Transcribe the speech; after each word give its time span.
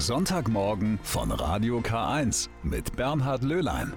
Sonntagmorgen 0.00 0.98
von 1.02 1.30
Radio 1.30 1.80
K1 1.80 2.48
mit 2.62 2.96
Bernhard 2.96 3.42
Löhlein. 3.42 3.92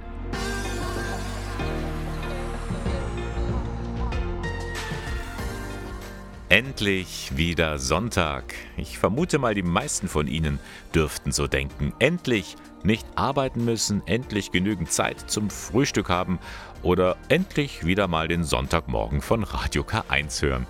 Endlich 6.49 7.31
wieder 7.37 7.79
Sonntag. 7.79 8.53
Ich 8.75 8.99
vermute 8.99 9.39
mal, 9.39 9.55
die 9.55 9.63
meisten 9.63 10.09
von 10.09 10.27
Ihnen 10.27 10.59
dürften 10.93 11.31
so 11.31 11.47
denken. 11.47 11.93
Endlich 11.99 12.57
nicht 12.83 13.07
arbeiten 13.15 13.63
müssen, 13.63 14.05
endlich 14.05 14.51
genügend 14.51 14.91
Zeit 14.91 15.31
zum 15.31 15.49
Frühstück 15.49 16.09
haben 16.09 16.37
oder 16.81 17.15
endlich 17.29 17.85
wieder 17.85 18.09
mal 18.09 18.27
den 18.27 18.43
Sonntagmorgen 18.43 19.21
von 19.21 19.43
Radio 19.43 19.83
K1 19.83 20.41
hören. 20.41 20.67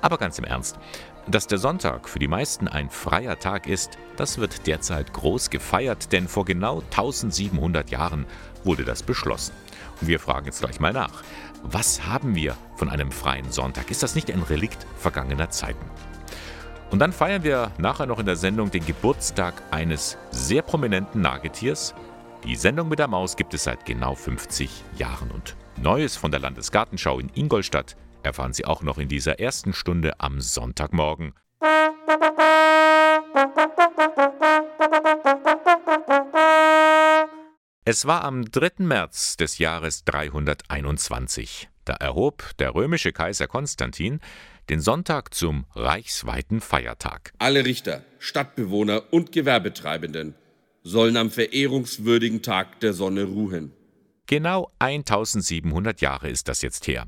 Aber 0.00 0.18
ganz 0.18 0.38
im 0.38 0.44
Ernst, 0.44 0.78
dass 1.26 1.46
der 1.46 1.58
Sonntag 1.58 2.08
für 2.08 2.18
die 2.18 2.28
meisten 2.28 2.68
ein 2.68 2.90
freier 2.90 3.38
Tag 3.38 3.66
ist, 3.66 3.96
das 4.16 4.38
wird 4.38 4.66
derzeit 4.66 5.12
groß 5.12 5.50
gefeiert, 5.50 6.12
denn 6.12 6.26
vor 6.28 6.44
genau 6.44 6.80
1700 6.90 7.90
Jahren 7.90 8.26
wurde 8.64 8.84
das 8.84 9.02
beschlossen. 9.02 9.52
Und 10.00 10.08
wir 10.08 10.18
fragen 10.18 10.46
jetzt 10.46 10.60
gleich 10.60 10.80
mal 10.80 10.92
nach. 10.92 11.22
Was 11.62 12.06
haben 12.06 12.34
wir 12.34 12.56
von 12.76 12.90
einem 12.90 13.12
freien 13.12 13.52
Sonntag? 13.52 13.90
Ist 13.90 14.02
das 14.02 14.16
nicht 14.16 14.32
ein 14.32 14.42
Relikt 14.42 14.84
vergangener 14.96 15.50
Zeiten? 15.50 15.84
Und 16.90 16.98
dann 16.98 17.12
feiern 17.12 17.44
wir 17.44 17.70
nachher 17.78 18.06
noch 18.06 18.18
in 18.18 18.26
der 18.26 18.36
Sendung 18.36 18.70
den 18.70 18.84
Geburtstag 18.84 19.54
eines 19.70 20.18
sehr 20.30 20.62
prominenten 20.62 21.22
Nagetiers. 21.22 21.94
Die 22.44 22.56
Sendung 22.56 22.88
mit 22.88 22.98
der 22.98 23.08
Maus 23.08 23.36
gibt 23.36 23.54
es 23.54 23.64
seit 23.64 23.86
genau 23.86 24.14
50 24.14 24.84
Jahren 24.98 25.30
und 25.30 25.56
Neues 25.80 26.16
von 26.16 26.30
der 26.30 26.40
Landesgartenschau 26.40 27.18
in 27.18 27.30
Ingolstadt 27.34 27.96
erfahren 28.22 28.52
Sie 28.52 28.64
auch 28.64 28.82
noch 28.82 28.98
in 28.98 29.08
dieser 29.08 29.40
ersten 29.40 29.72
Stunde 29.72 30.20
am 30.20 30.40
Sonntagmorgen. 30.40 31.34
Es 37.84 38.06
war 38.06 38.24
am 38.24 38.44
3. 38.44 38.84
März 38.84 39.36
des 39.36 39.58
Jahres 39.58 40.04
321. 40.04 41.68
Da 41.84 41.94
erhob 41.94 42.56
der 42.58 42.74
römische 42.74 43.12
Kaiser 43.12 43.48
Konstantin 43.48 44.20
den 44.68 44.80
Sonntag 44.80 45.34
zum 45.34 45.66
reichsweiten 45.74 46.60
Feiertag. 46.60 47.32
Alle 47.38 47.64
Richter, 47.64 48.04
Stadtbewohner 48.18 49.12
und 49.12 49.32
Gewerbetreibenden 49.32 50.34
sollen 50.84 51.16
am 51.16 51.30
verehrungswürdigen 51.30 52.42
Tag 52.42 52.80
der 52.80 52.92
Sonne 52.92 53.24
ruhen. 53.24 53.72
Genau 54.26 54.70
1700 54.78 56.00
Jahre 56.00 56.30
ist 56.30 56.48
das 56.48 56.62
jetzt 56.62 56.86
her. 56.86 57.06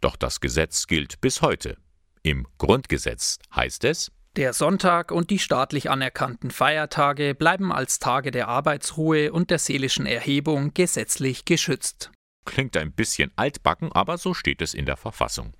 Doch 0.00 0.16
das 0.16 0.40
Gesetz 0.40 0.86
gilt 0.86 1.20
bis 1.20 1.42
heute. 1.42 1.76
Im 2.22 2.46
Grundgesetz 2.58 3.38
heißt 3.54 3.84
es, 3.84 4.10
der 4.36 4.52
Sonntag 4.52 5.10
und 5.10 5.30
die 5.30 5.40
staatlich 5.40 5.90
anerkannten 5.90 6.52
Feiertage 6.52 7.34
bleiben 7.34 7.72
als 7.72 7.98
Tage 7.98 8.30
der 8.30 8.46
Arbeitsruhe 8.46 9.32
und 9.32 9.50
der 9.50 9.58
seelischen 9.58 10.06
Erhebung 10.06 10.72
gesetzlich 10.72 11.44
geschützt. 11.44 12.12
Klingt 12.44 12.76
ein 12.76 12.92
bisschen 12.92 13.32
altbacken, 13.34 13.90
aber 13.90 14.18
so 14.18 14.32
steht 14.32 14.62
es 14.62 14.72
in 14.72 14.86
der 14.86 14.96
Verfassung. 14.96 15.54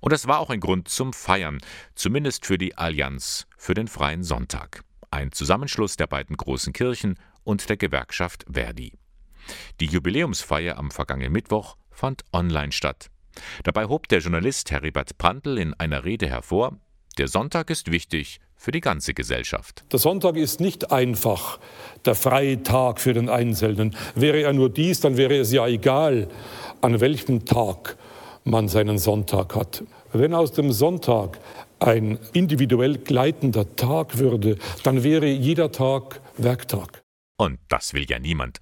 Und 0.00 0.12
es 0.12 0.26
war 0.26 0.40
auch 0.40 0.50
ein 0.50 0.60
Grund 0.60 0.88
zum 0.88 1.14
Feiern, 1.14 1.58
zumindest 1.94 2.44
für 2.44 2.58
die 2.58 2.76
Allianz 2.76 3.46
für 3.56 3.72
den 3.72 3.88
freien 3.88 4.24
Sonntag, 4.24 4.82
ein 5.10 5.32
Zusammenschluss 5.32 5.96
der 5.96 6.06
beiden 6.06 6.36
großen 6.36 6.74
Kirchen 6.74 7.18
und 7.44 7.68
der 7.70 7.78
Gewerkschaft 7.78 8.44
Verdi. 8.52 8.98
Die 9.80 9.86
Jubiläumsfeier 9.86 10.76
am 10.76 10.90
vergangenen 10.90 11.32
Mittwoch 11.32 11.76
fand 11.90 12.24
online 12.32 12.72
statt. 12.72 13.10
Dabei 13.64 13.86
hob 13.86 14.08
der 14.08 14.20
Journalist 14.20 14.70
Heribert 14.70 15.18
Prantl 15.18 15.58
in 15.58 15.74
einer 15.74 16.04
Rede 16.04 16.28
hervor, 16.28 16.78
der 17.18 17.28
Sonntag 17.28 17.70
ist 17.70 17.90
wichtig 17.90 18.40
für 18.56 18.70
die 18.70 18.80
ganze 18.80 19.12
Gesellschaft. 19.12 19.84
Der 19.92 19.98
Sonntag 19.98 20.36
ist 20.36 20.60
nicht 20.60 20.92
einfach 20.92 21.58
der 22.04 22.14
freie 22.14 22.62
Tag 22.62 23.00
für 23.00 23.12
den 23.12 23.28
Einzelnen. 23.28 23.96
Wäre 24.14 24.40
er 24.40 24.52
nur 24.52 24.70
dies, 24.70 25.00
dann 25.00 25.16
wäre 25.16 25.36
es 25.36 25.52
ja 25.52 25.66
egal, 25.66 26.28
an 26.80 27.00
welchem 27.00 27.44
Tag 27.44 27.96
man 28.44 28.68
seinen 28.68 28.98
Sonntag 28.98 29.54
hat. 29.54 29.84
Wenn 30.12 30.34
aus 30.34 30.52
dem 30.52 30.72
Sonntag 30.72 31.38
ein 31.80 32.18
individuell 32.32 32.98
gleitender 32.98 33.76
Tag 33.76 34.18
würde, 34.18 34.56
dann 34.84 35.02
wäre 35.02 35.26
jeder 35.26 35.72
Tag 35.72 36.20
Werktag. 36.36 37.02
Und 37.36 37.58
das 37.68 37.92
will 37.94 38.06
ja 38.08 38.18
niemand. 38.18 38.58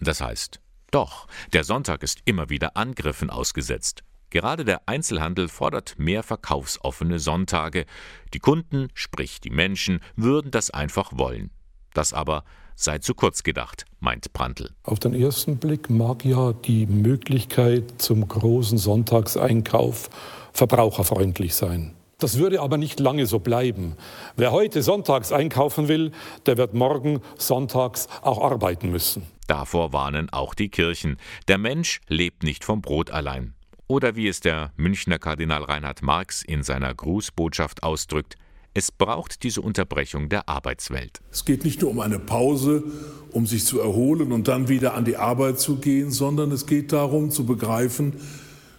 Das 0.00 0.20
heißt, 0.20 0.60
doch, 0.90 1.26
der 1.52 1.64
Sonntag 1.64 2.02
ist 2.02 2.20
immer 2.24 2.48
wieder 2.48 2.76
Angriffen 2.76 3.30
ausgesetzt. 3.30 4.02
Gerade 4.32 4.64
der 4.64 4.88
Einzelhandel 4.88 5.46
fordert 5.48 5.98
mehr 5.98 6.22
verkaufsoffene 6.22 7.18
Sonntage. 7.18 7.84
Die 8.32 8.38
Kunden, 8.38 8.88
sprich 8.94 9.42
die 9.42 9.50
Menschen, 9.50 10.00
würden 10.16 10.50
das 10.50 10.70
einfach 10.70 11.12
wollen. 11.14 11.50
Das 11.92 12.14
aber 12.14 12.42
sei 12.74 12.96
zu 12.96 13.14
kurz 13.14 13.42
gedacht, 13.42 13.84
meint 14.00 14.32
Prantl. 14.32 14.70
Auf 14.84 15.00
den 15.00 15.12
ersten 15.12 15.58
Blick 15.58 15.90
mag 15.90 16.24
ja 16.24 16.54
die 16.54 16.86
Möglichkeit 16.86 18.00
zum 18.00 18.26
großen 18.26 18.78
Sonntagseinkauf 18.78 20.08
verbraucherfreundlich 20.54 21.54
sein. 21.54 21.94
Das 22.16 22.38
würde 22.38 22.62
aber 22.62 22.78
nicht 22.78 23.00
lange 23.00 23.26
so 23.26 23.38
bleiben. 23.38 23.96
Wer 24.36 24.50
heute 24.50 24.82
sonntags 24.82 25.30
einkaufen 25.30 25.88
will, 25.88 26.10
der 26.46 26.56
wird 26.56 26.72
morgen 26.72 27.20
sonntags 27.36 28.08
auch 28.22 28.42
arbeiten 28.42 28.92
müssen. 28.92 29.24
Davor 29.46 29.92
warnen 29.92 30.30
auch 30.30 30.54
die 30.54 30.70
Kirchen. 30.70 31.18
Der 31.48 31.58
Mensch 31.58 32.00
lebt 32.08 32.44
nicht 32.44 32.64
vom 32.64 32.80
Brot 32.80 33.10
allein. 33.10 33.52
Oder 33.86 34.16
wie 34.16 34.28
es 34.28 34.40
der 34.40 34.72
Münchner 34.76 35.18
Kardinal 35.18 35.64
Reinhard 35.64 36.02
Marx 36.02 36.42
in 36.42 36.62
seiner 36.62 36.94
Grußbotschaft 36.94 37.82
ausdrückt, 37.82 38.36
es 38.74 38.90
braucht 38.90 39.42
diese 39.42 39.60
Unterbrechung 39.60 40.28
der 40.30 40.48
Arbeitswelt. 40.48 41.20
Es 41.30 41.44
geht 41.44 41.64
nicht 41.64 41.82
nur 41.82 41.90
um 41.90 42.00
eine 42.00 42.18
Pause, 42.18 42.84
um 43.30 43.46
sich 43.46 43.66
zu 43.66 43.80
erholen 43.80 44.32
und 44.32 44.48
dann 44.48 44.68
wieder 44.68 44.94
an 44.94 45.04
die 45.04 45.16
Arbeit 45.16 45.60
zu 45.60 45.76
gehen, 45.76 46.10
sondern 46.10 46.50
es 46.52 46.66
geht 46.66 46.92
darum 46.92 47.30
zu 47.30 47.44
begreifen, 47.44 48.14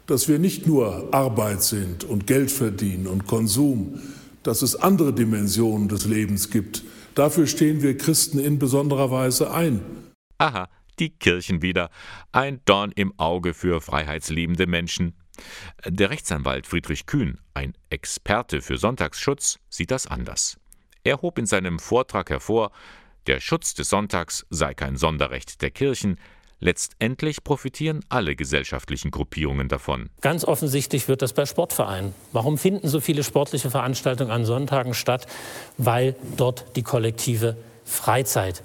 dass 0.08 0.28
wir 0.28 0.40
nicht 0.40 0.68
nur 0.68 1.14
Arbeit 1.14 1.64
sind 1.64 2.04
und 2.04 2.28
Geld 2.28 2.52
verdienen 2.52 3.08
und 3.08 3.28
Konsum, 3.28 4.00
dass 4.42 4.62
es 4.62 4.76
andere 4.76 5.14
Dimensionen 5.14 5.88
des 5.88 6.06
Lebens 6.06 6.50
gibt. 6.50 6.84
Dafür 7.16 7.48
stehen 7.48 7.82
wir 7.82 7.98
Christen 7.98 8.40
in 8.40 8.60
besonderer 8.60 9.12
Weise 9.12 9.52
ein. 9.52 9.82
Aha, 10.40 10.68
die 11.00 11.10
Kirchen 11.10 11.62
wieder. 11.62 11.90
Ein 12.32 12.62
Dorn 12.66 12.92
im 12.92 13.18
Auge 13.20 13.54
für 13.54 13.82
freiheitsliebende 13.82 14.68
Menschen. 14.68 15.16
Der 15.86 16.10
Rechtsanwalt 16.10 16.68
Friedrich 16.68 17.06
Kühn, 17.06 17.40
ein 17.54 17.74
Experte 17.90 18.62
für 18.62 18.78
Sonntagsschutz, 18.78 19.60
sieht 19.70 19.92
das 19.92 20.08
anders. 20.08 20.58
Er 21.04 21.22
hob 21.22 21.38
in 21.38 21.46
seinem 21.46 21.80
Vortrag 21.80 22.30
hervor, 22.30 22.72
der 23.28 23.40
Schutz 23.40 23.74
des 23.74 23.90
Sonntags 23.90 24.46
sei 24.50 24.74
kein 24.74 24.98
Sonderrecht 24.98 25.62
der 25.62 25.72
Kirchen, 25.72 26.18
Letztendlich 26.64 27.44
profitieren 27.44 28.06
alle 28.08 28.38
gesellschaftlichen 28.38 29.12
Gruppierungen 29.12 29.68
davon. 29.68 30.10
Ganz 30.22 30.46
offensichtlich 30.46 31.10
wird 31.10 31.22
das 31.22 31.34
bei 31.34 31.46
Sportvereinen. 31.46 32.16
Warum 32.32 32.58
finden 32.58 32.88
so 32.88 33.02
viele 33.02 33.26
sportliche 33.26 33.70
Veranstaltungen 33.70 34.32
an 34.32 34.46
Sonntagen 34.46 34.94
statt? 34.94 35.28
Weil 35.78 36.16
dort 36.38 36.78
die 36.78 36.84
kollektive 36.84 37.58
Freizeit 37.84 38.64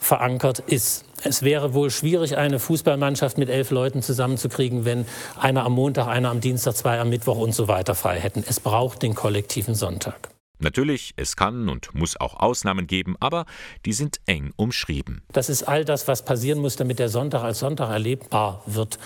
verankert 0.00 0.60
ist. 0.60 1.04
Es 1.22 1.42
wäre 1.42 1.74
wohl 1.74 1.90
schwierig, 1.90 2.36
eine 2.36 2.58
Fußballmannschaft 2.58 3.38
mit 3.38 3.48
elf 3.48 3.70
Leuten 3.70 4.02
zusammenzukriegen, 4.02 4.84
wenn 4.84 5.06
einer 5.38 5.64
am 5.64 5.72
Montag, 5.72 6.06
einer 6.06 6.30
am 6.30 6.40
Dienstag, 6.40 6.76
zwei 6.76 7.00
am 7.00 7.08
Mittwoch 7.08 7.38
und 7.38 7.54
so 7.54 7.68
weiter 7.68 7.94
frei 7.94 8.18
hätten. 8.18 8.44
Es 8.46 8.60
braucht 8.60 9.02
den 9.02 9.14
kollektiven 9.14 9.74
Sonntag. 9.74 10.28
Natürlich, 10.58 11.12
es 11.16 11.36
kann 11.36 11.68
und 11.68 11.94
muss 11.94 12.18
auch 12.18 12.34
Ausnahmen 12.40 12.86
geben, 12.86 13.16
aber 13.20 13.44
die 13.84 13.92
sind 13.92 14.20
eng 14.26 14.52
umschrieben. 14.56 15.22
Das 15.32 15.50
ist 15.50 15.64
all 15.64 15.84
das, 15.84 16.08
was 16.08 16.24
passieren 16.24 16.60
muss, 16.60 16.76
damit 16.76 16.98
der 16.98 17.10
Sonntag 17.10 17.42
als 17.42 17.58
Sonntag 17.58 17.90
erlebbar 17.90 18.62
wird. 18.66 18.98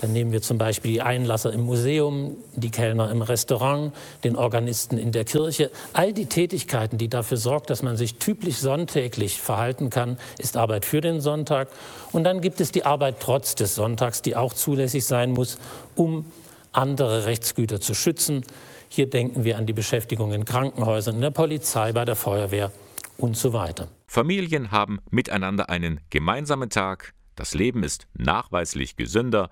Dann 0.00 0.14
nehmen 0.14 0.32
wir 0.32 0.40
zum 0.40 0.56
Beispiel 0.56 0.92
die 0.92 1.02
Einlasser 1.02 1.52
im 1.52 1.60
Museum, 1.60 2.36
die 2.54 2.70
Kellner 2.70 3.10
im 3.10 3.20
Restaurant, 3.20 3.92
den 4.24 4.34
Organisten 4.34 4.96
in 4.96 5.12
der 5.12 5.24
Kirche. 5.24 5.70
All 5.92 6.14
die 6.14 6.24
Tätigkeiten, 6.24 6.96
die 6.96 7.08
dafür 7.08 7.36
sorgen, 7.36 7.66
dass 7.66 7.82
man 7.82 7.98
sich 7.98 8.14
typisch 8.14 8.56
sonntäglich 8.56 9.40
verhalten 9.40 9.90
kann, 9.90 10.16
ist 10.38 10.56
Arbeit 10.56 10.86
für 10.86 11.02
den 11.02 11.20
Sonntag. 11.20 11.68
Und 12.12 12.24
dann 12.24 12.40
gibt 12.40 12.62
es 12.62 12.72
die 12.72 12.86
Arbeit 12.86 13.16
trotz 13.20 13.54
des 13.54 13.74
Sonntags, 13.74 14.22
die 14.22 14.36
auch 14.36 14.54
zulässig 14.54 15.04
sein 15.04 15.32
muss, 15.32 15.58
um 15.96 16.24
andere 16.72 17.26
Rechtsgüter 17.26 17.80
zu 17.80 17.92
schützen. 17.92 18.42
Hier 18.88 19.10
denken 19.10 19.44
wir 19.44 19.58
an 19.58 19.66
die 19.66 19.74
Beschäftigung 19.74 20.32
in 20.32 20.46
Krankenhäusern, 20.46 21.16
in 21.16 21.20
der 21.20 21.30
Polizei, 21.30 21.92
bei 21.92 22.06
der 22.06 22.16
Feuerwehr 22.16 22.72
und 23.18 23.36
so 23.36 23.52
weiter. 23.52 23.88
Familien 24.06 24.70
haben 24.70 24.98
miteinander 25.10 25.68
einen 25.68 26.00
gemeinsamen 26.08 26.70
Tag. 26.70 27.12
Das 27.36 27.54
Leben 27.54 27.82
ist 27.82 28.06
nachweislich 28.14 28.96
gesünder. 28.96 29.50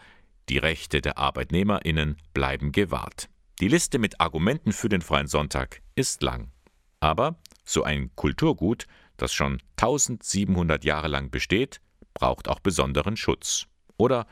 Die 0.49 0.56
Rechte 0.56 1.03
der 1.03 1.19
Arbeitnehmerinnen 1.19 2.17
bleiben 2.33 2.73
gewahrt. 2.73 3.29
Die 3.61 3.69
Liste 3.69 3.99
mit 3.99 4.19
Argumenten 4.19 4.73
für 4.73 4.89
den 4.89 5.03
freien 5.03 5.27
Sonntag 5.27 5.83
ist 5.95 6.23
lang. 6.23 6.53
Aber 7.00 7.37
so 7.65 7.83
ein 7.83 8.11
Kulturgut, 8.15 8.87
das 9.19 9.35
schon 9.35 9.61
1700 9.77 10.85
Jahre 10.85 11.09
lang 11.09 11.31
besteht, 11.31 11.83
braucht 12.15 12.49
auch 12.49 12.61
besonderen 12.61 13.19
Schutz. 13.19 13.67
Oder 13.99 14.27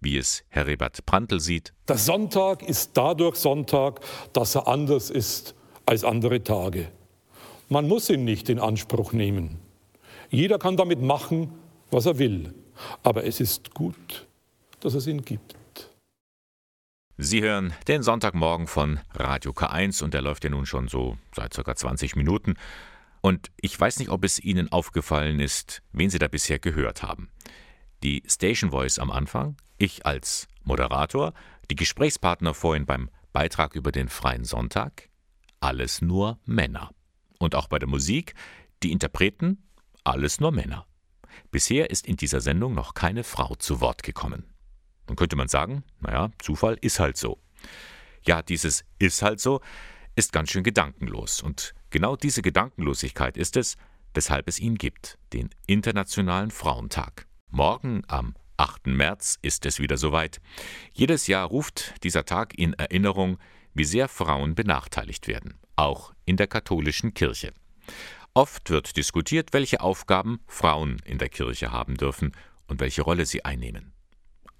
wie 0.00 0.16
es 0.16 0.42
Heribert 0.48 1.04
Prantl 1.04 1.38
sieht. 1.38 1.74
Der 1.86 1.98
Sonntag 1.98 2.62
ist 2.62 2.92
dadurch 2.94 3.36
Sonntag, 3.36 4.00
dass 4.32 4.54
er 4.54 4.68
anders 4.68 5.10
ist 5.10 5.54
als 5.84 6.02
andere 6.02 6.42
Tage. 6.42 6.90
Man 7.68 7.88
muss 7.88 8.08
ihn 8.08 8.24
nicht 8.24 8.48
in 8.48 8.58
Anspruch 8.58 9.12
nehmen. 9.12 9.58
Jeder 10.30 10.58
kann 10.58 10.78
damit 10.78 11.02
machen, 11.02 11.52
was 11.90 12.06
er 12.06 12.18
will. 12.18 12.54
Aber 13.02 13.24
es 13.24 13.40
ist 13.40 13.74
gut, 13.74 14.26
dass 14.80 14.94
es 14.94 15.06
ihn 15.06 15.22
gibt. 15.22 15.57
Sie 17.20 17.42
hören 17.42 17.74
den 17.88 18.04
Sonntagmorgen 18.04 18.68
von 18.68 19.00
Radio 19.12 19.50
K1 19.50 20.04
und 20.04 20.14
der 20.14 20.22
läuft 20.22 20.44
ja 20.44 20.50
nun 20.50 20.66
schon 20.66 20.86
so 20.86 21.18
seit 21.34 21.52
ca. 21.52 21.74
20 21.74 22.14
Minuten. 22.14 22.54
Und 23.20 23.50
ich 23.60 23.78
weiß 23.78 23.98
nicht, 23.98 24.10
ob 24.10 24.22
es 24.22 24.38
Ihnen 24.38 24.70
aufgefallen 24.70 25.40
ist, 25.40 25.82
wen 25.90 26.10
Sie 26.10 26.20
da 26.20 26.28
bisher 26.28 26.60
gehört 26.60 27.02
haben. 27.02 27.28
Die 28.04 28.22
Station 28.24 28.70
Voice 28.70 29.00
am 29.00 29.10
Anfang, 29.10 29.56
ich 29.78 30.06
als 30.06 30.46
Moderator, 30.62 31.34
die 31.72 31.74
Gesprächspartner 31.74 32.54
vorhin 32.54 32.86
beim 32.86 33.10
Beitrag 33.32 33.74
über 33.74 33.90
den 33.90 34.08
freien 34.08 34.44
Sonntag, 34.44 35.08
alles 35.58 36.00
nur 36.00 36.38
Männer. 36.44 36.92
Und 37.40 37.56
auch 37.56 37.66
bei 37.66 37.80
der 37.80 37.88
Musik, 37.88 38.34
die 38.84 38.92
Interpreten, 38.92 39.64
alles 40.04 40.38
nur 40.38 40.52
Männer. 40.52 40.86
Bisher 41.50 41.90
ist 41.90 42.06
in 42.06 42.14
dieser 42.14 42.40
Sendung 42.40 42.74
noch 42.74 42.94
keine 42.94 43.24
Frau 43.24 43.56
zu 43.56 43.80
Wort 43.80 44.04
gekommen. 44.04 44.44
Dann 45.08 45.16
könnte 45.16 45.36
man 45.36 45.48
sagen, 45.48 45.82
naja, 46.00 46.30
Zufall 46.38 46.78
ist 46.80 47.00
halt 47.00 47.16
so. 47.16 47.38
Ja, 48.24 48.42
dieses 48.42 48.84
ist 48.98 49.22
halt 49.22 49.40
so 49.40 49.60
ist 50.18 50.32
ganz 50.32 50.50
schön 50.50 50.64
gedankenlos. 50.64 51.40
Und 51.40 51.74
genau 51.90 52.16
diese 52.16 52.42
Gedankenlosigkeit 52.42 53.36
ist 53.36 53.56
es, 53.56 53.76
weshalb 54.14 54.48
es 54.48 54.58
ihn 54.58 54.74
gibt, 54.74 55.16
den 55.32 55.48
Internationalen 55.66 56.50
Frauentag. 56.50 57.26
Morgen 57.50 58.02
am 58.08 58.34
8. 58.56 58.88
März 58.88 59.38
ist 59.42 59.64
es 59.64 59.78
wieder 59.78 59.96
soweit. 59.96 60.40
Jedes 60.92 61.28
Jahr 61.28 61.46
ruft 61.46 61.94
dieser 62.02 62.24
Tag 62.24 62.58
in 62.58 62.72
Erinnerung, 62.74 63.38
wie 63.74 63.84
sehr 63.84 64.08
Frauen 64.08 64.56
benachteiligt 64.56 65.28
werden, 65.28 65.54
auch 65.76 66.12
in 66.24 66.36
der 66.36 66.48
katholischen 66.48 67.14
Kirche. 67.14 67.52
Oft 68.34 68.70
wird 68.70 68.96
diskutiert, 68.96 69.52
welche 69.52 69.80
Aufgaben 69.80 70.40
Frauen 70.48 71.00
in 71.04 71.18
der 71.18 71.28
Kirche 71.28 71.70
haben 71.70 71.96
dürfen 71.96 72.32
und 72.66 72.80
welche 72.80 73.02
Rolle 73.02 73.24
sie 73.24 73.44
einnehmen. 73.44 73.92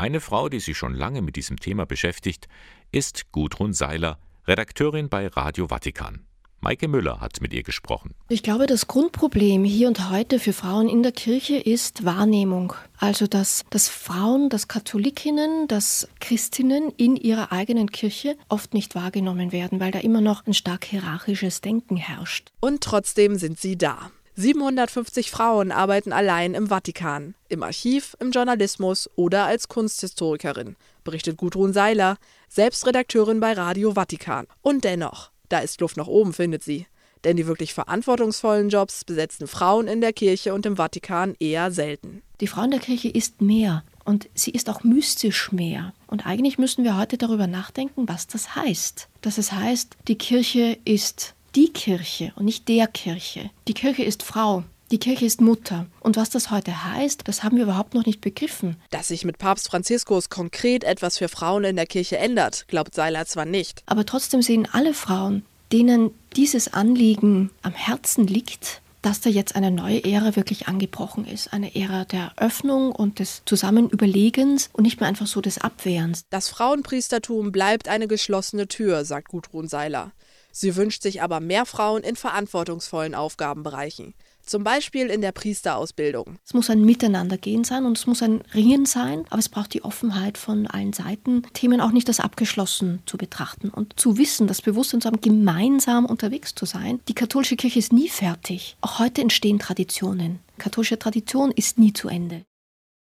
Eine 0.00 0.20
Frau, 0.20 0.48
die 0.48 0.60
sich 0.60 0.78
schon 0.78 0.94
lange 0.94 1.22
mit 1.22 1.34
diesem 1.34 1.58
Thema 1.58 1.84
beschäftigt, 1.84 2.46
ist 2.92 3.32
Gudrun 3.32 3.72
Seiler, 3.72 4.20
Redakteurin 4.46 5.08
bei 5.08 5.26
Radio 5.26 5.66
Vatikan. 5.66 6.24
Maike 6.60 6.86
Müller 6.86 7.20
hat 7.20 7.40
mit 7.40 7.52
ihr 7.52 7.64
gesprochen. 7.64 8.14
Ich 8.28 8.44
glaube, 8.44 8.66
das 8.66 8.86
Grundproblem 8.86 9.64
hier 9.64 9.88
und 9.88 10.08
heute 10.08 10.38
für 10.38 10.52
Frauen 10.52 10.88
in 10.88 11.02
der 11.02 11.10
Kirche 11.10 11.56
ist 11.56 12.04
Wahrnehmung. 12.04 12.74
Also, 12.96 13.26
dass, 13.26 13.64
dass 13.70 13.88
Frauen, 13.88 14.48
dass 14.50 14.68
Katholikinnen, 14.68 15.66
dass 15.66 16.08
Christinnen 16.20 16.92
in 16.96 17.16
ihrer 17.16 17.50
eigenen 17.50 17.90
Kirche 17.90 18.36
oft 18.48 18.74
nicht 18.74 18.94
wahrgenommen 18.94 19.50
werden, 19.50 19.80
weil 19.80 19.90
da 19.90 19.98
immer 19.98 20.20
noch 20.20 20.46
ein 20.46 20.54
stark 20.54 20.84
hierarchisches 20.84 21.60
Denken 21.60 21.96
herrscht. 21.96 22.52
Und 22.60 22.82
trotzdem 22.82 23.36
sind 23.36 23.58
sie 23.58 23.76
da. 23.76 24.12
750 24.38 25.32
Frauen 25.32 25.72
arbeiten 25.72 26.12
allein 26.12 26.54
im 26.54 26.68
Vatikan, 26.68 27.34
im 27.48 27.64
Archiv, 27.64 28.16
im 28.20 28.30
Journalismus 28.30 29.10
oder 29.16 29.46
als 29.46 29.66
Kunsthistorikerin, 29.66 30.76
berichtet 31.02 31.36
Gudrun 31.36 31.72
Seiler, 31.72 32.18
selbst 32.48 32.86
Redakteurin 32.86 33.40
bei 33.40 33.52
Radio 33.54 33.94
Vatikan. 33.94 34.46
Und 34.62 34.84
dennoch, 34.84 35.32
da 35.48 35.58
ist 35.58 35.80
Luft 35.80 35.96
nach 35.96 36.06
oben, 36.06 36.32
findet 36.32 36.62
sie. 36.62 36.86
Denn 37.24 37.36
die 37.36 37.48
wirklich 37.48 37.74
verantwortungsvollen 37.74 38.68
Jobs 38.68 39.04
besetzen 39.04 39.48
Frauen 39.48 39.88
in 39.88 40.00
der 40.00 40.12
Kirche 40.12 40.54
und 40.54 40.64
im 40.66 40.76
Vatikan 40.76 41.34
eher 41.40 41.72
selten. 41.72 42.22
Die 42.40 42.46
Frau 42.46 42.62
in 42.62 42.70
der 42.70 42.78
Kirche 42.78 43.08
ist 43.08 43.42
mehr 43.42 43.82
und 44.04 44.28
sie 44.34 44.52
ist 44.52 44.70
auch 44.70 44.84
mystisch 44.84 45.50
mehr. 45.50 45.92
Und 46.06 46.26
eigentlich 46.28 46.58
müssen 46.58 46.84
wir 46.84 46.96
heute 46.96 47.18
darüber 47.18 47.48
nachdenken, 47.48 48.08
was 48.08 48.28
das 48.28 48.54
heißt. 48.54 49.08
Dass 49.20 49.36
es 49.36 49.50
heißt, 49.50 49.96
die 50.06 50.16
Kirche 50.16 50.78
ist 50.84 51.34
die 51.54 51.72
Kirche 51.72 52.32
und 52.36 52.44
nicht 52.44 52.68
der 52.68 52.86
Kirche. 52.86 53.50
Die 53.66 53.74
Kirche 53.74 54.04
ist 54.04 54.22
Frau. 54.22 54.64
Die 54.90 54.98
Kirche 54.98 55.26
ist 55.26 55.42
Mutter. 55.42 55.86
Und 56.00 56.16
was 56.16 56.30
das 56.30 56.50
heute 56.50 56.84
heißt, 56.84 57.22
das 57.26 57.42
haben 57.42 57.56
wir 57.56 57.64
überhaupt 57.64 57.92
noch 57.92 58.06
nicht 58.06 58.22
begriffen. 58.22 58.76
Dass 58.90 59.08
sich 59.08 59.24
mit 59.24 59.36
Papst 59.36 59.68
Franziskus 59.68 60.30
konkret 60.30 60.82
etwas 60.82 61.18
für 61.18 61.28
Frauen 61.28 61.64
in 61.64 61.76
der 61.76 61.86
Kirche 61.86 62.16
ändert, 62.16 62.66
glaubt 62.68 62.94
Seiler 62.94 63.26
zwar 63.26 63.44
nicht. 63.44 63.82
Aber 63.84 64.06
trotzdem 64.06 64.40
sehen 64.40 64.66
alle 64.72 64.94
Frauen, 64.94 65.44
denen 65.72 66.10
dieses 66.36 66.72
Anliegen 66.72 67.50
am 67.60 67.74
Herzen 67.74 68.26
liegt, 68.26 68.80
dass 69.02 69.20
da 69.20 69.28
jetzt 69.28 69.56
eine 69.56 69.70
neue 69.70 70.04
Ära 70.04 70.36
wirklich 70.36 70.68
angebrochen 70.68 71.26
ist. 71.26 71.52
Eine 71.52 71.74
Ära 71.76 72.04
der 72.06 72.32
Öffnung 72.36 72.90
und 72.92 73.18
des 73.18 73.42
Zusammenüberlegens 73.44 74.70
und 74.72 74.84
nicht 74.84 75.00
mehr 75.00 75.08
einfach 75.08 75.26
so 75.26 75.40
des 75.40 75.58
Abwehrens. 75.58 76.24
Das 76.30 76.48
Frauenpriestertum 76.48 77.52
bleibt 77.52 77.88
eine 77.88 78.08
geschlossene 78.08 78.68
Tür, 78.68 79.04
sagt 79.04 79.28
Gudrun 79.28 79.68
Seiler. 79.68 80.12
Sie 80.60 80.74
wünscht 80.74 81.02
sich 81.02 81.22
aber 81.22 81.38
mehr 81.38 81.66
Frauen 81.66 82.02
in 82.02 82.16
verantwortungsvollen 82.16 83.14
Aufgabenbereichen. 83.14 84.14
Zum 84.44 84.64
Beispiel 84.64 85.06
in 85.06 85.20
der 85.20 85.30
Priesterausbildung. 85.30 86.40
Es 86.44 86.52
muss 86.52 86.68
ein 86.68 86.84
Miteinandergehen 86.84 87.62
sein 87.62 87.84
und 87.84 87.96
es 87.96 88.08
muss 88.08 88.24
ein 88.24 88.40
Ringen 88.54 88.84
sein, 88.84 89.24
aber 89.30 89.38
es 89.38 89.48
braucht 89.48 89.72
die 89.72 89.84
Offenheit 89.84 90.36
von 90.36 90.66
allen 90.66 90.92
Seiten, 90.92 91.44
Themen 91.52 91.80
auch 91.80 91.92
nicht 91.92 92.08
als 92.08 92.18
abgeschlossen 92.18 93.04
zu 93.06 93.16
betrachten 93.16 93.68
und 93.68 94.00
zu 94.00 94.18
wissen, 94.18 94.48
das 94.48 94.60
Bewusstsein 94.60 95.00
zu 95.00 95.06
haben, 95.06 95.20
gemeinsam 95.20 96.06
unterwegs 96.06 96.56
zu 96.56 96.66
sein. 96.66 96.98
Die 97.06 97.14
katholische 97.14 97.54
Kirche 97.54 97.78
ist 97.78 97.92
nie 97.92 98.08
fertig. 98.08 98.76
Auch 98.80 98.98
heute 98.98 99.20
entstehen 99.20 99.60
Traditionen. 99.60 100.40
Katholische 100.58 100.98
Tradition 100.98 101.52
ist 101.52 101.78
nie 101.78 101.92
zu 101.92 102.08
Ende. 102.08 102.42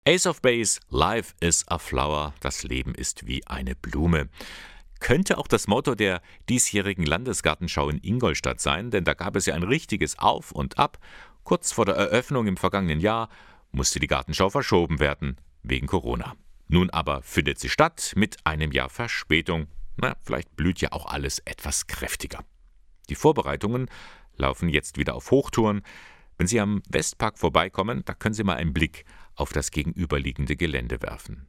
Ace 0.07 0.27
of 0.27 0.43
Base, 0.43 0.79
Life 0.91 1.33
is 1.39 1.63
a 1.67 1.79
Flower, 1.79 2.35
das 2.39 2.61
Leben 2.61 2.93
ist 2.93 3.25
wie 3.25 3.45
eine 3.47 3.73
Blume 3.75 4.29
könnte 5.01 5.37
auch 5.37 5.47
das 5.47 5.67
Motto 5.67 5.95
der 5.95 6.21
diesjährigen 6.47 7.05
Landesgartenschau 7.05 7.89
in 7.89 7.99
Ingolstadt 8.01 8.61
sein, 8.61 8.91
denn 8.91 9.03
da 9.03 9.13
gab 9.13 9.35
es 9.35 9.47
ja 9.47 9.55
ein 9.55 9.63
richtiges 9.63 10.17
Auf 10.17 10.53
und 10.53 10.77
Ab. 10.77 10.99
Kurz 11.43 11.73
vor 11.73 11.85
der 11.85 11.95
Eröffnung 11.95 12.47
im 12.47 12.55
vergangenen 12.55 13.01
Jahr 13.01 13.27
musste 13.71 13.99
die 13.99 14.07
Gartenschau 14.07 14.49
verschoben 14.49 14.99
werden, 14.99 15.35
wegen 15.63 15.87
Corona. 15.87 16.35
Nun 16.67 16.89
aber 16.91 17.21
findet 17.23 17.59
sie 17.59 17.67
statt 17.67 18.13
mit 18.15 18.37
einem 18.45 18.71
Jahr 18.71 18.89
Verspätung. 18.89 19.67
Na, 19.97 20.15
vielleicht 20.21 20.55
blüht 20.55 20.79
ja 20.79 20.93
auch 20.93 21.07
alles 21.07 21.39
etwas 21.39 21.87
kräftiger. 21.87 22.45
Die 23.09 23.15
Vorbereitungen 23.15 23.89
laufen 24.37 24.69
jetzt 24.69 24.97
wieder 24.97 25.15
auf 25.15 25.31
Hochtouren. 25.31 25.81
Wenn 26.37 26.47
Sie 26.47 26.59
am 26.59 26.81
Westpark 26.89 27.37
vorbeikommen, 27.37 28.03
da 28.05 28.13
können 28.13 28.33
Sie 28.33 28.43
mal 28.43 28.55
einen 28.55 28.73
Blick 28.73 29.03
auf 29.35 29.51
das 29.51 29.71
gegenüberliegende 29.71 30.55
Gelände 30.55 31.01
werfen. 31.01 31.47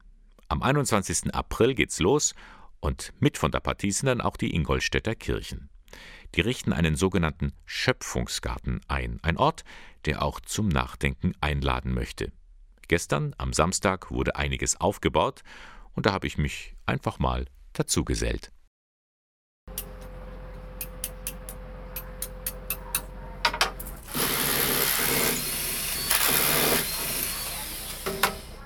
Am 0.48 0.62
21. 0.62 1.34
April 1.34 1.74
geht's 1.74 2.00
los 2.00 2.34
und 2.82 3.14
mit 3.20 3.38
von 3.38 3.52
der 3.52 3.60
Partie 3.60 3.92
sind 3.92 4.06
dann 4.06 4.20
auch 4.20 4.36
die 4.36 4.54
Ingolstädter 4.54 5.14
Kirchen. 5.14 5.70
Die 6.34 6.40
richten 6.40 6.72
einen 6.72 6.96
sogenannten 6.96 7.52
Schöpfungsgarten 7.64 8.80
ein, 8.88 9.20
ein 9.22 9.36
Ort, 9.36 9.64
der 10.04 10.22
auch 10.22 10.40
zum 10.40 10.68
Nachdenken 10.68 11.32
einladen 11.40 11.94
möchte. 11.94 12.32
Gestern, 12.88 13.34
am 13.38 13.52
Samstag, 13.52 14.10
wurde 14.10 14.36
einiges 14.36 14.80
aufgebaut 14.80 15.42
und 15.94 16.06
da 16.06 16.12
habe 16.12 16.26
ich 16.26 16.38
mich 16.38 16.74
einfach 16.84 17.18
mal 17.18 17.46
dazu 17.72 18.04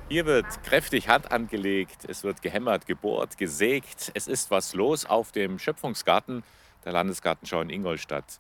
Hier 0.09 0.25
wird 0.25 0.47
kräftig 0.63 1.09
Hand 1.09 1.33
angelegt, 1.33 2.05
es 2.07 2.23
wird 2.23 2.41
gehämmert, 2.41 2.87
gebohrt, 2.87 3.37
gesägt. 3.39 4.13
Es 4.15 4.29
ist 4.29 4.53
was 4.53 4.73
los 4.73 5.05
auf 5.05 5.33
dem 5.33 5.59
Schöpfungsgarten 5.59 6.45
der 6.85 6.93
Landesgartenschau 6.93 7.61
in 7.61 7.71
Ingolstadt. 7.71 8.39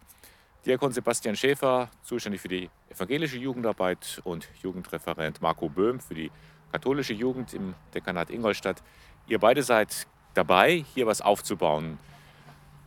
Diakon 0.64 0.92
Sebastian 0.92 1.35
Schäfer, 1.35 1.90
zuständig 2.04 2.40
für 2.40 2.46
die 2.46 2.70
evangelische 2.88 3.38
Jugendarbeit 3.38 4.20
und 4.23 4.49
Jugendreferent 4.62 5.42
Marco 5.42 5.68
Böhm 5.68 5.99
für 5.99 6.14
die 6.14 6.30
katholische 6.70 7.14
Jugend 7.14 7.52
im 7.52 7.75
Dekanat 7.92 8.30
Ingolstadt. 8.30 8.80
Ihr 9.26 9.40
beide 9.40 9.64
seid 9.64 10.06
dabei, 10.35 10.85
hier 10.94 11.08
was 11.08 11.20
aufzubauen. 11.20 11.99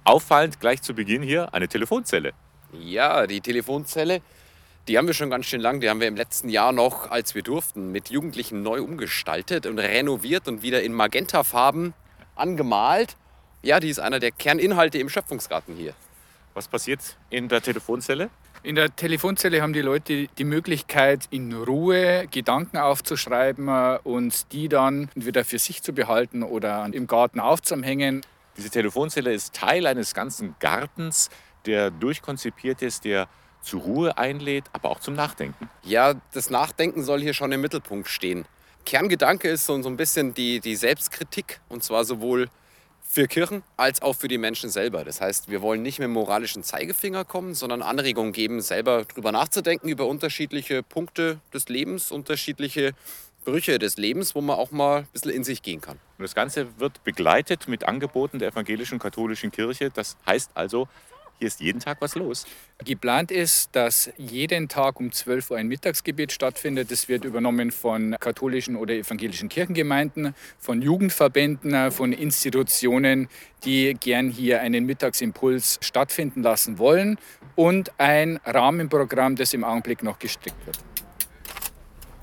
Auffallend 0.05 0.62
gleich 0.62 0.81
zu 0.81 0.93
Beginn 0.93 1.21
hier 1.21 1.53
eine 1.53 1.67
Telefonzelle. 1.67 2.31
Ja, 2.71 3.27
die 3.27 3.41
Telefonzelle 3.41 4.21
die 4.89 4.98
haben 4.98 5.05
wir 5.05 5.13
schon 5.13 5.29
ganz 5.29 5.46
schön 5.46 5.62
lang. 5.62 5.79
Die 5.81 5.89
haben 5.89 6.00
wir 6.00 6.08
im 6.08 6.15
letzten 6.15 6.50
Jahr 6.50 6.72
noch, 6.72 7.12
als 7.12 7.36
wir 7.36 7.43
durften, 7.43 7.91
mit 7.91 8.10
Jugendlichen 8.10 8.63
neu 8.63 8.81
umgestaltet 8.81 9.67
und 9.67 9.77
renoviert 9.77 10.48
und 10.48 10.63
wieder 10.63 10.81
in 10.81 10.93
Magentafarben 10.93 11.93
angemalt. 12.36 13.15
Ja, 13.62 13.79
die 13.79 13.89
ist 13.89 14.00
einer 14.00 14.19
der 14.19 14.31
Kerninhalte 14.31 14.98
im 14.98 15.08
Schöpfungsgarten 15.08 15.75
hier. 15.75 15.93
Was 16.55 16.67
passiert 16.67 17.01
in 17.29 17.48
der 17.50 17.62
Telefonzelle? 17.62 18.31
In 18.63 18.74
der 18.74 18.93
Telefonzelle 18.96 19.62
haben 19.62 19.74
die 19.74 19.81
Leute 19.81 20.27
die 20.27 20.43
Möglichkeit, 20.43 21.27
in 21.29 21.53
Ruhe 21.53 22.27
Gedanken 22.31 22.77
aufzuschreiben 22.77 23.69
und 24.00 24.51
die 24.53 24.69
dann 24.69 25.10
entweder 25.13 25.46
für 25.46 25.60
sich 25.60 25.84
zu 25.84 25.93
behalten 25.93 26.41
oder 26.41 26.89
im 26.91 27.05
Garten 27.05 27.39
aufzuhängen. 27.39 28.22
Diese 28.58 28.72
Telefonzelle 28.72 29.31
ist 29.34 29.53
Teil 29.53 29.86
eines 29.86 30.15
ganzen 30.15 30.55
Gartens, 30.60 31.29
der 31.67 31.91
durchkonzipiert 31.91 32.81
ist, 32.81 33.05
der 33.05 33.27
zur 33.62 33.82
Ruhe 33.82 34.18
einlädt, 34.18 34.66
aber 34.74 34.89
auch 34.89 35.00
zum 35.00 35.13
Nachdenken. 35.13 35.70
Ja, 35.84 36.16
das 36.34 36.50
Nachdenken 36.50 37.04
soll 37.04 37.22
hier 37.22 37.34
schon 37.34 37.51
im 37.51 37.62
Mittelpunkt 37.62 38.08
stehen. 38.08 38.46
Kerngedanke 38.86 39.50
ist 39.50 39.66
so, 39.66 39.82
so 39.82 39.89
ein 39.89 39.98
bisschen 39.98 40.34
die, 40.34 40.60
die 40.60 40.75
Selbstkritik 40.75 41.60
und 41.70 41.84
zwar 41.84 42.06
sowohl 42.06 42.50
für 43.12 43.28
Kirchen 43.28 43.63
als 43.75 44.04
auch 44.04 44.13
für 44.13 44.28
die 44.28 44.38
Menschen 44.38 44.70
selber. 44.70 45.04
Das 45.04 45.20
heißt, 45.20 45.50
wir 45.50 45.62
wollen 45.62 45.82
nicht 45.82 46.00
mit 46.00 46.10
moralischen 46.10 46.63
Zeigefinger 46.63 47.25
kommen, 47.25 47.56
sondern 47.56 47.82
Anregungen 47.82 48.34
geben, 48.34 48.62
selber 48.62 49.04
darüber 49.06 49.32
nachzudenken, 49.32 49.89
über 49.89 50.06
unterschiedliche 50.06 50.84
Punkte 50.84 51.39
des 51.51 51.70
Lebens, 51.70 52.12
unterschiedliche 52.12 52.94
Brüche 53.46 53.80
des 53.80 53.98
Lebens, 53.98 54.36
wo 54.36 54.42
man 54.42 54.58
auch 54.58 54.70
mal 54.70 55.00
ein 55.00 55.08
bisschen 55.12 55.32
in 55.32 55.44
sich 55.44 55.63
gehen 55.63 55.82
kann. 55.82 55.98
Und 56.18 56.24
das 56.24 56.36
Ganze 56.36 56.68
wird 56.80 57.04
begleitet 57.04 57.68
mit 57.68 57.84
Angeboten 57.84 58.38
der 58.38 58.50
evangelischen 58.50 58.96
und 58.96 59.00
katholischen 59.00 59.51
Kirche. 59.51 59.89
Das 59.89 60.18
heißt 60.28 60.51
also, 60.54 60.88
hier 61.39 61.48
ist 61.48 61.62
jeden 61.62 61.79
Tag 61.79 62.01
was 62.01 62.15
los. 62.15 62.46
Geplant 62.84 63.31
ist, 63.31 63.74
dass 63.75 64.12
jeden 64.17 64.67
Tag 64.67 65.00
um 65.00 65.12
12 65.12 65.51
Uhr 65.51 65.58
ein 65.58 65.67
Mittagsgebet 65.67 66.34
stattfindet. 66.34 66.91
Das 66.91 67.08
wird 67.08 67.24
übernommen 67.24 67.72
von 67.72 68.17
katholischen 68.19 68.75
oder 68.75 68.93
evangelischen 68.93 69.48
Kirchengemeinden, 69.48 70.36
von 70.58 70.81
Jugendverbänden, 70.81 71.91
von 71.91 72.12
Institutionen, 72.12 73.29
die 73.63 73.96
gern 73.98 74.29
hier 74.29 74.62
einen 74.62 74.86
Mittagsimpuls 74.86 75.79
stattfinden 75.81 76.43
lassen 76.43 76.77
wollen 76.77 77.17
und 77.55 77.91
ein 78.00 78.39
Rahmenprogramm, 78.46 79.38
das 79.38 79.53
im 79.53 79.63
Augenblick 79.63 80.03
noch 80.03 80.19
gestrickt 80.19 80.65
wird. 80.65 80.77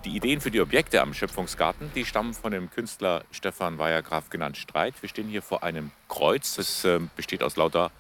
Die 0.05 0.15
Ideen 0.15 0.41
für 0.41 0.51
die 0.53 0.61
Objekte 0.61 1.01
am 1.01 1.15
Schöpfungsgarten, 1.15 1.91
die 1.95 2.05
stammen 2.05 2.33
von 2.33 2.53
dem 2.53 2.71
Künstler 2.71 3.25
Stefan 3.33 3.79
Weiergraf 3.79 4.31
genannt 4.31 4.57
Streit. 4.57 4.95
Wir 5.01 5.09
stehen 5.09 5.27
hier 5.27 5.43
vor 5.43 5.65
einem 5.65 5.91
Kreuz, 6.07 6.55
das 6.55 6.85
äh, 6.85 7.01
besteht 7.17 7.43
aus 7.43 7.57
lauter 7.57 7.91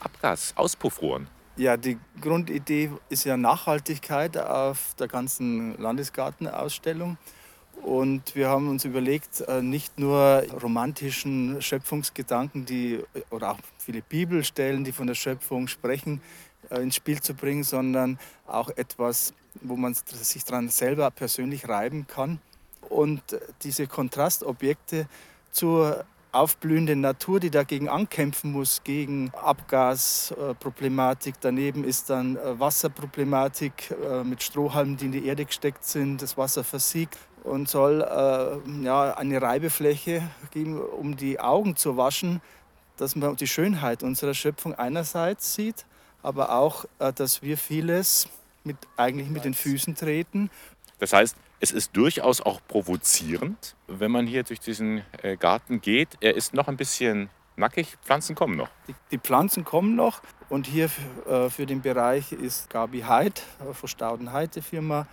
Abgas, 0.00 0.52
Auspuffrohren. 0.56 1.28
Ja, 1.56 1.76
die 1.76 1.98
Grundidee 2.20 2.90
ist 3.10 3.24
ja 3.24 3.36
Nachhaltigkeit 3.36 4.36
auf 4.38 4.94
der 4.98 5.08
ganzen 5.08 5.76
Landesgartenausstellung. 5.78 7.18
Und 7.82 8.34
wir 8.34 8.48
haben 8.48 8.68
uns 8.68 8.84
überlegt, 8.84 9.40
äh, 9.42 9.62
nicht 9.62 9.98
nur 9.98 10.44
romantischen 10.62 11.60
Schöpfungsgedanken, 11.62 12.66
die, 12.66 13.02
oder 13.30 13.52
auch 13.52 13.58
viele 13.78 14.02
Bibelstellen, 14.02 14.84
die 14.84 14.92
von 14.92 15.06
der 15.06 15.14
Schöpfung 15.14 15.66
sprechen, 15.66 16.20
äh, 16.68 16.80
ins 16.80 16.96
Spiel 16.96 17.20
zu 17.20 17.34
bringen, 17.34 17.64
sondern 17.64 18.18
auch 18.46 18.68
etwas, 18.70 19.32
wo 19.62 19.76
man 19.76 19.94
sich 19.94 20.44
daran 20.44 20.68
selber 20.68 21.10
persönlich 21.10 21.68
reiben 21.68 22.06
kann. 22.06 22.38
Und 22.88 23.22
diese 23.62 23.86
Kontrastobjekte 23.86 25.06
zur 25.52 26.04
aufblühende 26.32 26.96
Natur, 26.96 27.40
die 27.40 27.50
dagegen 27.50 27.88
ankämpfen 27.88 28.52
muss, 28.52 28.82
gegen 28.84 29.32
Abgasproblematik. 29.34 31.34
Daneben 31.40 31.84
ist 31.84 32.10
dann 32.10 32.36
äh, 32.36 32.58
Wasserproblematik 32.58 33.90
äh, 33.90 34.22
mit 34.22 34.42
Strohhalmen, 34.42 34.96
die 34.96 35.06
in 35.06 35.12
die 35.12 35.26
Erde 35.26 35.44
gesteckt 35.44 35.84
sind. 35.84 36.22
Das 36.22 36.36
Wasser 36.36 36.64
versiegt 36.64 37.18
und 37.42 37.68
soll 37.68 38.02
äh, 38.02 38.84
ja, 38.84 39.14
eine 39.14 39.42
Reibefläche 39.42 40.22
geben, 40.50 40.80
um 40.80 41.16
die 41.16 41.40
Augen 41.40 41.76
zu 41.76 41.96
waschen, 41.96 42.40
dass 42.96 43.16
man 43.16 43.36
die 43.36 43.46
Schönheit 43.46 44.02
unserer 44.02 44.34
Schöpfung 44.34 44.74
einerseits 44.74 45.54
sieht, 45.54 45.86
aber 46.22 46.52
auch, 46.52 46.84
dass 46.98 47.40
wir 47.40 47.56
vieles 47.56 48.28
mit, 48.62 48.76
eigentlich 48.98 49.30
mit 49.30 49.46
den 49.46 49.54
Füßen 49.54 49.94
treten. 49.94 50.50
Das 50.98 51.14
heißt, 51.14 51.34
es 51.60 51.72
ist 51.72 51.94
durchaus 51.94 52.40
auch 52.40 52.60
provozierend, 52.66 53.76
wenn 53.86 54.10
man 54.10 54.26
hier 54.26 54.42
durch 54.42 54.60
diesen 54.60 55.02
äh, 55.22 55.36
Garten 55.36 55.80
geht. 55.80 56.08
Er 56.20 56.34
ist 56.34 56.54
noch 56.54 56.68
ein 56.68 56.76
bisschen 56.76 57.28
nackig. 57.56 57.98
Pflanzen 58.02 58.34
kommen 58.34 58.56
noch. 58.56 58.70
Die, 58.88 58.94
die 59.10 59.18
Pflanzen 59.18 59.64
kommen 59.64 59.94
noch. 59.94 60.22
Und 60.48 60.66
hier 60.66 60.90
äh, 61.28 61.50
für 61.50 61.66
den 61.66 61.82
Bereich 61.82 62.32
ist 62.32 62.70
Gabi 62.70 63.02
Heid 63.02 63.42
äh, 63.60 63.74
von 63.74 63.88
Stauden 63.88 64.32
Heide 64.32 64.62
Firma 64.62 65.06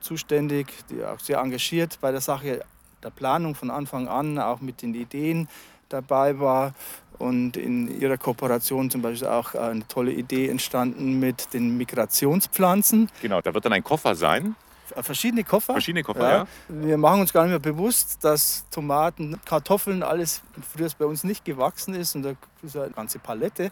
zuständig, 0.00 0.66
die 0.90 1.04
auch 1.04 1.20
sehr 1.20 1.38
engagiert 1.38 1.98
bei 2.00 2.10
der 2.10 2.20
Sache 2.20 2.64
der 3.02 3.10
Planung 3.10 3.54
von 3.54 3.70
Anfang 3.70 4.08
an, 4.08 4.38
auch 4.38 4.60
mit 4.60 4.82
den 4.82 4.94
Ideen 4.94 5.48
dabei 5.88 6.38
war. 6.38 6.74
Und 7.18 7.56
in 7.56 8.00
ihrer 8.00 8.16
Kooperation 8.16 8.90
zum 8.90 9.02
Beispiel 9.02 9.28
auch 9.28 9.54
eine 9.54 9.86
tolle 9.86 10.12
Idee 10.12 10.48
entstanden 10.48 11.20
mit 11.20 11.52
den 11.54 11.76
Migrationspflanzen. 11.76 13.08
Genau, 13.20 13.40
da 13.40 13.54
wird 13.54 13.64
dann 13.64 13.72
ein 13.72 13.84
Koffer 13.84 14.16
sein, 14.16 14.56
verschiedene 15.00 15.44
Koffer. 15.44 15.74
Verschiedene 15.74 16.02
Koffer, 16.02 16.22
ja. 16.22 16.36
ja. 16.38 16.46
Wir 16.68 16.98
machen 16.98 17.20
uns 17.20 17.32
gar 17.32 17.42
nicht 17.42 17.50
mehr 17.50 17.58
bewusst, 17.58 18.24
dass 18.24 18.66
Tomaten, 18.70 19.40
Kartoffeln, 19.44 20.02
alles 20.02 20.42
früher 20.74 20.88
bei 20.98 21.06
uns 21.06 21.24
nicht 21.24 21.44
gewachsen 21.44 21.94
ist 21.94 22.14
und 22.14 22.22
da 22.22 22.34
ist 22.62 22.76
eine 22.76 22.90
ganze 22.90 23.18
Palette. 23.18 23.70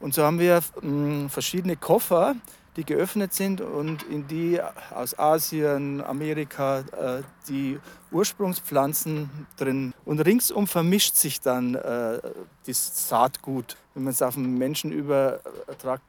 Und 0.00 0.14
so 0.14 0.22
haben 0.22 0.38
wir 0.38 0.60
mh, 0.80 0.82
hm, 0.82 1.30
verschiedene 1.30 1.76
Koffer, 1.76 2.36
die 2.76 2.84
geöffnet 2.84 3.32
sind 3.32 3.60
und 3.60 4.02
in 4.04 4.26
die 4.26 4.60
aus 4.92 5.18
Asien, 5.18 6.02
Amerika 6.02 6.80
äh, 6.80 7.22
die 7.48 7.78
Ursprungspflanzen 8.10 9.46
drin. 9.56 9.94
Und 10.04 10.20
ringsum 10.20 10.66
vermischt 10.66 11.14
sich 11.14 11.40
dann 11.40 11.74
äh, 11.74 12.20
das 12.66 13.08
Saatgut. 13.08 13.76
Wenn 13.94 14.02
man 14.02 14.12
es 14.12 14.22
auf 14.22 14.34
den 14.34 14.58
Menschen 14.58 14.90
übertragt, 14.90 16.02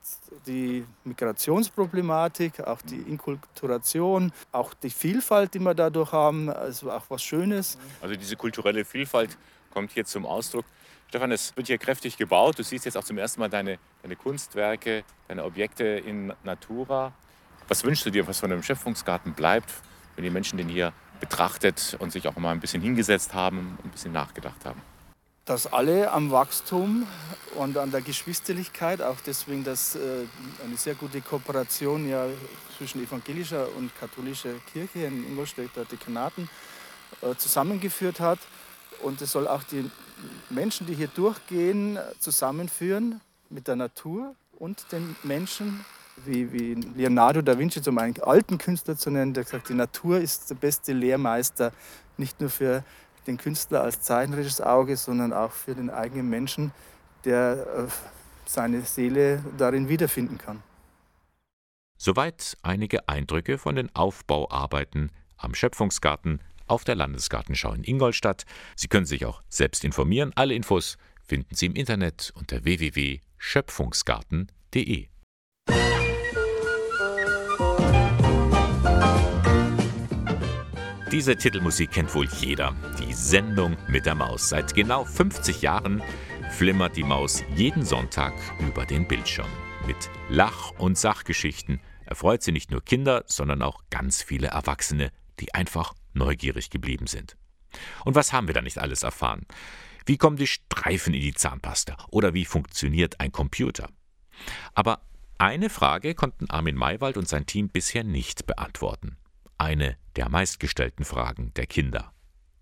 die 0.47 0.83
Migrationsproblematik, 1.03 2.61
auch 2.61 2.81
die 2.81 2.97
Inkulturation, 3.01 4.31
auch 4.51 4.73
die 4.73 4.89
Vielfalt, 4.89 5.53
die 5.53 5.59
wir 5.59 5.75
dadurch 5.75 6.11
haben, 6.11 6.49
also 6.49 6.91
auch 6.91 7.03
was 7.09 7.21
Schönes. 7.21 7.77
Also 8.01 8.15
diese 8.15 8.35
kulturelle 8.35 8.85
Vielfalt 8.85 9.37
kommt 9.71 9.91
hier 9.91 10.05
zum 10.05 10.25
Ausdruck. 10.25 10.65
Stefan, 11.09 11.31
es 11.31 11.55
wird 11.55 11.67
hier 11.67 11.77
kräftig 11.77 12.17
gebaut. 12.17 12.57
Du 12.57 12.63
siehst 12.63 12.85
jetzt 12.85 12.97
auch 12.97 13.03
zum 13.03 13.19
ersten 13.19 13.39
Mal 13.39 13.49
deine, 13.49 13.77
deine 14.01 14.15
Kunstwerke, 14.15 15.03
deine 15.27 15.43
Objekte 15.43 15.83
in 15.83 16.33
Natura. 16.43 17.13
Was 17.67 17.83
wünschst 17.83 18.05
du 18.05 18.09
dir, 18.09 18.27
was 18.27 18.39
von 18.39 18.49
dem 18.49 18.63
Schöpfungsgarten 18.63 19.33
bleibt, 19.33 19.71
wenn 20.15 20.23
die 20.23 20.31
Menschen 20.31 20.57
den 20.57 20.69
hier 20.69 20.91
betrachtet 21.19 21.95
und 21.99 22.11
sich 22.11 22.27
auch 22.27 22.35
mal 22.35 22.51
ein 22.51 22.59
bisschen 22.59 22.81
hingesetzt 22.81 23.35
haben 23.35 23.77
und 23.77 23.85
ein 23.85 23.91
bisschen 23.91 24.11
nachgedacht 24.11 24.65
haben? 24.65 24.81
Dass 25.45 25.71
alle 25.71 26.11
am 26.11 26.31
Wachstum 26.31 27.05
und 27.53 27.77
an 27.77 27.91
der 27.91 28.01
Geschwisterlichkeit, 28.01 29.03
auch 29.03 29.17
deswegen, 29.27 29.63
dass 29.63 29.95
äh, 29.95 29.99
eine 30.65 30.75
sehr 30.75 30.95
gute 30.95 31.21
Kooperation 31.21 32.09
ja 32.09 32.25
zwischen 32.75 33.03
evangelischer 33.03 33.67
und 33.77 33.91
katholischer 33.99 34.53
Kirche 34.73 35.05
in 35.05 35.23
Ingolstädter 35.29 35.85
Dekanaten 35.85 36.49
äh, 37.21 37.35
zusammengeführt 37.35 38.19
hat. 38.19 38.39
Und 39.03 39.21
es 39.21 39.31
soll 39.31 39.47
auch 39.47 39.61
die 39.63 39.89
Menschen, 40.49 40.87
die 40.87 40.95
hier 40.95 41.09
durchgehen, 41.09 41.99
zusammenführen 42.19 43.21
mit 43.51 43.67
der 43.67 43.75
Natur 43.75 44.33
und 44.57 44.91
den 44.91 45.15
Menschen, 45.21 45.85
wie, 46.25 46.51
wie 46.53 46.73
Leonardo 46.73 47.43
da 47.43 47.59
Vinci, 47.59 47.83
zum 47.83 47.99
einen 47.99 48.19
alten 48.21 48.57
Künstler 48.57 48.97
zu 48.97 49.11
nennen, 49.11 49.33
der 49.33 49.43
gesagt, 49.43 49.69
die 49.69 49.75
Natur 49.75 50.19
ist 50.19 50.49
der 50.49 50.55
beste 50.55 50.93
Lehrmeister, 50.93 51.71
nicht 52.17 52.39
nur 52.39 52.49
für 52.49 52.83
den 53.27 53.37
Künstler 53.37 53.81
als 53.81 54.01
zeichnerisches 54.01 54.61
Auge, 54.61 54.97
sondern 54.97 55.33
auch 55.33 55.51
für 55.51 55.75
den 55.75 55.89
eigenen 55.89 56.29
Menschen, 56.29 56.71
der 57.23 57.65
äh, 57.77 57.87
seine 58.45 58.81
Seele 58.81 59.43
darin 59.57 59.89
wiederfinden 59.89 60.37
kann. 60.37 60.61
Soweit 61.97 62.57
einige 62.61 63.07
Eindrücke 63.07 63.57
von 63.57 63.75
den 63.75 63.95
Aufbauarbeiten 63.95 65.11
am 65.37 65.55
Schöpfungsgarten 65.55 66.41
auf 66.67 66.83
der 66.83 66.95
Landesgartenschau 66.95 67.73
in 67.73 67.83
Ingolstadt. 67.83 68.45
Sie 68.75 68.87
können 68.87 69.05
sich 69.05 69.23
auch 69.25 69.43
selbst 69.49 69.83
informieren. 69.83 70.31
Alle 70.35 70.55
Infos 70.55 70.97
finden 71.23 71.53
Sie 71.55 71.67
im 71.67 71.75
Internet 71.75 72.33
unter 72.35 72.63
www.schöpfungsgarten.de. 72.63 75.09
Diese 81.15 81.37
Titelmusik 81.37 81.91
kennt 81.91 82.13
wohl 82.13 82.27
jeder. 82.41 82.75
Die 82.99 83.13
Sendung 83.13 83.77
mit 83.87 84.05
der 84.05 84.15
Maus. 84.15 84.49
Seit 84.49 84.73
genau 84.73 85.05
50 85.05 85.61
Jahren 85.61 86.03
flimmert 86.51 86.97
die 86.97 87.05
Maus 87.05 87.41
jeden 87.55 87.85
Sonntag 87.85 88.33
über 88.59 88.85
den 88.85 89.07
Bildschirm. 89.07 89.47
Mit 89.87 89.95
Lach- 90.27 90.71
und 90.77 90.97
Sachgeschichten 90.97 91.79
erfreut 92.05 92.43
sie 92.43 92.51
nicht 92.51 92.69
nur 92.69 92.83
Kinder, 92.83 93.23
sondern 93.27 93.61
auch 93.61 93.83
ganz 93.89 94.21
viele 94.23 94.47
Erwachsene, 94.47 95.13
die 95.39 95.53
einfach 95.53 95.93
neugierig 96.13 96.69
geblieben 96.69 97.07
sind. 97.07 97.37
Und 98.03 98.15
was 98.15 98.33
haben 98.33 98.47
wir 98.47 98.53
da 98.53 98.61
nicht 98.61 98.79
alles 98.79 99.03
erfahren? 99.03 99.45
Wie 100.05 100.17
kommen 100.17 100.35
die 100.35 100.47
Streifen 100.47 101.13
in 101.13 101.21
die 101.21 101.33
Zahnpasta? 101.33 101.95
Oder 102.11 102.33
wie 102.33 102.43
funktioniert 102.43 103.21
ein 103.21 103.31
Computer? 103.31 103.87
Aber 104.73 104.99
eine 105.37 105.69
Frage 105.69 106.13
konnten 106.13 106.49
Armin 106.49 106.75
Maywald 106.75 107.15
und 107.15 107.29
sein 107.29 107.45
Team 107.45 107.69
bisher 107.69 108.03
nicht 108.03 108.45
beantworten. 108.45 109.15
Eine 109.57 109.95
der 110.17 110.29
meistgestellten 110.29 111.05
Fragen 111.05 111.53
der 111.55 111.65
Kinder. 111.65 112.11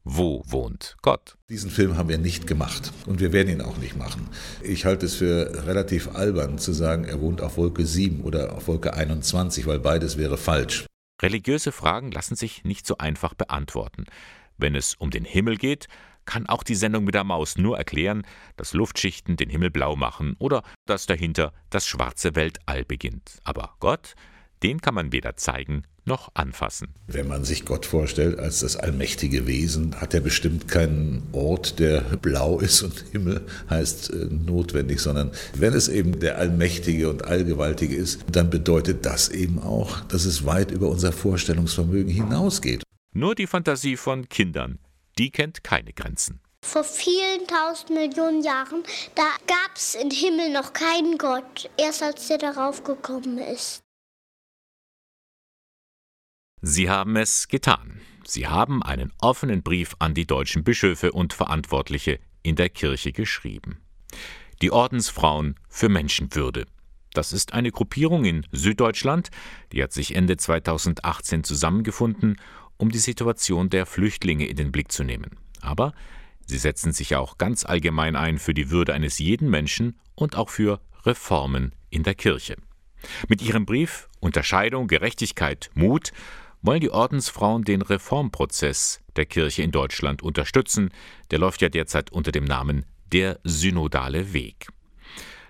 Wo 0.04 0.44
wohnt 0.46 0.96
Gott? 1.02 1.38
Diesen 1.50 1.72
Film 1.72 1.98
haben 1.98 2.10
wir 2.10 2.18
nicht 2.18 2.46
gemacht 2.46 2.92
und 3.08 3.20
wir 3.20 3.32
werden 3.32 3.50
ihn 3.50 3.62
auch 3.62 3.78
nicht 3.78 3.96
machen. 3.96 4.30
Ich 4.62 4.86
halte 4.86 5.06
es 5.06 5.16
für 5.16 5.66
relativ 5.66 6.14
albern 6.14 6.60
zu 6.60 6.72
sagen, 6.72 7.06
er 7.06 7.20
wohnt 7.20 7.42
auf 7.42 7.58
Wolke 7.58 7.86
7 7.86 8.22
oder 8.22 8.54
auf 8.54 8.68
Wolke 8.68 8.94
21, 8.94 9.66
weil 9.66 9.80
beides 9.80 10.18
wäre 10.18 10.38
falsch. 10.38 10.86
Religiöse 11.22 11.72
Fragen 11.72 12.12
lassen 12.12 12.36
sich 12.36 12.64
nicht 12.64 12.86
so 12.86 12.98
einfach 12.98 13.34
beantworten. 13.34 14.06
Wenn 14.58 14.76
es 14.76 14.94
um 14.94 15.10
den 15.10 15.26
Himmel 15.26 15.58
geht, 15.58 15.88
kann 16.26 16.48
auch 16.48 16.64
die 16.64 16.76
Sendung 16.76 17.06
mit 17.06 17.16
der 17.16 17.24
Maus 17.24 17.58
nur 17.58 17.78
erklären, 17.78 18.24
dass 18.56 18.74
Luftschichten 18.74 19.36
den 19.36 19.50
Himmel 19.50 19.72
blau 19.72 19.96
machen 19.96 20.36
oder 20.38 20.64
dass 20.86 21.06
dahinter 21.06 21.54
das 21.70 21.88
schwarze 21.88 22.36
Weltall 22.36 22.86
beginnt. 22.86 23.40
Aber 23.46 23.76
Gott, 23.80 24.16
den 24.62 24.80
kann 24.80 24.94
man 24.94 25.12
weder 25.12 25.38
zeigen 25.38 25.84
noch 26.06 26.30
anfassen. 26.34 26.90
Wenn 27.08 27.28
man 27.28 27.44
sich 27.44 27.66
Gott 27.66 27.86
vorstellt 27.86 28.40
als 28.40 28.60
das 28.60 28.76
allmächtige 28.76 29.48
Wesen, 29.48 30.00
hat 30.00 30.14
er 30.14 30.22
bestimmt 30.22 30.68
keinen 30.68 31.24
Ort, 31.32 31.80
der 31.80 32.02
blau 32.02 32.60
ist 32.60 32.82
und 32.82 33.06
Himmel 33.12 33.46
heißt 33.70 34.12
äh, 34.12 34.26
notwendig, 34.30 35.00
sondern 35.00 35.32
wenn 35.56 35.74
es 35.74 35.88
eben 35.88 36.20
der 36.20 36.38
allmächtige 36.38 37.10
und 37.10 37.26
allgewaltige 37.26 37.96
ist, 37.96 38.22
dann 38.32 38.50
bedeutet 38.50 39.06
das 39.06 39.30
eben 39.30 39.60
auch, 39.60 40.02
dass 40.02 40.26
es 40.26 40.46
weit 40.46 40.72
über 40.72 40.90
unser 40.90 41.12
Vorstellungsvermögen 41.12 42.12
hinausgeht. 42.12 42.84
Nur 43.14 43.36
die 43.36 43.48
Fantasie 43.48 43.98
von 43.98 44.28
Kindern, 44.28 44.80
die 45.18 45.30
kennt 45.30 45.64
keine 45.64 45.94
Grenzen. 45.94 46.40
Vor 46.66 46.84
vielen 46.84 47.46
tausend 47.46 47.90
Millionen 47.90 48.42
Jahren, 48.42 48.84
da 49.16 49.28
gab 49.48 49.76
es 49.76 49.96
im 49.96 50.10
Himmel 50.10 50.52
noch 50.52 50.72
keinen 50.72 51.18
Gott, 51.18 51.70
erst 51.78 52.02
als 52.02 52.28
der 52.30 52.38
darauf 52.38 52.84
gekommen 52.84 53.38
ist. 53.38 53.84
Sie 56.66 56.90
haben 56.90 57.18
es 57.18 57.50
getan. 57.50 58.00
Sie 58.24 58.48
haben 58.48 58.82
einen 58.82 59.12
offenen 59.20 59.64
Brief 59.64 59.98
an 60.00 60.14
die 60.14 60.26
deutschen 60.26 60.64
Bischöfe 60.64 61.12
und 61.12 61.34
Verantwortliche 61.34 62.22
in 62.42 62.56
der 62.56 62.70
Kirche 62.70 63.12
geschrieben. 63.12 63.82
Die 64.62 64.72
Ordensfrauen 64.72 65.60
für 65.68 65.90
Menschenwürde. 65.90 66.66
Das 67.12 67.34
ist 67.34 67.52
eine 67.52 67.70
Gruppierung 67.70 68.24
in 68.24 68.48
Süddeutschland, 68.54 69.30
die 69.74 69.84
hat 69.84 69.92
sich 69.92 70.16
Ende 70.16 70.38
2018 70.38 71.44
zusammengefunden, 71.44 72.40
um 72.78 72.92
die 72.92 72.98
Situation 72.98 73.70
der 73.70 73.86
Flüchtlinge 73.86 74.46
in 74.46 74.56
den 74.56 74.72
Blick 74.72 74.90
zu 74.90 75.04
nehmen. 75.04 75.32
Aber 75.60 75.92
Sie 76.46 76.58
setzen 76.58 76.94
sich 76.94 77.18
auch 77.18 77.38
ganz 77.38 77.66
allgemein 77.66 78.16
ein 78.16 78.38
für 78.38 78.54
die 78.54 78.70
Würde 78.70 78.94
eines 78.94 79.20
jeden 79.20 79.50
Menschen 79.50 80.00
und 80.16 80.38
auch 80.38 80.50
für 80.50 80.80
Reformen 81.06 81.76
in 81.90 82.04
der 82.04 82.16
Kirche. 82.16 82.56
Mit 83.28 83.42
ihrem 83.42 83.66
Brief 83.66 84.08
Unterscheidung, 84.22 84.88
Gerechtigkeit, 84.88 85.70
Mut 85.74 86.14
wollen 86.64 86.80
die 86.80 86.90
Ordensfrauen 86.90 87.64
den 87.64 87.82
Reformprozess 87.82 89.02
der 89.16 89.26
Kirche 89.26 89.62
in 89.62 89.72
Deutschland 89.72 90.24
unterstützen. 90.24 90.90
Der 91.30 91.38
läuft 91.38 91.62
ja 91.62 91.70
derzeit 91.70 92.12
unter 92.12 92.32
dem 92.32 92.46
Namen 92.46 92.86
der 93.12 93.40
synodale 93.44 94.34
Weg. 94.34 94.68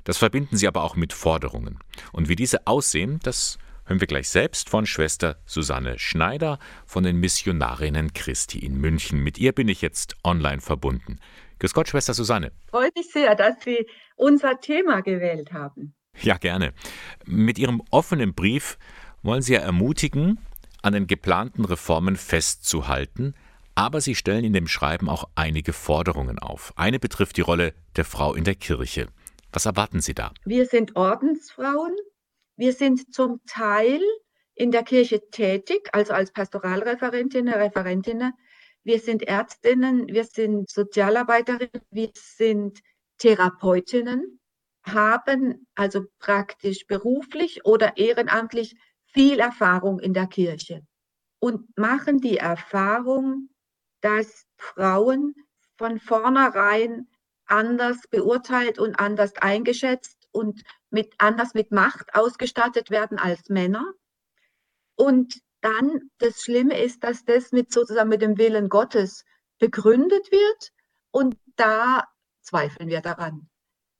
Das 0.03 0.17
verbinden 0.17 0.57
sie 0.57 0.67
aber 0.67 0.83
auch 0.83 0.97
mit 0.97 1.13
Forderungen. 1.13 1.79
Und 2.11 2.27
wie 2.27 2.35
diese 2.35 2.67
aussehen, 2.67 3.19
das 3.23 3.57
hören 3.85 4.01
wir 4.01 4.07
gleich 4.07 4.27
selbst 4.27 4.69
von 4.69 4.85
Schwester 4.85 5.37
Susanne 5.45 5.97
Schneider 5.99 6.59
von 6.85 7.03
den 7.03 7.19
Missionarinnen 7.19 8.11
Christi 8.13 8.59
in 8.59 8.75
München. 8.75 9.23
Mit 9.23 9.37
ihr 9.37 9.53
bin 9.53 9.69
ich 9.69 9.81
jetzt 9.81 10.15
online 10.23 10.61
verbunden. 10.61 11.19
Grüß 11.59 11.73
Gott, 11.73 11.87
Schwester 11.87 12.13
Susanne. 12.13 12.51
Freut 12.69 12.93
mich 12.95 13.11
sehr, 13.11 13.35
dass 13.35 13.63
Sie 13.63 13.85
unser 14.15 14.59
Thema 14.59 15.01
gewählt 15.01 15.53
haben. 15.53 15.93
Ja, 16.21 16.37
gerne. 16.37 16.73
Mit 17.25 17.57
Ihrem 17.57 17.81
offenen 17.91 18.33
Brief 18.33 18.77
wollen 19.21 19.41
Sie 19.41 19.53
ja 19.53 19.61
ermutigen, 19.61 20.39
an 20.83 20.93
den 20.93 21.07
geplanten 21.07 21.65
Reformen 21.65 22.15
festzuhalten, 22.15 23.33
aber 23.75 24.01
Sie 24.01 24.13
stellen 24.13 24.43
in 24.43 24.53
dem 24.53 24.67
Schreiben 24.67 25.09
auch 25.09 25.27
einige 25.33 25.73
Forderungen 25.73 26.37
auf. 26.37 26.73
Eine 26.75 26.99
betrifft 26.99 27.37
die 27.37 27.41
Rolle 27.41 27.73
der 27.95 28.05
Frau 28.05 28.35
in 28.35 28.43
der 28.43 28.55
Kirche. 28.55 29.07
Was 29.51 29.65
erwarten 29.65 30.01
Sie 30.01 30.13
da? 30.13 30.31
Wir 30.45 30.67
sind 30.67 30.95
Ordensfrauen 30.95 31.93
wir 32.55 32.73
sind 32.73 33.13
zum 33.13 33.41
Teil 33.47 34.01
in 34.53 34.69
der 34.71 34.83
Kirche 34.83 35.27
tätig, 35.31 35.89
also 35.91 36.13
als 36.13 36.31
Pastoralreferentinnen, 36.31 37.53
Referentinnen. 37.53 38.33
Wir 38.83 38.99
sind 38.99 39.23
Ärztinnen, 39.23 40.07
wir 40.07 40.25
sind 40.25 40.69
Sozialarbeiterinnen, 40.69 41.81
wir 41.89 42.11
sind 42.15 42.79
Therapeutinnen, 43.17 44.39
haben 44.83 45.67
also 45.73 46.01
praktisch 46.19 46.85
beruflich 46.85 47.65
oder 47.65 47.97
ehrenamtlich 47.97 48.75
viel 49.13 49.39
Erfahrung 49.39 49.99
in 49.99 50.13
der 50.13 50.27
Kirche 50.27 50.81
und 51.39 51.77
machen 51.77 52.19
die 52.19 52.37
Erfahrung, 52.37 53.49
dass 54.01 54.45
Frauen 54.57 55.35
von 55.77 55.99
vornherein 55.99 57.07
anders 57.45 58.07
beurteilt 58.09 58.79
und 58.79 58.99
anders 58.99 59.35
eingeschätzt 59.35 60.27
und 60.31 60.63
mit, 60.89 61.13
anders 61.17 61.53
mit 61.53 61.71
Macht 61.71 62.15
ausgestattet 62.15 62.89
werden 62.89 63.19
als 63.19 63.49
Männer. 63.49 63.93
Und 64.95 65.41
dann 65.61 66.09
das 66.17 66.41
Schlimme 66.41 66.81
ist, 66.81 67.03
dass 67.03 67.25
das 67.25 67.51
mit 67.51 67.71
sozusagen 67.71 68.09
mit 68.09 68.21
dem 68.21 68.37
Willen 68.37 68.69
Gottes 68.69 69.23
begründet 69.59 70.31
wird 70.31 70.71
und 71.11 71.37
da 71.55 72.07
zweifeln 72.41 72.89
wir 72.89 73.01
daran. 73.01 73.49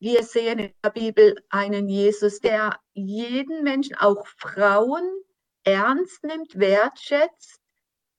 Wir 0.04 0.22
sehen 0.24 0.60
in 0.60 0.74
der 0.84 0.90
Bibel 0.90 1.42
einen 1.50 1.88
Jesus, 1.88 2.42
der 2.42 2.78
jeden 2.94 3.64
Menschen, 3.64 3.96
auch 3.96 4.28
Frauen, 4.36 5.02
ernst 5.64 6.26
nimmt, 6.26 6.60
wertschätzt 6.60 7.62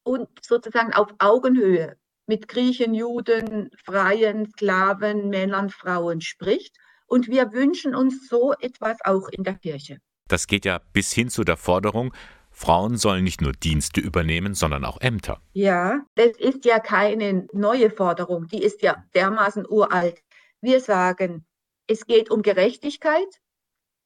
und 0.03 0.27
sozusagen 0.41 0.95
auf 0.95 1.09
Augenhöhe 1.19 1.99
mit 2.27 2.49
Griechen, 2.49 2.95
Juden, 2.95 3.69
Freien, 3.85 4.49
Sklaven, 4.49 5.29
Männern, 5.29 5.69
Frauen 5.69 6.23
spricht 6.23 6.75
und 7.07 7.29
wir 7.29 7.53
wünschen 7.53 7.95
uns 7.95 8.29
so 8.29 8.55
etwas 8.61 8.97
auch 9.05 9.29
in 9.29 9.45
der 9.45 9.57
Kirche. 9.57 9.99
Das 10.27 10.47
geht 10.47 10.65
ja 10.65 10.81
bis 10.95 11.13
hin 11.13 11.29
zu 11.29 11.45
der 11.45 11.59
Forderung, 11.59 12.15
Frauen 12.51 12.97
sollen 12.97 13.25
nicht 13.25 13.43
nur 13.43 13.53
Dienste 13.53 14.01
übernehmen, 14.01 14.55
sondern 14.55 14.87
auch 14.87 15.03
Ämter. 15.03 15.43
Ja, 15.53 16.01
das 16.15 16.31
ist 16.39 16.65
ja 16.65 16.79
keine 16.79 17.47
neue 17.53 17.91
Forderung, 17.91 18.47
die 18.47 18.63
ist 18.63 18.81
ja 18.81 19.05
dermaßen 19.15 19.67
uralt. 19.69 20.23
Wir 20.63 20.81
sagen, 20.81 21.45
es 21.87 22.07
geht 22.07 22.31
um 22.31 22.43
Gerechtigkeit 22.43 23.41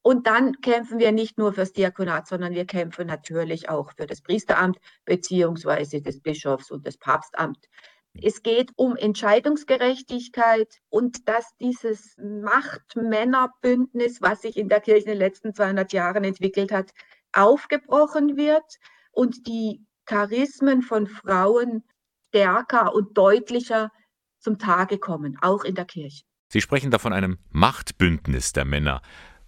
und 0.03 0.27
dann 0.27 0.61
kämpfen 0.61 0.99
wir 0.99 1.12
nicht 1.12 1.38
nur 1.38 1.53
fürs 1.53 1.73
Diakonat, 1.73 2.29
sondern 2.29 2.55
wir 2.55 2.67
kämpfen 2.67 3.07
natürlich 3.07 3.69
auch 3.69 3.93
für 3.93 4.07
das 4.07 4.23
Priesteramt 4.23 4.79
beziehungsweise 5.05 6.01
des 6.01 6.21
Bischofs 6.21 6.71
und 6.71 6.87
das 6.87 6.97
Papstamt. 6.97 7.69
Es 8.14 8.43
geht 8.43 8.71
um 8.77 8.97
Entscheidungsgerechtigkeit 8.97 10.81
und 10.88 11.29
dass 11.29 11.55
dieses 11.61 12.17
Macht-Männer-Bündnis, 12.19 14.23
was 14.23 14.43
sich 14.43 14.57
in 14.57 14.69
der 14.69 14.81
Kirche 14.81 15.03
in 15.03 15.11
den 15.11 15.19
letzten 15.19 15.55
200 15.55 15.93
Jahren 15.93 16.25
entwickelt 16.25 16.73
hat, 16.73 16.93
aufgebrochen 17.33 18.37
wird 18.37 18.79
und 19.12 19.47
die 19.47 19.85
Charismen 20.07 20.83
von 20.83 21.07
Frauen 21.07 21.85
stärker 22.29 22.95
und 22.95 23.17
deutlicher 23.17 23.93
zum 24.41 24.59
Tage 24.59 24.99
kommen, 24.99 25.37
auch 25.43 25.64
in 25.64 25.75
der 25.75 25.85
Kirche. 25.85 26.25
Sie 26.50 26.62
sprechen 26.62 26.90
da 26.90 26.98
von 26.98 27.12
einem 27.12 27.38
Machtbündnis 27.50 28.52
der 28.52 28.64
Männer. 28.64 29.02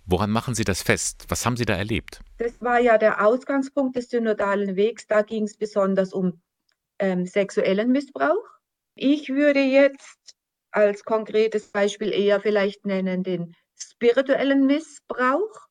Woran 0.05 0.31
machen 0.31 0.55
Sie 0.55 0.65
das 0.65 0.83
fest? 0.83 1.25
Was 1.29 1.47
haben 1.47 1.57
Sie 1.57 1.65
da 1.65 1.75
erlebt? 1.75 2.21
Das 2.37 2.61
war 2.61 2.79
ja 2.79 2.99
der 2.99 3.25
Ausgangspunkt 3.25 3.97
des 3.97 4.11
synodalen 4.11 4.77
Wegs. 4.77 5.07
Da 5.07 5.23
ging 5.23 5.45
es 5.45 5.57
besonders 5.57 6.13
um 6.13 6.43
ähm, 6.99 7.27
sexuellen 7.27 7.91
Missbrauch. 7.91 8.45
Ich 8.95 9.31
würde 9.31 9.61
jetzt 9.61 10.35
als 10.73 11.05
konkretes 11.05 11.71
Beispiel 11.71 12.13
eher 12.13 12.41
vielleicht 12.41 12.85
nennen 12.85 13.23
den 13.23 13.57
spirituellen 13.75 14.67
Missbrauch, 14.67 15.69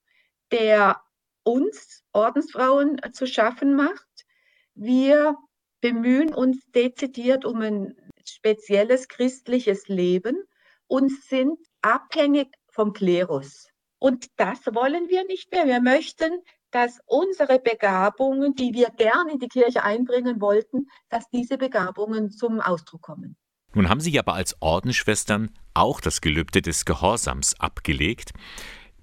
der 0.51 0.99
uns 1.43 2.03
Ordensfrauen 2.11 2.99
zu 3.13 3.27
schaffen 3.27 3.75
macht. 3.75 4.25
Wir 4.73 5.35
bemühen 5.81 6.33
uns 6.33 6.65
dezidiert 6.73 7.45
um 7.45 7.61
ein 7.61 7.95
spezielles 8.25 9.07
christliches 9.07 9.87
Leben 9.87 10.43
und 10.89 11.09
sind 11.23 11.57
abhängig 11.81 12.49
vom 12.67 12.91
Klerus. 12.91 13.69
Und 13.99 14.27
das 14.35 14.65
wollen 14.67 15.07
wir 15.07 15.25
nicht 15.25 15.51
mehr. 15.51 15.65
Wir 15.65 15.81
möchten 15.81 16.41
dass 16.71 16.99
unsere 17.05 17.59
Begabungen, 17.59 18.55
die 18.55 18.73
wir 18.73 18.89
gern 18.95 19.27
in 19.31 19.39
die 19.39 19.47
Kirche 19.47 19.83
einbringen 19.83 20.39
wollten, 20.41 20.87
dass 21.09 21.29
diese 21.29 21.57
Begabungen 21.57 22.31
zum 22.31 22.59
Ausdruck 22.59 23.01
kommen. 23.01 23.35
Nun 23.73 23.89
haben 23.89 23.99
Sie 23.99 24.17
aber 24.17 24.33
als 24.33 24.55
Ordensschwestern 24.61 25.51
auch 25.73 26.01
das 26.01 26.21
Gelübde 26.21 26.61
des 26.61 26.85
Gehorsams 26.85 27.59
abgelegt. 27.59 28.31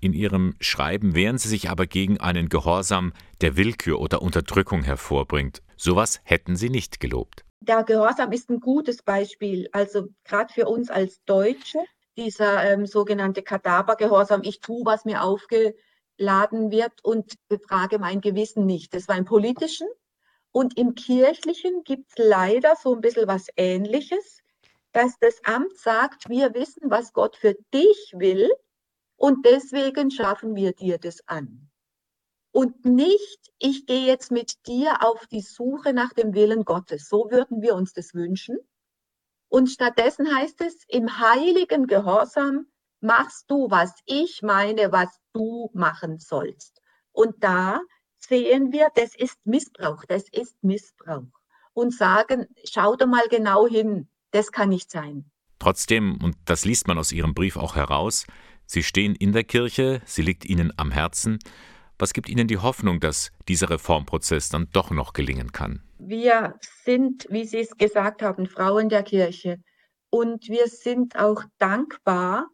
In 0.01 0.13
Ihrem 0.13 0.55
Schreiben 0.61 1.15
wehren 1.15 1.39
Sie 1.39 1.49
sich 1.49 1.71
aber 1.71 1.87
gegen 1.87 2.21
einen 2.21 2.49
Gehorsam, 2.49 3.13
der 3.41 3.57
Willkür 3.57 4.01
oder 4.01 4.23
Unterdrückung 4.23 4.83
hervorbringt. 4.83 5.63
Sowas 5.77 6.21
hätten 6.25 6.57
Sie 6.57 6.71
nicht 6.71 7.01
gelobt. 7.01 7.46
Der 7.67 7.83
Gehorsam 7.83 8.31
ist 8.31 8.49
ein 8.49 8.61
gutes 8.61 9.03
Beispiel, 9.03 9.69
also 9.73 10.09
gerade 10.23 10.53
für 10.53 10.69
uns 10.69 10.89
als 10.89 11.25
Deutsche, 11.25 11.81
dieser 12.17 12.63
ähm, 12.63 12.87
sogenannte 12.87 13.43
Kadavergehorsam, 13.43 14.43
ich 14.45 14.61
tue, 14.61 14.85
was 14.85 15.05
mir 15.05 15.23
aufge 15.25 15.75
laden 16.17 16.71
wird 16.71 17.05
und 17.05 17.35
befrage 17.49 17.99
mein 17.99 18.21
Gewissen 18.21 18.67
nicht. 18.67 18.95
Das 18.95 19.09
war 19.09 19.17
im 19.17 19.25
politischen. 19.25 19.89
Und 20.53 20.79
im 20.79 20.95
kirchlichen 20.95 21.83
gibt 21.83 22.11
es 22.11 22.25
leider 22.25 22.77
so 22.77 22.95
ein 22.95 23.01
bisschen 23.01 23.27
was 23.27 23.49
Ähnliches, 23.57 24.43
dass 24.93 25.19
das 25.19 25.45
Amt 25.45 25.77
sagt, 25.77 26.29
wir 26.29 26.55
wissen, 26.55 26.89
was 26.89 27.13
Gott 27.13 27.37
für 27.37 27.57
dich 27.75 28.15
will 28.15 28.49
und 29.17 29.45
deswegen 29.45 30.11
schaffen 30.11 30.55
wir 30.55 30.73
dir 30.73 30.99
das 30.99 31.27
an. 31.27 31.66
Und 32.57 32.87
nicht, 32.87 33.53
ich 33.59 33.85
gehe 33.85 34.07
jetzt 34.07 34.31
mit 34.31 34.67
dir 34.67 35.05
auf 35.05 35.27
die 35.27 35.43
Suche 35.43 35.93
nach 35.93 36.15
dem 36.15 36.33
Willen 36.33 36.65
Gottes. 36.65 37.07
So 37.07 37.31
würden 37.31 37.61
wir 37.61 37.75
uns 37.75 37.93
das 37.93 38.15
wünschen. 38.15 38.57
Und 39.49 39.67
stattdessen 39.67 40.35
heißt 40.35 40.63
es, 40.63 40.75
im 40.89 41.21
heiligen 41.21 41.87
Gehorsam 41.87 42.65
machst 43.03 43.51
du, 43.51 43.71
was 43.71 43.93
ich 44.07 44.41
meine, 44.41 44.91
was 44.91 45.11
du 45.35 45.69
machen 45.75 46.19
sollst. 46.19 46.81
Und 47.13 47.45
da 47.45 47.83
sehen 48.17 48.73
wir, 48.73 48.89
das 48.95 49.15
ist 49.15 49.37
Missbrauch, 49.45 50.07
das 50.09 50.25
ist 50.33 50.57
Missbrauch. 50.65 51.29
Und 51.75 51.93
sagen, 51.93 52.47
schau 52.65 52.97
doch 52.97 53.07
mal 53.07 53.29
genau 53.29 53.67
hin, 53.67 54.09
das 54.31 54.51
kann 54.51 54.71
nicht 54.71 54.91
sein. 54.91 55.31
Trotzdem, 55.59 56.19
und 56.23 56.39
das 56.47 56.65
liest 56.65 56.89
man 56.89 56.97
aus 56.97 57.13
Ihrem 57.13 57.35
Brief 57.35 57.59
auch 57.59 57.77
heraus, 57.77 58.25
Sie 58.65 58.83
stehen 58.83 59.15
in 59.15 59.33
der 59.33 59.45
Kirche, 59.45 60.01
sie 60.07 60.23
liegt 60.23 60.45
Ihnen 60.45 60.73
am 60.77 60.91
Herzen. 60.91 61.39
Was 61.99 62.13
gibt 62.13 62.29
Ihnen 62.29 62.47
die 62.47 62.59
Hoffnung, 62.59 63.01
dass 63.01 63.33
dieser 63.49 63.71
Reformprozess 63.71 64.51
dann 64.51 64.69
doch 64.73 64.91
noch 64.91 65.15
gelingen 65.15 65.53
kann? 65.53 65.83
Wir 65.99 66.59
sind, 66.85 67.27
wie 67.31 67.45
Sie 67.45 67.61
es 67.61 67.77
gesagt 67.77 68.23
haben, 68.23 68.47
Frauen 68.47 68.91
der 68.91 69.03
Kirche. 69.03 69.57
Und 70.11 70.49
wir 70.49 70.69
sind 70.69 71.17
auch 71.17 71.43
dankbar 71.59 72.49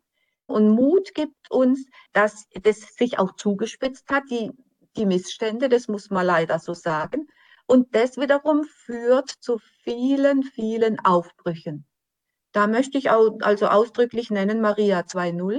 und 0.46 0.70
Mut 0.70 1.14
gibt 1.14 1.50
uns, 1.50 1.84
dass 2.12 2.44
das 2.62 2.94
sich 2.94 3.18
auch 3.18 3.34
zugespitzt 3.34 4.08
hat, 4.10 4.24
die, 4.30 4.50
die 4.96 5.06
Missstände, 5.06 5.68
das 5.68 5.88
muss 5.88 6.10
man 6.10 6.26
leider 6.26 6.58
so 6.58 6.72
sagen. 6.72 7.26
Und 7.66 7.94
das 7.94 8.16
wiederum 8.16 8.64
führt 8.64 9.30
zu 9.40 9.58
vielen, 9.82 10.42
vielen 10.42 11.00
Aufbrüchen. 11.00 11.86
Da 12.52 12.66
möchte 12.66 12.98
ich 12.98 13.10
auch 13.10 13.38
also 13.40 13.66
ausdrücklich 13.66 14.30
nennen 14.30 14.60
Maria 14.60 15.00
2.0. 15.00 15.58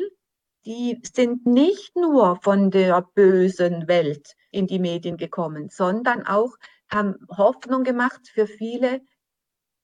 Die 0.66 1.02
sind 1.04 1.46
nicht 1.46 1.96
nur 1.96 2.40
von 2.42 2.72
der 2.72 3.02
bösen 3.02 3.88
Welt 3.88 4.36
in 4.52 4.68
die 4.68 4.80
Medien 4.80 5.18
gekommen, 5.18 5.70
sondern 5.70 6.26
auch 6.26 6.56
haben 6.90 7.16
Hoffnung 7.30 7.84
gemacht 7.84 8.22
für 8.34 8.48
viele 8.48 9.02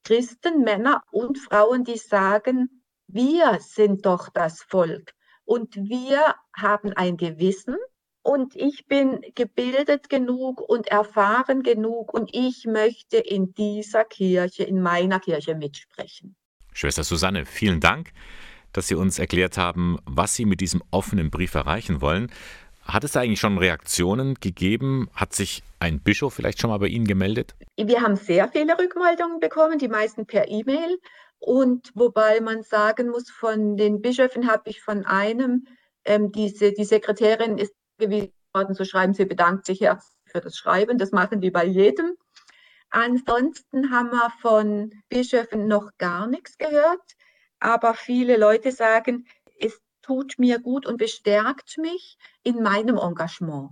Christen, 0.03 0.63
Männer 0.63 1.03
und 1.11 1.37
Frauen, 1.37 1.83
die 1.83 1.97
sagen, 1.97 2.83
wir 3.07 3.59
sind 3.59 4.05
doch 4.05 4.29
das 4.29 4.61
Volk 4.61 5.13
und 5.43 5.75
wir 5.75 6.35
haben 6.55 6.93
ein 6.93 7.17
Gewissen 7.17 7.75
und 8.21 8.55
ich 8.55 8.85
bin 8.85 9.21
gebildet 9.35 10.09
genug 10.09 10.61
und 10.61 10.87
erfahren 10.87 11.63
genug 11.63 12.13
und 12.13 12.29
ich 12.33 12.65
möchte 12.65 13.17
in 13.17 13.53
dieser 13.53 14.05
Kirche, 14.05 14.63
in 14.63 14.81
meiner 14.81 15.19
Kirche 15.19 15.55
mitsprechen. 15.55 16.35
Schwester 16.71 17.03
Susanne, 17.03 17.45
vielen 17.45 17.79
Dank, 17.79 18.11
dass 18.73 18.87
Sie 18.87 18.95
uns 18.95 19.19
erklärt 19.19 19.57
haben, 19.57 19.97
was 20.05 20.35
Sie 20.35 20.45
mit 20.45 20.61
diesem 20.61 20.81
offenen 20.91 21.31
Brief 21.31 21.55
erreichen 21.55 22.01
wollen. 22.01 22.31
Hat 22.83 23.03
es 23.03 23.15
eigentlich 23.15 23.39
schon 23.39 23.57
Reaktionen 23.57 24.35
gegeben? 24.35 25.09
Hat 25.13 25.33
sich 25.33 25.63
ein 25.79 26.01
Bischof 26.01 26.33
vielleicht 26.33 26.59
schon 26.59 26.69
mal 26.69 26.79
bei 26.79 26.87
Ihnen 26.87 27.05
gemeldet? 27.05 27.55
Wir 27.77 28.01
haben 28.01 28.15
sehr 28.15 28.49
viele 28.49 28.77
Rückmeldungen 28.77 29.39
bekommen, 29.39 29.77
die 29.77 29.87
meisten 29.87 30.25
per 30.25 30.47
E-Mail. 30.47 30.97
Und 31.39 31.91
wobei 31.93 32.41
man 32.41 32.63
sagen 32.63 33.09
muss, 33.09 33.29
von 33.29 33.77
den 33.77 34.01
Bischöfen 34.01 34.51
habe 34.51 34.69
ich 34.69 34.81
von 34.81 35.05
einem, 35.05 35.65
ähm, 36.05 36.31
diese, 36.31 36.73
die 36.73 36.83
Sekretärin 36.83 37.57
ist 37.57 37.73
gewiesen 37.97 38.33
worden 38.53 38.75
zu 38.75 38.85
schreiben, 38.85 39.13
sie 39.13 39.25
bedankt 39.25 39.65
sich 39.65 39.81
herzlich 39.81 40.13
für 40.25 40.41
das 40.41 40.57
Schreiben. 40.57 40.97
Das 40.97 41.11
machen 41.11 41.41
die 41.41 41.51
bei 41.51 41.65
jedem. 41.65 42.15
Ansonsten 42.89 43.91
haben 43.91 44.09
wir 44.09 44.31
von 44.41 44.91
Bischöfen 45.09 45.67
noch 45.67 45.91
gar 45.97 46.27
nichts 46.27 46.57
gehört. 46.57 47.01
Aber 47.59 47.93
viele 47.93 48.37
Leute 48.37 48.71
sagen, 48.71 49.27
es 49.59 49.79
tut 50.01 50.35
mir 50.37 50.59
gut 50.59 50.85
und 50.85 50.97
bestärkt 50.97 51.77
mich 51.77 52.17
in 52.43 52.61
meinem 52.61 52.97
Engagement. 52.97 53.71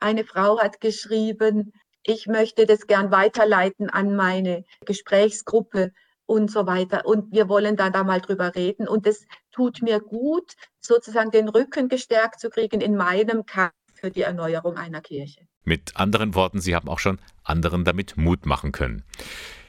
Eine 0.00 0.24
Frau 0.24 0.60
hat 0.60 0.80
geschrieben, 0.80 1.72
ich 2.02 2.26
möchte 2.26 2.66
das 2.66 2.86
gern 2.86 3.10
weiterleiten 3.10 3.90
an 3.90 4.16
meine 4.16 4.64
Gesprächsgruppe 4.86 5.92
und 6.26 6.50
so 6.50 6.66
weiter. 6.66 7.06
Und 7.06 7.32
wir 7.32 7.48
wollen 7.48 7.76
da, 7.76 7.90
da 7.90 8.04
mal 8.04 8.20
drüber 8.20 8.54
reden. 8.54 8.86
Und 8.86 9.06
es 9.06 9.26
tut 9.50 9.82
mir 9.82 10.00
gut, 10.00 10.54
sozusagen 10.80 11.30
den 11.30 11.48
Rücken 11.48 11.88
gestärkt 11.88 12.40
zu 12.40 12.50
kriegen 12.50 12.80
in 12.80 12.96
meinem 12.96 13.46
Kampf 13.46 13.72
für 13.94 14.10
die 14.10 14.22
Erneuerung 14.22 14.76
einer 14.76 15.00
Kirche. 15.00 15.46
Mit 15.64 15.96
anderen 15.96 16.34
Worten, 16.34 16.60
Sie 16.60 16.74
haben 16.74 16.88
auch 16.88 16.98
schon 16.98 17.18
anderen 17.42 17.84
damit 17.84 18.16
Mut 18.16 18.46
machen 18.46 18.72
können. 18.72 19.04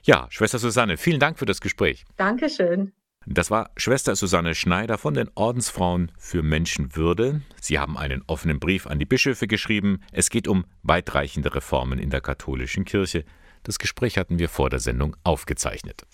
Ja, 0.04 0.28
Schwester 0.30 0.60
Susanne, 0.60 0.98
vielen 0.98 1.20
Dank 1.20 1.40
für 1.40 1.46
das 1.46 1.62
Gespräch. 1.62 2.06
Dankeschön. 2.16 2.94
Das 3.32 3.52
war 3.52 3.70
Schwester 3.78 4.16
Susanne 4.16 4.56
Schneider 4.56 4.98
von 4.98 5.14
den 5.14 5.30
Ordensfrauen 5.36 6.12
für 6.18 6.42
Menschenwürde. 6.42 7.42
Sie 7.62 7.78
haben 7.78 7.96
einen 7.96 8.24
offenen 8.26 8.60
Brief 8.60 8.88
an 8.88 8.98
die 8.98 9.06
Bischöfe 9.06 9.46
geschrieben. 9.46 10.02
Es 10.12 10.32
geht 10.32 10.48
um 10.48 10.66
weitreichende 10.82 11.54
Reformen 11.54 12.00
in 12.00 12.10
der 12.10 12.22
katholischen 12.22 12.86
Kirche. 12.86 13.26
Das 13.62 13.78
Gespräch 13.78 14.18
hatten 14.18 14.40
wir 14.40 14.50
vor 14.50 14.72
der 14.72 14.80
Sendung 14.80 15.16
aufgezeichnet. 15.24 16.08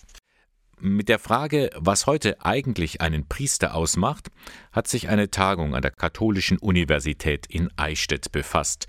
Mit 0.82 1.08
der 1.08 1.20
Frage, 1.20 1.70
was 1.78 2.06
heute 2.06 2.44
eigentlich 2.44 3.00
einen 3.00 3.30
Priester 3.30 3.76
ausmacht, 3.76 4.28
hat 4.74 4.90
sich 4.90 5.08
eine 5.08 5.32
Tagung 5.32 5.74
an 5.74 5.84
der 5.84 5.92
Katholischen 5.92 6.58
Universität 6.58 7.46
in 7.48 7.70
Eichstätt 7.78 8.34
befasst. 8.34 8.88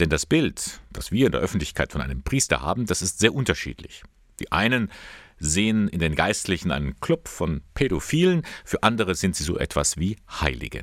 Denn 0.00 0.10
das 0.10 0.26
Bild, 0.26 0.82
das 0.92 1.12
wir 1.12 1.24
in 1.24 1.32
der 1.32 1.40
Öffentlichkeit 1.40 1.92
von 1.92 2.02
einem 2.02 2.22
Priester 2.24 2.60
haben, 2.60 2.84
das 2.84 3.00
ist 3.00 3.20
sehr 3.20 3.34
unterschiedlich. 3.34 4.02
Die 4.38 4.52
einen 4.52 4.90
sehen 5.38 5.88
in 5.88 6.00
den 6.00 6.14
Geistlichen 6.14 6.70
einen 6.70 6.98
Club 7.00 7.28
von 7.28 7.62
Pädophilen, 7.74 8.42
für 8.64 8.82
andere 8.82 9.14
sind 9.14 9.36
sie 9.36 9.44
so 9.44 9.58
etwas 9.58 9.96
wie 9.96 10.16
Heilige. 10.40 10.82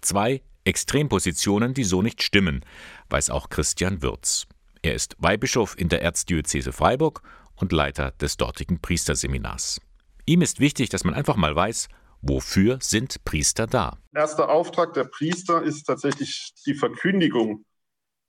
Zwei 0.00 0.42
Extrempositionen, 0.64 1.74
die 1.74 1.84
so 1.84 2.02
nicht 2.02 2.22
stimmen, 2.22 2.64
weiß 3.10 3.30
auch 3.30 3.48
Christian 3.48 4.02
Würz. 4.02 4.46
Er 4.82 4.94
ist 4.94 5.16
Weihbischof 5.18 5.74
in 5.78 5.88
der 5.88 6.02
Erzdiözese 6.02 6.72
Freiburg 6.72 7.22
und 7.56 7.72
Leiter 7.72 8.12
des 8.12 8.36
dortigen 8.36 8.80
Priesterseminars. 8.80 9.80
Ihm 10.26 10.42
ist 10.42 10.60
wichtig, 10.60 10.90
dass 10.90 11.04
man 11.04 11.14
einfach 11.14 11.36
mal 11.36 11.56
weiß, 11.56 11.88
wofür 12.20 12.78
sind 12.80 13.24
Priester 13.24 13.66
da. 13.66 13.98
Erster 14.14 14.50
Auftrag 14.50 14.92
der 14.94 15.04
Priester 15.04 15.62
ist 15.62 15.84
tatsächlich 15.84 16.52
die 16.66 16.74
Verkündigung, 16.74 17.64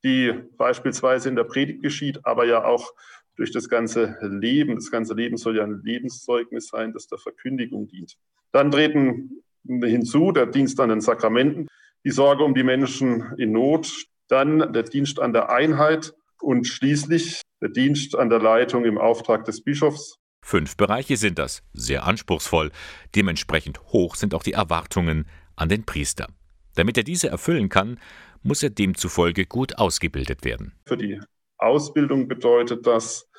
die 0.04 0.34
beispielsweise 0.58 1.30
in 1.30 1.36
der 1.36 1.44
Predigt 1.44 1.84
geschieht, 1.84 2.26
aber 2.26 2.46
ja 2.46 2.64
auch 2.64 2.92
durch 3.40 3.52
das 3.52 3.70
ganze 3.70 4.18
Leben. 4.22 4.76
Das 4.76 4.92
ganze 4.92 5.14
Leben 5.14 5.38
soll 5.38 5.58
ja 5.58 5.64
ein 5.64 5.82
Lebenszeugnis 5.82 6.68
sein, 6.68 6.92
das 6.92 7.08
der 7.08 7.18
Verkündigung 7.18 7.88
dient. 7.88 8.18
Dann 8.52 8.70
treten 8.70 9.44
hinzu 9.66 10.32
der 10.32 10.46
Dienst 10.46 10.80
an 10.80 10.90
den 10.90 11.02
Sakramenten, 11.02 11.68
die 12.04 12.12
Sorge 12.12 12.44
um 12.44 12.54
die 12.54 12.64
Menschen 12.64 13.34
in 13.38 13.54
Not, 13.54 14.06
dann 14.28 14.74
der 14.74 14.84
Dienst 14.84 15.20
an 15.20 15.32
der 15.32 15.50
Einheit 15.50 16.14
und 16.42 16.68
schließlich 16.68 17.42
der 17.62 17.70
Dienst 17.70 18.16
an 18.18 18.30
der 18.30 18.40
Leitung 18.40 18.84
im 18.84 18.98
Auftrag 18.98 19.46
des 19.46 19.64
Bischofs. 19.64 20.16
Fünf 20.42 20.76
Bereiche 20.76 21.18
sind 21.18 21.40
das, 21.40 21.64
sehr 21.74 22.06
anspruchsvoll. 22.06 22.72
Dementsprechend 23.16 23.82
hoch 23.94 24.16
sind 24.16 24.34
auch 24.34 24.44
die 24.44 24.54
Erwartungen 24.54 25.28
an 25.56 25.70
den 25.70 25.86
Priester. 25.86 26.28
Damit 26.76 26.98
er 26.98 27.04
diese 27.04 27.30
erfüllen 27.30 27.70
kann, 27.70 28.00
muss 28.44 28.64
er 28.64 28.70
demzufolge 28.70 29.46
gut 29.46 29.78
ausgebildet 29.78 30.44
werden. 30.44 30.74
Für 30.86 30.98
die 30.98 31.20
Ausbildung 31.60 32.28
bedeutet 32.28 32.88
das, 32.88 33.30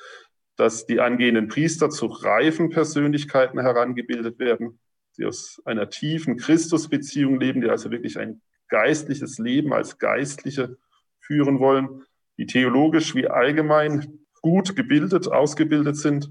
dass 0.55 0.85
die 0.85 0.99
angehenden 0.99 1.47
Priester 1.47 1.89
zu 1.89 2.05
reifen 2.05 2.69
Persönlichkeiten 2.69 3.59
herangebildet 3.59 4.39
werden, 4.39 4.79
die 5.17 5.25
aus 5.25 5.61
einer 5.65 5.89
tiefen 5.89 6.37
Christusbeziehung 6.37 7.39
leben, 7.39 7.61
die 7.61 7.69
also 7.69 7.91
wirklich 7.91 8.17
ein 8.19 8.41
geistliches 8.69 9.37
Leben 9.37 9.73
als 9.73 9.97
Geistliche 9.97 10.77
führen 11.19 11.59
wollen, 11.59 12.03
die 12.37 12.45
theologisch 12.45 13.15
wie 13.15 13.27
allgemein 13.27 14.19
gut 14.41 14.75
gebildet, 14.75 15.27
ausgebildet 15.27 15.97
sind 15.97 16.29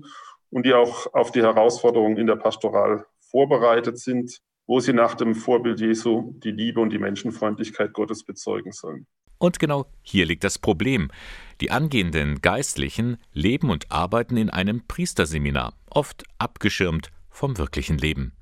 und 0.50 0.66
die 0.66 0.74
auch 0.74 1.12
auf 1.12 1.32
die 1.32 1.42
Herausforderungen 1.42 2.16
in 2.16 2.26
der 2.26 2.36
Pastoral 2.36 3.06
vorbereitet 3.20 3.98
sind, 3.98 4.40
wo 4.66 4.80
sie 4.80 4.92
nach 4.92 5.14
dem 5.14 5.34
Vorbild 5.34 5.80
Jesu 5.80 6.34
die 6.38 6.50
Liebe 6.50 6.80
und 6.80 6.90
die 6.90 6.98
Menschenfreundlichkeit 6.98 7.92
Gottes 7.92 8.24
bezeugen 8.24 8.72
sollen. 8.72 9.06
Und 9.40 9.58
genau 9.58 9.86
hier 10.02 10.26
liegt 10.26 10.44
das 10.44 10.58
Problem. 10.58 11.10
Die 11.62 11.70
angehenden 11.70 12.42
Geistlichen 12.42 13.16
leben 13.32 13.70
und 13.70 13.90
arbeiten 13.90 14.36
in 14.36 14.50
einem 14.50 14.86
Priesterseminar, 14.86 15.72
oft 15.88 16.24
abgeschirmt 16.36 17.10
vom 17.30 17.56
wirklichen 17.56 17.96
Leben. 17.96 18.32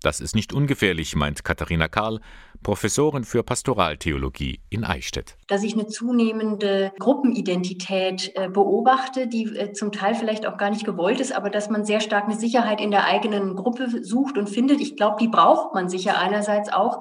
Das 0.00 0.20
ist 0.20 0.36
nicht 0.36 0.52
ungefährlich, 0.52 1.16
meint 1.16 1.44
Katharina 1.44 1.88
Karl, 1.88 2.20
Professorin 2.64 3.22
für 3.22 3.44
Pastoraltheologie 3.44 4.58
in 4.70 4.82
Eichstätt. 4.82 5.36
Dass 5.46 5.62
ich 5.62 5.74
eine 5.74 5.86
zunehmende 5.86 6.92
Gruppenidentität 6.98 8.32
äh, 8.34 8.48
beobachte, 8.48 9.28
die 9.28 9.44
äh, 9.56 9.72
zum 9.72 9.92
Teil 9.92 10.16
vielleicht 10.16 10.46
auch 10.46 10.56
gar 10.56 10.70
nicht 10.70 10.84
gewollt 10.84 11.20
ist, 11.20 11.30
aber 11.30 11.50
dass 11.50 11.70
man 11.70 11.84
sehr 11.84 12.00
stark 12.00 12.24
eine 12.24 12.36
Sicherheit 12.36 12.80
in 12.80 12.90
der 12.90 13.04
eigenen 13.04 13.54
Gruppe 13.54 14.02
sucht 14.02 14.36
und 14.36 14.50
findet. 14.50 14.80
Ich 14.80 14.96
glaube, 14.96 15.18
die 15.20 15.28
braucht 15.28 15.74
man 15.74 15.88
sicher 15.88 16.18
einerseits 16.18 16.72
auch. 16.72 16.98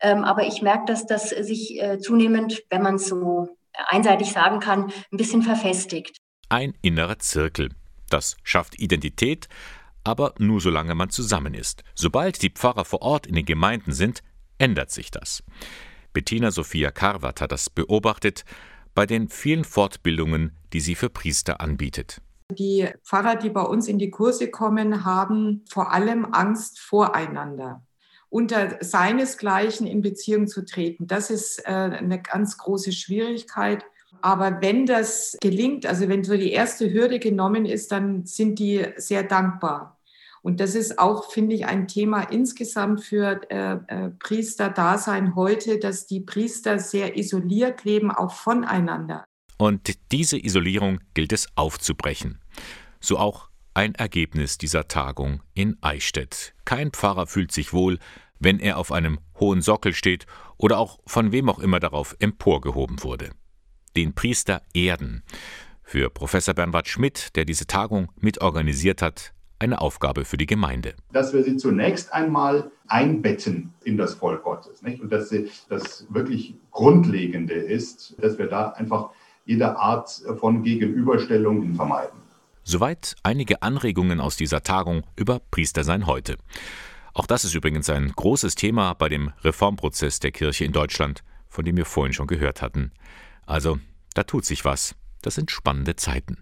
Ähm, 0.00 0.24
aber 0.24 0.46
ich 0.46 0.60
merke, 0.60 0.84
dass 0.86 1.06
das 1.06 1.30
sich 1.30 1.80
äh, 1.80 1.98
zunehmend, 1.98 2.62
wenn 2.68 2.82
man 2.82 2.96
es 2.96 3.06
so 3.06 3.48
einseitig 3.88 4.32
sagen 4.32 4.60
kann, 4.60 4.92
ein 5.10 5.16
bisschen 5.16 5.42
verfestigt. 5.42 6.18
Ein 6.50 6.74
innerer 6.82 7.18
Zirkel. 7.18 7.70
Das 8.10 8.36
schafft 8.42 8.78
Identität, 8.78 9.48
aber 10.04 10.34
nur 10.38 10.60
solange 10.60 10.94
man 10.94 11.10
zusammen 11.10 11.54
ist. 11.54 11.82
Sobald 11.94 12.42
die 12.42 12.50
Pfarrer 12.50 12.84
vor 12.84 13.02
Ort 13.02 13.26
in 13.26 13.34
den 13.34 13.46
Gemeinden 13.46 13.92
sind, 13.92 14.22
ändert 14.58 14.90
sich 14.90 15.10
das. 15.10 15.42
Bettina 16.12 16.50
Sophia 16.50 16.90
Karwat 16.90 17.40
hat 17.40 17.52
das 17.52 17.70
beobachtet 17.70 18.44
bei 18.94 19.06
den 19.06 19.28
vielen 19.28 19.64
Fortbildungen, 19.64 20.56
die 20.72 20.80
sie 20.80 20.94
für 20.94 21.10
Priester 21.10 21.60
anbietet. 21.60 22.20
Die 22.50 22.88
Pfarrer, 23.02 23.36
die 23.36 23.50
bei 23.50 23.62
uns 23.62 23.88
in 23.88 23.98
die 23.98 24.10
Kurse 24.10 24.50
kommen, 24.50 25.04
haben 25.04 25.64
vor 25.68 25.92
allem 25.92 26.26
Angst 26.32 26.78
voreinander 26.78 27.82
unter 28.34 28.78
seinesgleichen 28.80 29.86
in 29.86 30.02
Beziehung 30.02 30.48
zu 30.48 30.64
treten. 30.64 31.06
Das 31.06 31.30
ist 31.30 31.60
äh, 31.66 31.70
eine 31.70 32.20
ganz 32.20 32.58
große 32.58 32.90
Schwierigkeit. 32.90 33.84
Aber 34.22 34.60
wenn 34.60 34.86
das 34.86 35.36
gelingt, 35.40 35.86
also 35.86 36.08
wenn 36.08 36.24
so 36.24 36.36
die 36.36 36.50
erste 36.50 36.92
Hürde 36.92 37.20
genommen 37.20 37.64
ist, 37.64 37.92
dann 37.92 38.26
sind 38.26 38.58
die 38.58 38.86
sehr 38.96 39.22
dankbar. 39.22 39.93
Und 40.44 40.60
das 40.60 40.74
ist 40.74 40.98
auch, 40.98 41.30
finde 41.30 41.54
ich, 41.54 41.64
ein 41.64 41.88
Thema 41.88 42.20
insgesamt 42.20 43.02
für 43.02 43.40
äh, 43.50 43.78
äh, 43.88 44.10
Priesterdasein 44.10 45.36
heute, 45.36 45.78
dass 45.78 46.06
die 46.06 46.20
Priester 46.20 46.78
sehr 46.78 47.16
isoliert 47.16 47.84
leben, 47.84 48.10
auch 48.10 48.34
voneinander. 48.34 49.24
Und 49.56 49.94
diese 50.12 50.36
Isolierung 50.36 51.00
gilt 51.14 51.32
es 51.32 51.48
aufzubrechen. 51.54 52.42
So 53.00 53.16
auch 53.16 53.48
ein 53.72 53.94
Ergebnis 53.94 54.58
dieser 54.58 54.86
Tagung 54.86 55.42
in 55.54 55.78
Eichstätt. 55.80 56.52
Kein 56.66 56.90
Pfarrer 56.90 57.26
fühlt 57.26 57.50
sich 57.50 57.72
wohl, 57.72 57.98
wenn 58.38 58.60
er 58.60 58.76
auf 58.76 58.92
einem 58.92 59.20
hohen 59.40 59.62
Sockel 59.62 59.94
steht 59.94 60.26
oder 60.58 60.78
auch 60.78 60.98
von 61.06 61.32
wem 61.32 61.48
auch 61.48 61.58
immer 61.58 61.80
darauf 61.80 62.16
emporgehoben 62.18 63.02
wurde. 63.02 63.30
Den 63.96 64.14
Priester 64.14 64.60
erden. 64.74 65.22
Für 65.82 66.10
Professor 66.10 66.52
Bernhard 66.52 66.86
Schmidt, 66.86 67.34
der 67.34 67.46
diese 67.46 67.66
Tagung 67.66 68.12
mitorganisiert 68.20 69.00
hat, 69.00 69.33
eine 69.58 69.80
Aufgabe 69.80 70.24
für 70.24 70.36
die 70.36 70.46
Gemeinde. 70.46 70.94
Dass 71.12 71.32
wir 71.32 71.42
sie 71.42 71.56
zunächst 71.56 72.12
einmal 72.12 72.70
einbetten 72.88 73.72
in 73.84 73.96
das 73.96 74.14
Volk 74.14 74.42
Gottes. 74.42 74.82
Nicht? 74.82 75.00
Und 75.00 75.10
dass 75.10 75.28
sie, 75.28 75.50
das 75.68 76.06
wirklich 76.10 76.54
Grundlegende 76.70 77.54
ist, 77.54 78.14
dass 78.20 78.38
wir 78.38 78.46
da 78.46 78.70
einfach 78.70 79.10
jede 79.44 79.76
Art 79.76 80.22
von 80.38 80.62
Gegenüberstellungen 80.62 81.74
vermeiden. 81.74 82.18
Soweit 82.62 83.14
einige 83.22 83.62
Anregungen 83.62 84.20
aus 84.20 84.36
dieser 84.36 84.62
Tagung 84.62 85.02
über 85.16 85.40
Priestersein 85.50 86.06
heute. 86.06 86.36
Auch 87.12 87.26
das 87.26 87.44
ist 87.44 87.54
übrigens 87.54 87.90
ein 87.90 88.10
großes 88.10 88.54
Thema 88.54 88.94
bei 88.94 89.08
dem 89.08 89.32
Reformprozess 89.42 90.18
der 90.18 90.32
Kirche 90.32 90.64
in 90.64 90.72
Deutschland, 90.72 91.22
von 91.46 91.64
dem 91.64 91.76
wir 91.76 91.84
vorhin 91.84 92.14
schon 92.14 92.26
gehört 92.26 92.62
hatten. 92.62 92.90
Also, 93.46 93.78
da 94.14 94.24
tut 94.24 94.44
sich 94.44 94.64
was. 94.64 94.94
Das 95.22 95.34
sind 95.34 95.50
spannende 95.50 95.94
Zeiten. 95.96 96.38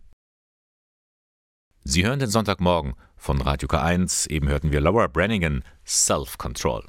Sie 1.84 2.06
hören 2.06 2.20
den 2.20 2.30
Sonntagmorgen 2.30 2.94
von 3.16 3.40
Radio 3.40 3.68
K1. 3.68 4.30
Eben 4.30 4.48
hörten 4.48 4.70
wir 4.70 4.80
Laura 4.80 5.08
Brannigan 5.08 5.64
Self-Control. 5.84 6.84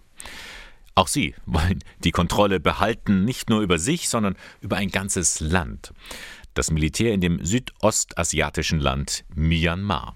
Auch 0.94 1.08
sie 1.08 1.34
wollen 1.48 1.84
die 2.04 2.12
Kontrolle 2.12 2.60
behalten, 2.60 3.26
nicht 3.26 3.50
nur 3.50 3.62
über 3.62 3.80
sich, 3.80 4.08
sondern 4.08 4.36
über 4.62 4.78
ein 4.78 4.90
ganzes 4.90 5.40
Land. 5.40 5.94
Das 6.54 6.70
Militär 6.70 7.12
in 7.12 7.22
dem 7.22 7.44
südostasiatischen 7.44 8.80
Land 8.80 9.26
Myanmar. 9.34 10.16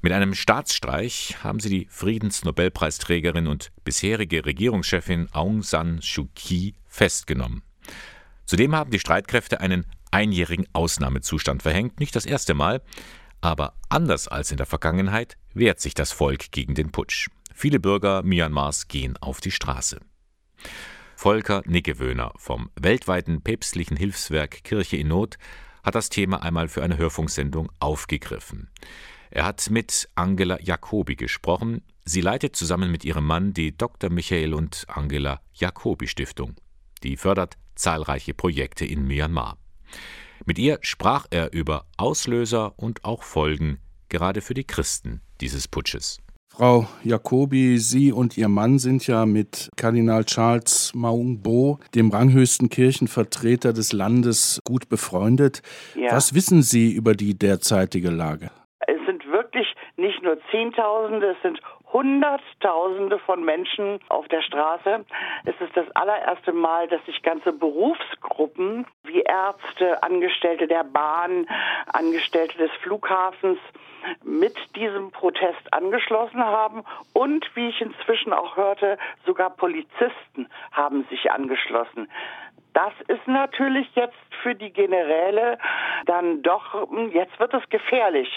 Mit 0.00 0.12
einem 0.12 0.34
Staatsstreich 0.34 1.36
haben 1.44 1.60
sie 1.60 1.68
die 1.68 1.86
Friedensnobelpreisträgerin 1.90 3.46
und 3.46 3.72
bisherige 3.84 4.46
Regierungschefin 4.46 5.28
Aung 5.32 5.62
San 5.62 6.00
Suu 6.00 6.28
Kyi 6.34 6.74
festgenommen. 6.86 7.62
Zudem 8.46 8.74
haben 8.74 8.90
die 8.90 9.00
Streitkräfte 9.00 9.60
einen 9.60 9.84
einjährigen 10.10 10.66
Ausnahmezustand 10.72 11.62
verhängt, 11.62 12.00
nicht 12.00 12.16
das 12.16 12.24
erste 12.24 12.54
Mal, 12.54 12.80
aber 13.40 13.74
anders 13.88 14.28
als 14.28 14.50
in 14.50 14.56
der 14.56 14.66
Vergangenheit 14.66 15.36
wehrt 15.54 15.80
sich 15.80 15.94
das 15.94 16.12
Volk 16.12 16.50
gegen 16.52 16.74
den 16.74 16.92
Putsch. 16.92 17.28
Viele 17.54 17.80
Bürger 17.80 18.22
Myanmars 18.22 18.88
gehen 18.88 19.16
auf 19.16 19.40
die 19.40 19.50
Straße. 19.50 20.00
Volker 21.14 21.62
Nickewöhner 21.64 22.32
vom 22.36 22.70
weltweiten 22.78 23.40
päpstlichen 23.42 23.96
Hilfswerk 23.96 24.62
Kirche 24.64 24.98
in 24.98 25.08
Not 25.08 25.38
hat 25.82 25.94
das 25.94 26.10
Thema 26.10 26.42
einmal 26.42 26.68
für 26.68 26.82
eine 26.82 26.98
Hörfunksendung 26.98 27.72
aufgegriffen. 27.80 28.68
Er 29.30 29.44
hat 29.44 29.70
mit 29.70 30.08
Angela 30.14 30.58
Jacobi 30.60 31.16
gesprochen. 31.16 31.82
Sie 32.04 32.20
leitet 32.20 32.56
zusammen 32.56 32.90
mit 32.90 33.04
ihrem 33.04 33.26
Mann 33.26 33.54
die 33.54 33.76
Dr. 33.76 34.10
Michael 34.10 34.52
und 34.52 34.84
Angela 34.88 35.40
Jacobi 35.54 36.06
Stiftung. 36.06 36.54
Die 37.02 37.16
fördert 37.16 37.56
zahlreiche 37.74 38.34
Projekte 38.34 38.84
in 38.84 39.06
Myanmar. 39.06 39.58
Mit 40.44 40.58
ihr 40.58 40.78
sprach 40.82 41.26
er 41.30 41.52
über 41.52 41.86
Auslöser 41.96 42.74
und 42.76 43.04
auch 43.04 43.22
Folgen, 43.22 43.78
gerade 44.08 44.40
für 44.40 44.54
die 44.54 44.64
Christen 44.64 45.22
dieses 45.40 45.68
Putsches. 45.68 46.18
Frau 46.48 46.86
Jacobi, 47.04 47.76
Sie 47.76 48.12
und 48.12 48.38
Ihr 48.38 48.48
Mann 48.48 48.78
sind 48.78 49.06
ja 49.06 49.26
mit 49.26 49.68
Kardinal 49.76 50.24
Charles 50.24 50.94
Maungbo, 50.94 51.78
dem 51.94 52.10
ranghöchsten 52.10 52.70
Kirchenvertreter 52.70 53.74
des 53.74 53.92
Landes, 53.92 54.60
gut 54.64 54.88
befreundet. 54.88 55.60
Ja. 55.94 56.12
Was 56.12 56.34
wissen 56.34 56.62
Sie 56.62 56.92
über 56.92 57.14
die 57.14 57.38
derzeitige 57.38 58.08
Lage? 58.08 58.50
Es 58.86 58.96
sind 59.04 59.26
wirklich 59.26 59.66
nicht 59.98 60.15
nur 60.26 60.38
Zehntausende, 60.50 61.28
es 61.28 61.42
sind 61.42 61.60
Hunderttausende 61.92 63.18
von 63.20 63.44
Menschen 63.44 64.00
auf 64.08 64.26
der 64.28 64.42
Straße. 64.42 65.04
Es 65.44 65.54
ist 65.60 65.76
das 65.76 65.88
allererste 65.94 66.52
Mal, 66.52 66.88
dass 66.88 67.04
sich 67.06 67.22
ganze 67.22 67.52
Berufsgruppen 67.52 68.86
wie 69.04 69.20
Ärzte, 69.20 70.02
Angestellte 70.02 70.66
der 70.66 70.84
Bahn, 70.84 71.46
Angestellte 71.86 72.58
des 72.58 72.70
Flughafens 72.82 73.58
mit 74.24 74.56
diesem 74.76 75.10
Protest 75.10 75.72
angeschlossen 75.72 76.44
haben 76.44 76.84
und, 77.12 77.48
wie 77.54 77.68
ich 77.68 77.80
inzwischen 77.80 78.32
auch 78.32 78.56
hörte, 78.56 78.98
sogar 79.24 79.50
Polizisten 79.50 80.48
haben 80.72 81.04
sich 81.08 81.30
angeschlossen. 81.30 82.08
Das 82.76 82.92
ist 83.08 83.26
natürlich 83.26 83.86
jetzt 83.94 84.12
für 84.42 84.54
die 84.54 84.70
Generäle 84.70 85.56
dann 86.04 86.42
doch, 86.42 86.74
hm, 86.90 87.10
jetzt 87.10 87.40
wird 87.40 87.54
es 87.54 87.66
gefährlich. 87.70 88.28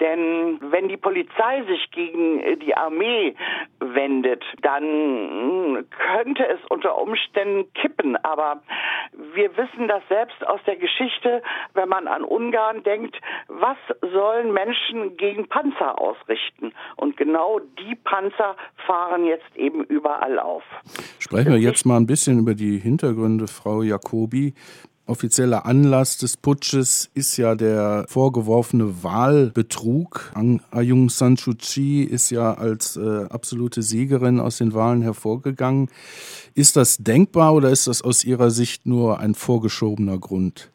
Denn 0.00 0.58
wenn 0.72 0.88
die 0.88 0.96
Polizei 0.96 1.62
sich 1.62 1.88
gegen 1.92 2.58
die 2.58 2.74
Armee 2.74 3.36
wendet, 3.78 4.44
dann 4.62 4.82
hm, 4.82 5.86
könnte 5.90 6.44
es 6.44 6.58
unter 6.70 7.00
Umständen 7.00 7.72
kippen. 7.74 8.16
Aber 8.16 8.62
wir 9.34 9.56
wissen 9.56 9.86
das 9.86 10.02
selbst 10.08 10.44
aus 10.44 10.60
der 10.66 10.74
Geschichte, 10.74 11.40
wenn 11.74 11.88
man 11.88 12.08
an 12.08 12.24
Ungarn 12.24 12.82
denkt, 12.82 13.16
was 13.46 13.76
sollen 14.00 14.52
Menschen 14.52 15.16
gegen 15.16 15.46
Panzer 15.46 16.00
ausrichten? 16.00 16.72
Und 16.96 17.16
genau 17.16 17.60
die 17.78 17.94
Panzer 17.94 18.56
fahren 18.88 19.24
jetzt 19.24 19.54
eben 19.54 19.84
überall 19.84 20.40
auf. 20.40 20.64
Sprechen 21.20 21.52
wir 21.52 21.60
jetzt 21.60 21.86
mal 21.86 21.96
ein 21.96 22.06
bisschen 22.06 22.40
über 22.40 22.54
die 22.54 22.78
Hintergründe, 22.78 23.46
Frau 23.46 23.67
Frau 23.68 23.82
Jacobi. 23.82 24.54
Offizieller 25.04 25.66
Anlass 25.66 26.16
des 26.16 26.38
Putsches 26.38 27.10
ist 27.12 27.36
ja 27.36 27.54
der 27.54 28.06
vorgeworfene 28.08 29.02
Wahlbetrug. 29.02 30.32
Aung 30.34 31.10
San 31.10 31.36
Suu 31.36 31.52
Kyi 31.52 32.02
ist 32.02 32.30
ja 32.30 32.54
als 32.54 32.96
äh, 32.96 33.26
absolute 33.28 33.82
Siegerin 33.82 34.40
aus 34.40 34.56
den 34.56 34.72
Wahlen 34.72 35.02
hervorgegangen. 35.02 35.90
Ist 36.54 36.76
das 36.76 36.96
denkbar 36.96 37.52
oder 37.52 37.68
ist 37.68 37.86
das 37.86 38.00
aus 38.00 38.24
Ihrer 38.24 38.50
Sicht 38.50 38.86
nur 38.86 39.20
ein 39.20 39.34
vorgeschobener 39.34 40.18
Grund? 40.18 40.70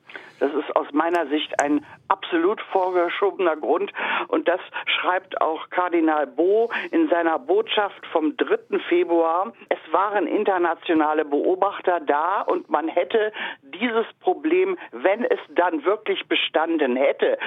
Meiner 1.03 1.27
Sicht 1.27 1.61
ein 1.61 1.85
absolut 2.07 2.61
vorgeschobener 2.71 3.57
Grund. 3.57 3.91
Und 4.29 4.47
das 4.47 4.61
schreibt 4.85 5.41
auch 5.41 5.69
Kardinal 5.69 6.27
Bo 6.27 6.71
in 6.91 7.09
seiner 7.09 7.39
Botschaft 7.39 8.05
vom 8.13 8.37
3. 8.37 8.79
Februar. 8.87 9.51
Es 9.67 9.79
waren 9.91 10.27
internationale 10.27 11.25
Beobachter 11.25 11.99
da 11.99 12.41
und 12.43 12.69
man 12.69 12.87
hätte 12.87 13.33
dieses 13.63 14.05
Problem, 14.21 14.77
wenn 14.91 15.25
es 15.25 15.39
dann 15.49 15.83
wirklich 15.83 16.25
bestanden 16.27 16.95
hätte, 16.95 17.37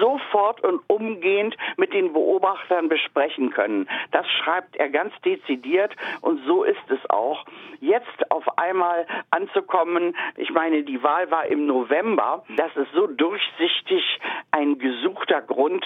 sofort 0.00 0.64
und 0.64 0.80
umgehend 0.86 1.54
mit 1.76 1.92
den 1.92 2.14
Beobachtern 2.14 2.88
besprechen 2.88 3.50
können. 3.50 3.88
Das 4.12 4.26
schreibt 4.26 4.76
er 4.76 4.88
ganz 4.88 5.12
dezidiert 5.22 5.94
und 6.22 6.40
so 6.46 6.64
ist 6.64 6.88
es 6.88 7.10
auch. 7.10 7.44
Jetzt 7.80 8.30
auf 8.30 8.58
einmal 8.58 9.06
anzukommen, 9.30 10.16
ich 10.36 10.50
meine, 10.50 10.82
die 10.82 11.02
Wahl 11.02 11.30
war 11.30 11.46
im 11.46 11.66
November, 11.66 12.44
das 12.56 12.74
ist 12.76 12.92
so 12.94 13.01
durchsichtig 13.06 14.02
ein 14.50 14.78
gesuchter 14.78 15.42
Grund. 15.42 15.84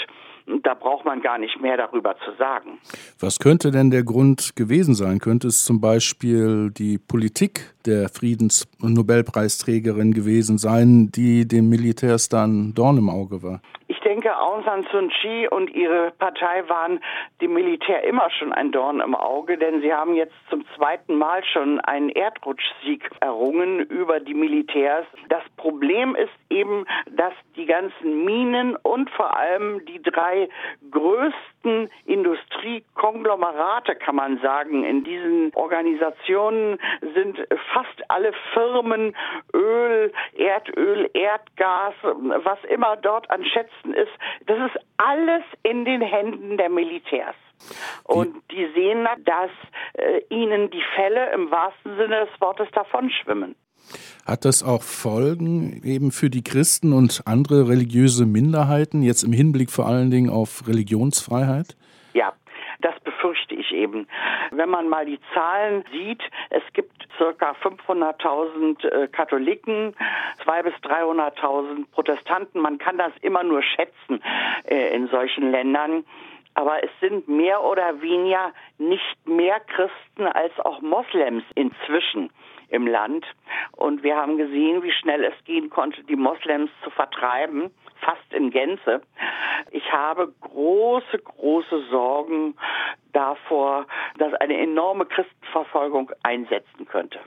Da 0.62 0.74
braucht 0.74 1.04
man 1.04 1.22
gar 1.22 1.38
nicht 1.38 1.60
mehr 1.60 1.76
darüber 1.76 2.14
zu 2.24 2.30
sagen. 2.38 2.78
Was 3.18 3.40
könnte 3.40 3.72
denn 3.72 3.90
der 3.90 4.04
Grund 4.04 4.54
gewesen 4.54 4.94
sein? 4.94 5.18
Könnte 5.18 5.48
es 5.48 5.64
zum 5.64 5.80
Beispiel 5.80 6.70
die 6.70 6.98
Politik 6.98 7.74
der 7.84 8.08
Friedensnobelpreisträgerin 8.08 10.14
gewesen 10.14 10.58
sein, 10.58 11.10
die 11.10 11.48
dem 11.48 11.68
Militärs 11.68 12.28
dann 12.28 12.74
Dorn 12.74 12.98
im 12.98 13.10
Auge 13.10 13.42
war? 13.42 13.60
Ich 13.88 14.00
denke, 14.00 14.36
Aung 14.36 14.64
San 14.64 14.82
Suu 14.90 15.08
Kyi 15.08 15.46
und 15.48 15.70
ihre 15.70 16.10
Partei 16.18 16.68
waren 16.68 17.00
dem 17.40 17.52
Militär 17.52 18.02
immer 18.02 18.30
schon 18.30 18.52
ein 18.52 18.72
Dorn 18.72 19.00
im 19.00 19.14
Auge, 19.14 19.58
denn 19.58 19.80
sie 19.80 19.94
haben 19.94 20.14
jetzt 20.14 20.34
zum 20.50 20.64
zweiten 20.74 21.14
Mal 21.16 21.44
schon 21.44 21.78
einen 21.80 22.08
Erdrutschsieg 22.08 23.08
errungen 23.20 23.80
über 23.80 24.18
die 24.18 24.34
Militärs. 24.34 25.06
Das 25.28 25.42
Problem 25.56 26.16
ist 26.16 26.32
eben, 26.50 26.84
dass 27.12 27.32
die 27.54 27.66
ganzen 27.66 28.24
Minen 28.24 28.74
und 28.76 29.08
vor 29.10 29.36
allem 29.36 29.84
die 29.86 30.02
drei 30.02 30.48
größten 30.90 31.88
Industriekonglomerate, 32.06 33.94
kann 33.94 34.16
man 34.16 34.38
sagen, 34.38 34.82
in 34.82 35.04
diesen 35.04 35.52
Organisationen 35.54 36.78
sind 37.14 37.38
fast 37.72 38.02
alle 38.08 38.32
Firmen, 38.52 39.14
Öl, 39.54 40.12
Erdöl, 40.36 41.08
Erdgas, 41.14 41.94
was 42.02 42.58
immer 42.64 42.96
dort 42.96 43.30
an 43.30 43.44
Schätzen 43.44 43.75
ist, 43.84 44.12
das 44.46 44.58
ist 44.70 44.84
alles 44.96 45.42
in 45.62 45.84
den 45.84 46.00
Händen 46.00 46.56
der 46.56 46.68
Militärs. 46.68 47.36
Und 48.04 48.36
die 48.50 48.68
sehen, 48.74 49.06
dass 49.24 49.50
äh, 49.94 50.20
ihnen 50.28 50.70
die 50.70 50.82
Fälle 50.94 51.32
im 51.32 51.50
wahrsten 51.50 51.96
Sinne 51.96 52.26
des 52.26 52.40
Wortes 52.40 52.68
davonschwimmen. 52.72 53.56
Hat 54.26 54.44
das 54.44 54.62
auch 54.62 54.82
Folgen 54.82 55.80
eben 55.84 56.10
für 56.10 56.30
die 56.30 56.42
Christen 56.42 56.92
und 56.92 57.22
andere 57.26 57.68
religiöse 57.68 58.26
Minderheiten, 58.26 59.02
jetzt 59.02 59.22
im 59.22 59.32
Hinblick 59.32 59.70
vor 59.70 59.86
allen 59.86 60.10
Dingen 60.10 60.30
auf 60.30 60.66
Religionsfreiheit? 60.66 61.76
Ja, 62.12 62.32
das 62.80 62.94
befürchte 63.04 63.54
ich 63.54 63.72
eben. 63.72 64.08
Wenn 64.50 64.68
man 64.68 64.88
mal 64.88 65.06
die 65.06 65.20
Zahlen 65.32 65.84
sieht, 65.92 66.22
es 66.50 66.62
gibt 66.72 66.95
circa 67.18 67.52
500.000 67.62 68.88
äh, 68.88 69.08
Katholiken, 69.08 69.94
200.000 70.44 70.62
bis 70.62 70.74
300.000 70.74 71.90
Protestanten. 71.92 72.60
Man 72.60 72.78
kann 72.78 72.98
das 72.98 73.12
immer 73.22 73.42
nur 73.42 73.62
schätzen 73.62 74.22
äh, 74.64 74.94
in 74.94 75.08
solchen 75.08 75.50
Ländern. 75.50 76.04
Aber 76.54 76.82
es 76.82 76.90
sind 77.00 77.28
mehr 77.28 77.62
oder 77.62 78.00
weniger 78.00 78.52
nicht 78.78 79.26
mehr 79.26 79.60
Christen 79.60 80.26
als 80.26 80.58
auch 80.60 80.80
Moslems 80.80 81.44
inzwischen 81.54 82.30
im 82.68 82.86
Land. 82.86 83.26
Und 83.72 84.02
wir 84.02 84.16
haben 84.16 84.38
gesehen, 84.38 84.82
wie 84.82 84.92
schnell 84.92 85.22
es 85.24 85.34
gehen 85.44 85.68
konnte, 85.70 86.02
die 86.04 86.16
Moslems 86.16 86.70
zu 86.82 86.90
vertreiben, 86.90 87.70
fast 88.00 88.32
in 88.32 88.50
Gänze. 88.50 89.00
Ich 89.70 89.92
habe 89.92 90.32
große, 90.40 91.18
große 91.18 91.84
Sorgen 91.90 92.56
davor, 93.12 93.86
dass 94.18 94.34
eine 94.34 94.58
enorme 94.58 95.06
Christenverfolgung 95.06 96.10
einsetzen 96.22 96.86
könnte. 96.86 97.18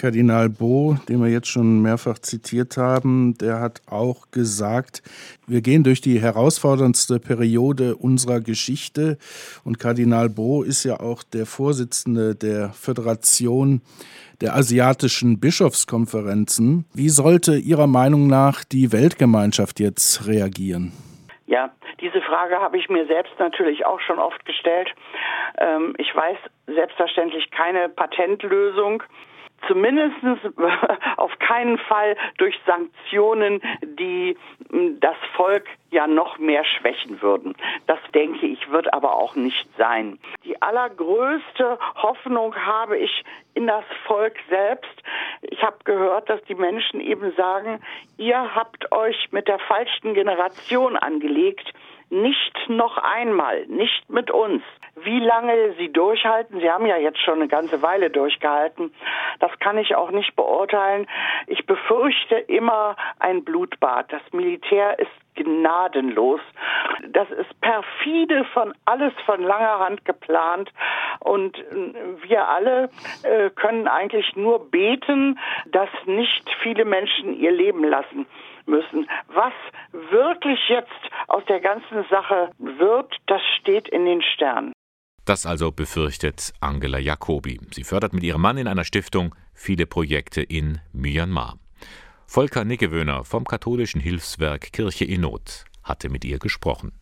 Kardinal 0.00 0.48
Bo, 0.48 0.96
den 1.10 1.22
wir 1.22 1.28
jetzt 1.28 1.48
schon 1.48 1.82
mehrfach 1.82 2.18
zitiert 2.18 2.78
haben, 2.78 3.34
der 3.36 3.60
hat 3.60 3.82
auch 3.86 4.30
gesagt, 4.30 5.02
wir 5.46 5.60
gehen 5.60 5.84
durch 5.84 6.00
die 6.00 6.18
herausforderndste 6.18 7.20
Periode 7.20 7.96
unserer 7.96 8.40
Geschichte. 8.40 9.18
Und 9.62 9.78
Kardinal 9.78 10.30
Bo 10.30 10.62
ist 10.62 10.84
ja 10.84 11.00
auch 11.00 11.22
der 11.22 11.44
Vorsitzende 11.44 12.34
der 12.34 12.70
Föderation 12.70 13.82
der 14.40 14.56
asiatischen 14.56 15.38
Bischofskonferenzen. 15.38 16.86
Wie 16.94 17.10
sollte 17.10 17.56
Ihrer 17.56 17.86
Meinung 17.86 18.26
nach 18.26 18.64
die 18.64 18.92
Weltgemeinschaft 18.92 19.80
jetzt 19.80 20.26
reagieren? 20.26 20.92
Ja, 21.46 21.70
diese 22.00 22.22
Frage 22.22 22.56
habe 22.56 22.78
ich 22.78 22.88
mir 22.88 23.06
selbst 23.06 23.38
natürlich 23.38 23.84
auch 23.84 24.00
schon 24.00 24.18
oft 24.18 24.46
gestellt. 24.46 24.88
Ähm, 25.58 25.92
ich 25.98 26.16
weiß 26.16 26.38
selbstverständlich 26.68 27.50
keine 27.50 27.90
Patentlösung 27.90 29.02
zumindest 29.66 30.16
auf 31.16 31.38
keinen 31.38 31.78
Fall 31.78 32.16
durch 32.38 32.58
Sanktionen, 32.66 33.60
die 33.82 34.36
hm, 34.70 35.00
das 35.00 35.16
Volk 35.36 35.66
ja 35.90 36.06
noch 36.06 36.38
mehr 36.38 36.64
schwächen 36.64 37.20
würden. 37.20 37.54
Das 37.86 37.98
denke 38.14 38.46
ich, 38.46 38.70
wird 38.70 38.92
aber 38.94 39.14
auch 39.14 39.34
nicht 39.34 39.68
sein. 39.76 40.18
Die 40.44 40.60
allergrößte 40.62 41.78
Hoffnung 41.96 42.54
habe 42.54 42.98
ich 42.98 43.24
in 43.54 43.66
das 43.66 43.84
Volk 44.06 44.36
selbst. 44.48 45.02
Ich 45.42 45.62
habe 45.62 45.78
gehört, 45.84 46.28
dass 46.30 46.42
die 46.44 46.54
Menschen 46.54 47.00
eben 47.00 47.32
sagen, 47.32 47.80
ihr 48.16 48.54
habt 48.54 48.92
euch 48.92 49.28
mit 49.32 49.48
der 49.48 49.58
falschen 49.58 50.14
Generation 50.14 50.96
angelegt 50.96 51.72
nicht 52.10 52.68
noch 52.68 52.98
einmal, 52.98 53.66
nicht 53.66 54.08
mit 54.10 54.30
uns. 54.30 54.62
Wie 54.96 55.20
lange 55.20 55.74
sie 55.78 55.92
durchhalten, 55.92 56.60
sie 56.60 56.70
haben 56.70 56.86
ja 56.86 56.96
jetzt 56.96 57.20
schon 57.20 57.36
eine 57.36 57.48
ganze 57.48 57.80
Weile 57.82 58.10
durchgehalten, 58.10 58.92
das 59.38 59.50
kann 59.60 59.78
ich 59.78 59.94
auch 59.94 60.10
nicht 60.10 60.34
beurteilen. 60.36 61.06
Ich 61.46 61.64
befürchte 61.64 62.34
immer 62.34 62.96
ein 63.18 63.44
Blutbad. 63.44 64.12
Das 64.12 64.22
Militär 64.32 64.98
ist 64.98 65.10
gnadenlos. 65.36 66.40
Das 67.08 67.30
ist 67.30 67.60
perfide 67.60 68.44
von 68.52 68.74
alles 68.84 69.12
von 69.24 69.42
langer 69.42 69.78
Hand 69.78 70.04
geplant 70.04 70.70
und 71.20 71.56
wir 72.28 72.48
alle 72.48 72.90
äh, 73.22 73.50
können 73.50 73.88
eigentlich 73.88 74.36
nur 74.36 74.70
beten, 74.70 75.38
dass 75.66 75.88
nicht 76.04 76.48
viele 76.62 76.84
Menschen 76.84 77.34
ihr 77.34 77.52
Leben 77.52 77.84
lassen 77.84 78.26
müssen. 78.66 79.08
Was 79.28 79.52
wirklich 80.10 80.58
jetzt 80.68 80.88
aus 81.28 81.44
der 81.46 81.60
ganzen 81.60 82.04
Sache 82.10 82.50
wird, 82.58 83.14
das 83.26 83.40
steht 83.60 83.88
in 83.88 84.04
den 84.04 84.22
Sternen. 84.22 84.72
Das 85.24 85.46
also 85.46 85.70
befürchtet 85.70 86.52
Angela 86.60 86.98
Jacobi. 86.98 87.60
Sie 87.72 87.84
fördert 87.84 88.12
mit 88.12 88.24
ihrem 88.24 88.40
Mann 88.40 88.58
in 88.58 88.66
einer 88.66 88.84
Stiftung 88.84 89.34
viele 89.54 89.86
Projekte 89.86 90.42
in 90.42 90.80
Myanmar. 90.92 91.58
Volker 92.26 92.64
Nickewöhner 92.64 93.24
vom 93.24 93.44
katholischen 93.44 94.00
Hilfswerk 94.00 94.72
Kirche 94.72 95.04
in 95.04 95.22
Not 95.22 95.64
hatte 95.82 96.08
mit 96.08 96.24
ihr 96.24 96.38
gesprochen. 96.38 96.92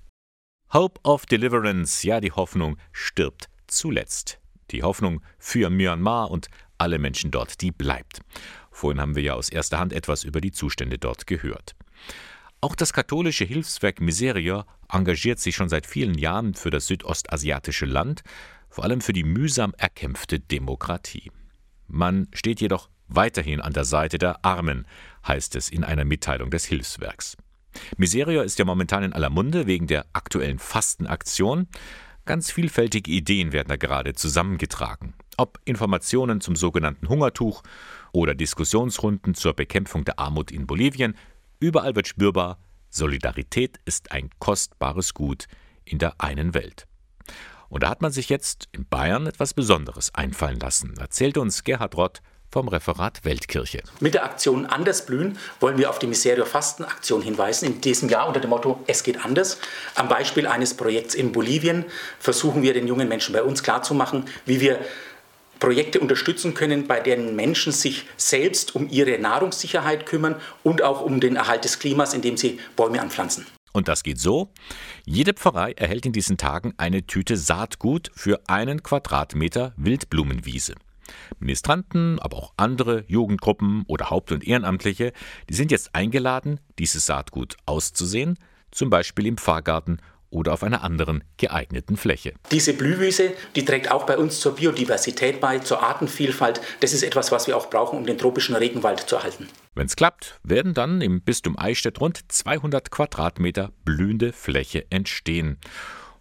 Hope 0.72 1.00
of 1.04 1.26
Deliverance, 1.26 2.06
ja, 2.06 2.20
die 2.20 2.32
Hoffnung 2.32 2.76
stirbt 2.92 3.48
zuletzt. 3.66 4.40
Die 4.70 4.82
Hoffnung 4.82 5.22
für 5.38 5.70
Myanmar 5.70 6.30
und 6.30 6.48
alle 6.76 6.98
Menschen 6.98 7.30
dort, 7.30 7.60
die 7.60 7.72
bleibt. 7.72 8.20
Vorhin 8.78 9.00
haben 9.00 9.16
wir 9.16 9.24
ja 9.24 9.34
aus 9.34 9.48
erster 9.48 9.80
Hand 9.80 9.92
etwas 9.92 10.22
über 10.22 10.40
die 10.40 10.52
Zustände 10.52 10.98
dort 10.98 11.26
gehört. 11.26 11.74
Auch 12.60 12.76
das 12.76 12.92
katholische 12.92 13.44
Hilfswerk 13.44 14.00
Miseria 14.00 14.66
engagiert 14.88 15.40
sich 15.40 15.56
schon 15.56 15.68
seit 15.68 15.84
vielen 15.84 16.16
Jahren 16.16 16.54
für 16.54 16.70
das 16.70 16.86
südostasiatische 16.86 17.86
Land, 17.86 18.22
vor 18.68 18.84
allem 18.84 19.00
für 19.00 19.12
die 19.12 19.24
mühsam 19.24 19.74
erkämpfte 19.76 20.38
Demokratie. 20.38 21.32
Man 21.88 22.28
steht 22.32 22.60
jedoch 22.60 22.88
weiterhin 23.08 23.60
an 23.60 23.72
der 23.72 23.84
Seite 23.84 24.16
der 24.16 24.44
Armen, 24.44 24.86
heißt 25.26 25.56
es 25.56 25.70
in 25.70 25.82
einer 25.82 26.04
Mitteilung 26.04 26.52
des 26.52 26.64
Hilfswerks. 26.64 27.36
Miseria 27.96 28.42
ist 28.42 28.60
ja 28.60 28.64
momentan 28.64 29.02
in 29.02 29.12
aller 29.12 29.30
Munde 29.30 29.66
wegen 29.66 29.88
der 29.88 30.06
aktuellen 30.12 30.60
Fastenaktion. 30.60 31.66
Ganz 32.26 32.52
vielfältige 32.52 33.10
Ideen 33.10 33.50
werden 33.50 33.70
da 33.70 33.76
gerade 33.76 34.12
zusammengetragen. 34.12 35.14
Ob 35.40 35.61
Informationen 35.64 36.40
zum 36.40 36.57
sogenannten 36.57 37.09
Hungertuch 37.09 37.62
oder 38.11 38.35
Diskussionsrunden 38.35 39.35
zur 39.35 39.55
Bekämpfung 39.55 40.05
der 40.05 40.18
Armut 40.18 40.51
in 40.51 40.66
Bolivien, 40.66 41.16
überall 41.61 41.94
wird 41.94 42.09
spürbar, 42.09 42.59
Solidarität 42.90 43.79
ist 43.85 44.11
ein 44.11 44.31
kostbares 44.40 45.14
Gut 45.14 45.46
in 45.85 46.01
der 46.01 46.14
einen 46.18 46.55
Welt. 46.55 46.88
Und 47.68 47.85
da 47.85 47.90
hat 47.90 48.03
man 48.03 48.11
sich 48.11 48.29
jetzt 48.29 48.66
in 48.72 48.88
Bayern 48.88 49.29
etwas 49.29 49.55
Besonderes 49.55 50.12
einfallen 50.12 50.59
lassen, 50.59 50.96
erzählte 50.98 51.40
uns 51.40 51.62
Gerhard 51.62 51.96
Rott 51.96 52.20
vom 52.51 52.66
Referat 52.66 53.24
Weltkirche. 53.24 53.85
Mit 54.01 54.14
der 54.14 54.24
Aktion 54.24 54.66
Anders 54.66 55.07
blühen 55.07 55.38
wollen 55.61 55.79
wir 55.79 55.88
auf 55.90 56.01
die 56.01 56.09
Miserio 56.09 56.46
Fastenaktion 56.46 57.22
hinweisen. 57.22 57.66
In 57.66 57.81
diesem 57.81 58.09
Jahr 58.09 58.27
unter 58.27 58.40
dem 58.40 58.51
Motto 58.51 58.83
Es 58.88 59.05
geht 59.05 59.24
anders. 59.24 59.59
Am 59.94 60.09
Beispiel 60.09 60.48
eines 60.48 60.74
Projekts 60.74 61.14
in 61.14 61.31
Bolivien 61.31 61.85
versuchen 62.18 62.62
wir 62.62 62.72
den 62.72 62.88
jungen 62.88 63.07
Menschen 63.07 63.35
bei 63.35 63.44
uns 63.44 63.62
klarzumachen, 63.62 64.24
wie 64.46 64.61
wir 64.61 64.81
Projekte 65.58 66.00
unterstützen 66.00 66.54
können, 66.54 66.86
bei 66.86 67.00
denen 67.00 67.36
Menschen 67.36 67.72
sich 67.72 68.04
selbst 68.16 68.74
um 68.74 68.88
ihre 68.88 69.18
Nahrungssicherheit 69.18 70.06
kümmern 70.06 70.36
und 70.62 70.82
auch 70.82 71.02
um 71.02 71.20
den 71.20 71.36
Erhalt 71.36 71.64
des 71.64 71.78
Klimas, 71.78 72.14
indem 72.14 72.36
sie 72.36 72.58
Bäume 72.76 73.00
anpflanzen. 73.00 73.46
Und 73.72 73.88
das 73.88 74.02
geht 74.02 74.18
so. 74.18 74.50
Jede 75.04 75.34
Pfarrei 75.34 75.72
erhält 75.72 76.06
in 76.06 76.12
diesen 76.12 76.36
Tagen 76.36 76.74
eine 76.78 77.06
Tüte 77.06 77.36
Saatgut 77.36 78.10
für 78.14 78.40
einen 78.48 78.82
Quadratmeter 78.82 79.72
Wildblumenwiese. 79.76 80.74
Ministranten, 81.38 82.18
aber 82.18 82.36
auch 82.36 82.52
andere 82.56 83.04
Jugendgruppen 83.08 83.84
oder 83.86 84.10
Haupt- 84.10 84.32
und 84.32 84.46
Ehrenamtliche, 84.46 85.12
die 85.48 85.54
sind 85.54 85.70
jetzt 85.70 85.94
eingeladen, 85.94 86.60
dieses 86.78 87.06
Saatgut 87.06 87.56
auszusehen, 87.66 88.38
zum 88.70 88.90
Beispiel 88.90 89.26
im 89.26 89.38
Pfarrgarten 89.38 90.00
oder 90.30 90.52
auf 90.52 90.62
einer 90.62 90.82
anderen 90.82 91.24
geeigneten 91.36 91.96
Fläche. 91.96 92.34
Diese 92.50 92.74
Blühwiese, 92.74 93.32
die 93.56 93.64
trägt 93.64 93.90
auch 93.90 94.06
bei 94.06 94.16
uns 94.16 94.40
zur 94.40 94.56
Biodiversität 94.56 95.40
bei, 95.40 95.58
zur 95.58 95.82
Artenvielfalt. 95.82 96.60
Das 96.80 96.92
ist 96.92 97.02
etwas, 97.02 97.32
was 97.32 97.46
wir 97.46 97.56
auch 97.56 97.70
brauchen, 97.70 97.98
um 97.98 98.06
den 98.06 98.18
tropischen 98.18 98.54
Regenwald 98.54 99.00
zu 99.00 99.16
erhalten. 99.16 99.48
Wenn 99.74 99.86
es 99.86 99.96
klappt, 99.96 100.38
werden 100.42 100.74
dann 100.74 101.00
im 101.00 101.22
Bistum 101.22 101.58
Eichstätt 101.58 102.00
rund 102.00 102.20
200 102.30 102.90
Quadratmeter 102.90 103.72
blühende 103.84 104.32
Fläche 104.32 104.86
entstehen. 104.90 105.58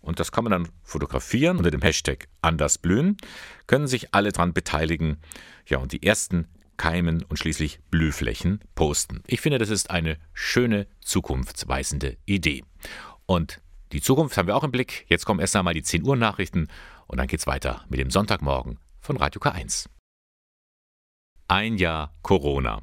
Und 0.02 0.20
das 0.20 0.32
kann 0.32 0.46
man 0.46 0.52
dann 0.52 0.70
fotografieren 0.84 1.58
unter 1.58 1.72
dem 1.72 1.82
Hashtag 1.82 2.28
Andersblühen, 2.41 3.17
können 3.65 3.88
sich 3.88 4.13
alle 4.13 4.32
daran 4.32 4.54
beteiligen. 4.54 5.17
Ja, 5.65 5.80
und 5.80 5.91
die 5.91 6.04
ersten 6.04 6.48
Keimen 6.78 7.24
und 7.24 7.38
schließlich 7.38 7.80
Blühflächen 7.89 8.62
posten. 8.76 9.24
Ich 9.28 9.41
finde, 9.41 9.58
das 9.58 9.70
ist 9.70 9.89
eine 9.89 10.17
schöne, 10.34 10.88
zukunftsweisende 11.02 12.17
Idee. 12.26 12.63
Und 13.26 13.60
die 13.91 14.02
Zukunft 14.02 14.38
haben 14.38 14.47
wir 14.47 14.56
auch 14.56 14.63
im 14.63 14.71
Blick. 14.71 15.06
Jetzt 15.08 15.26
kommen 15.26 15.39
erst 15.39 15.56
einmal 15.56 15.73
die 15.73 15.84
10 15.84 16.04
Uhr 16.06 16.15
Nachrichten 16.15 16.67
und 17.08 17.17
dann 17.17 17.28
geht's 17.28 17.47
weiter 17.47 17.86
mit 17.89 18.00
dem 18.00 18.12
Sonntagmorgen 18.12 18.79
von 19.00 19.17
Radio 19.17 19.42
K1. 19.42 19.88
Ein 21.48 21.77
Jahr 21.77 22.13
Corona. 22.23 22.81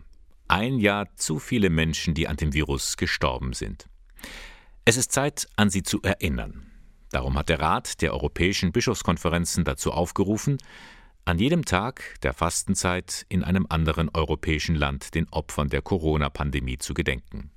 Ein 0.48 0.78
Jahr 0.78 1.14
zu 1.16 1.38
viele 1.38 1.68
Menschen, 1.68 2.14
die 2.14 2.28
an 2.28 2.36
dem 2.36 2.54
Virus 2.54 2.96
gestorben 2.96 3.52
sind. 3.52 3.86
Es 4.84 4.96
ist 4.96 5.12
Zeit, 5.12 5.48
an 5.56 5.70
sie 5.70 5.82
zu 5.82 6.00
erinnern. 6.02 6.70
Darum 7.10 7.36
hat 7.38 7.48
der 7.48 7.60
Rat 7.60 8.02
der 8.02 8.12
Europäischen 8.12 8.72
Bischofskonferenzen 8.72 9.64
dazu 9.64 9.92
aufgerufen, 9.92 10.58
an 11.26 11.38
jedem 11.38 11.64
Tag 11.64 12.20
der 12.22 12.34
Fastenzeit 12.34 13.24
in 13.28 13.44
einem 13.44 13.66
anderen 13.68 14.10
europäischen 14.12 14.74
Land 14.74 15.14
den 15.14 15.28
Opfern 15.30 15.68
der 15.68 15.80
Corona-Pandemie 15.80 16.78
zu 16.78 16.92
gedenken. 16.92 17.50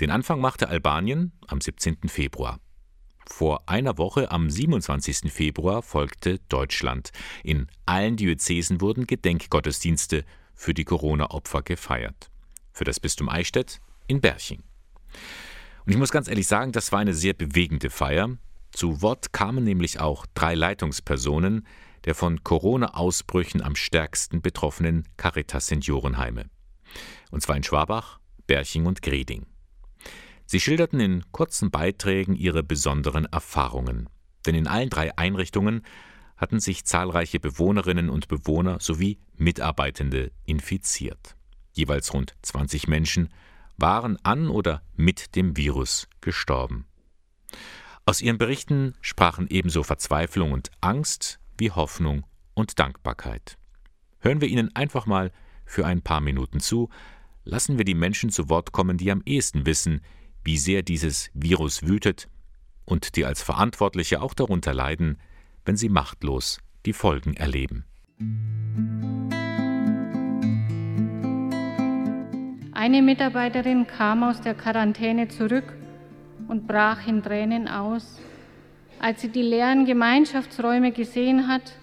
Den 0.00 0.10
Anfang 0.10 0.40
machte 0.40 0.70
Albanien 0.70 1.32
am 1.46 1.60
17. 1.60 2.08
Februar. 2.08 2.58
Vor 3.26 3.68
einer 3.68 3.98
Woche 3.98 4.30
am 4.30 4.48
27. 4.48 5.30
Februar 5.30 5.82
folgte 5.82 6.38
Deutschland. 6.48 7.10
In 7.44 7.66
allen 7.84 8.16
Diözesen 8.16 8.80
wurden 8.80 9.06
Gedenkgottesdienste 9.06 10.24
für 10.54 10.72
die 10.72 10.84
Corona-Opfer 10.84 11.60
gefeiert. 11.60 12.30
Für 12.72 12.84
das 12.84 12.98
Bistum 12.98 13.28
Eichstätt 13.28 13.82
in 14.06 14.22
Berching. 14.22 14.62
Und 15.84 15.92
ich 15.92 15.98
muss 15.98 16.10
ganz 16.10 16.28
ehrlich 16.28 16.46
sagen, 16.46 16.72
das 16.72 16.92
war 16.92 17.00
eine 17.00 17.14
sehr 17.14 17.34
bewegende 17.34 17.90
Feier. 17.90 18.38
Zu 18.72 19.02
Wort 19.02 19.34
kamen 19.34 19.64
nämlich 19.64 20.00
auch 20.00 20.24
drei 20.32 20.54
Leitungspersonen 20.54 21.66
der 22.06 22.14
von 22.14 22.42
Corona-Ausbrüchen 22.42 23.60
am 23.60 23.76
stärksten 23.76 24.40
betroffenen 24.40 25.06
Caritas-Seniorenheime. 25.18 26.46
Und 27.30 27.42
zwar 27.42 27.56
in 27.56 27.62
Schwabach, 27.62 28.18
Berching 28.46 28.86
und 28.86 29.02
Greding. 29.02 29.44
Sie 30.50 30.58
schilderten 30.58 30.98
in 30.98 31.22
kurzen 31.30 31.70
Beiträgen 31.70 32.34
ihre 32.34 32.64
besonderen 32.64 33.24
Erfahrungen. 33.24 34.08
Denn 34.44 34.56
in 34.56 34.66
allen 34.66 34.90
drei 34.90 35.16
Einrichtungen 35.16 35.82
hatten 36.36 36.58
sich 36.58 36.84
zahlreiche 36.84 37.38
Bewohnerinnen 37.38 38.10
und 38.10 38.26
Bewohner 38.26 38.78
sowie 38.80 39.20
Mitarbeitende 39.36 40.32
infiziert. 40.46 41.36
Jeweils 41.70 42.12
rund 42.12 42.34
20 42.42 42.88
Menschen 42.88 43.28
waren 43.76 44.18
an 44.24 44.48
oder 44.48 44.82
mit 44.96 45.36
dem 45.36 45.56
Virus 45.56 46.08
gestorben. 46.20 46.88
Aus 48.04 48.20
ihren 48.20 48.38
Berichten 48.38 48.96
sprachen 49.02 49.46
ebenso 49.50 49.84
Verzweiflung 49.84 50.50
und 50.50 50.72
Angst 50.80 51.38
wie 51.58 51.70
Hoffnung 51.70 52.26
und 52.54 52.80
Dankbarkeit. 52.80 53.56
Hören 54.18 54.40
wir 54.40 54.48
ihnen 54.48 54.74
einfach 54.74 55.06
mal 55.06 55.30
für 55.64 55.86
ein 55.86 56.02
paar 56.02 56.20
Minuten 56.20 56.58
zu, 56.58 56.90
lassen 57.44 57.78
wir 57.78 57.84
die 57.84 57.94
Menschen 57.94 58.30
zu 58.30 58.48
Wort 58.48 58.72
kommen, 58.72 58.98
die 58.98 59.12
am 59.12 59.22
ehesten 59.24 59.64
wissen, 59.64 60.00
wie 60.44 60.56
sehr 60.56 60.82
dieses 60.82 61.30
Virus 61.34 61.82
wütet 61.82 62.28
und 62.84 63.16
die 63.16 63.24
als 63.24 63.42
Verantwortliche 63.42 64.20
auch 64.20 64.34
darunter 64.34 64.74
leiden, 64.74 65.18
wenn 65.64 65.76
sie 65.76 65.88
machtlos 65.88 66.58
die 66.86 66.92
Folgen 66.92 67.34
erleben. 67.34 67.84
Eine 72.72 73.02
Mitarbeiterin 73.02 73.86
kam 73.86 74.22
aus 74.22 74.40
der 74.40 74.54
Quarantäne 74.54 75.28
zurück 75.28 75.76
und 76.48 76.66
brach 76.66 77.06
in 77.06 77.22
Tränen 77.22 77.68
aus, 77.68 78.18
als 78.98 79.20
sie 79.20 79.28
die 79.28 79.42
leeren 79.42 79.84
Gemeinschaftsräume 79.84 80.92
gesehen 80.92 81.46
hat 81.46 81.74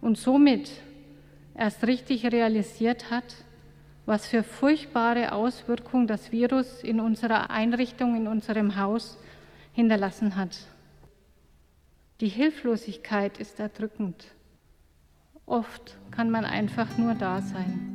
und 0.00 0.18
somit 0.18 0.70
erst 1.54 1.84
richtig 1.86 2.24
realisiert 2.26 3.10
hat, 3.10 3.24
was 4.06 4.26
für 4.26 4.44
furchtbare 4.44 5.32
Auswirkungen 5.32 6.06
das 6.06 6.30
Virus 6.30 6.82
in 6.82 7.00
unserer 7.00 7.50
Einrichtung, 7.50 8.16
in 8.16 8.28
unserem 8.28 8.76
Haus 8.76 9.18
hinterlassen 9.72 10.36
hat. 10.36 10.56
Die 12.20 12.28
Hilflosigkeit 12.28 13.36
ist 13.38 13.60
erdrückend. 13.60 14.24
Oft 15.44 15.96
kann 16.12 16.30
man 16.30 16.44
einfach 16.44 16.96
nur 16.96 17.14
da 17.14 17.42
sein. 17.42 17.92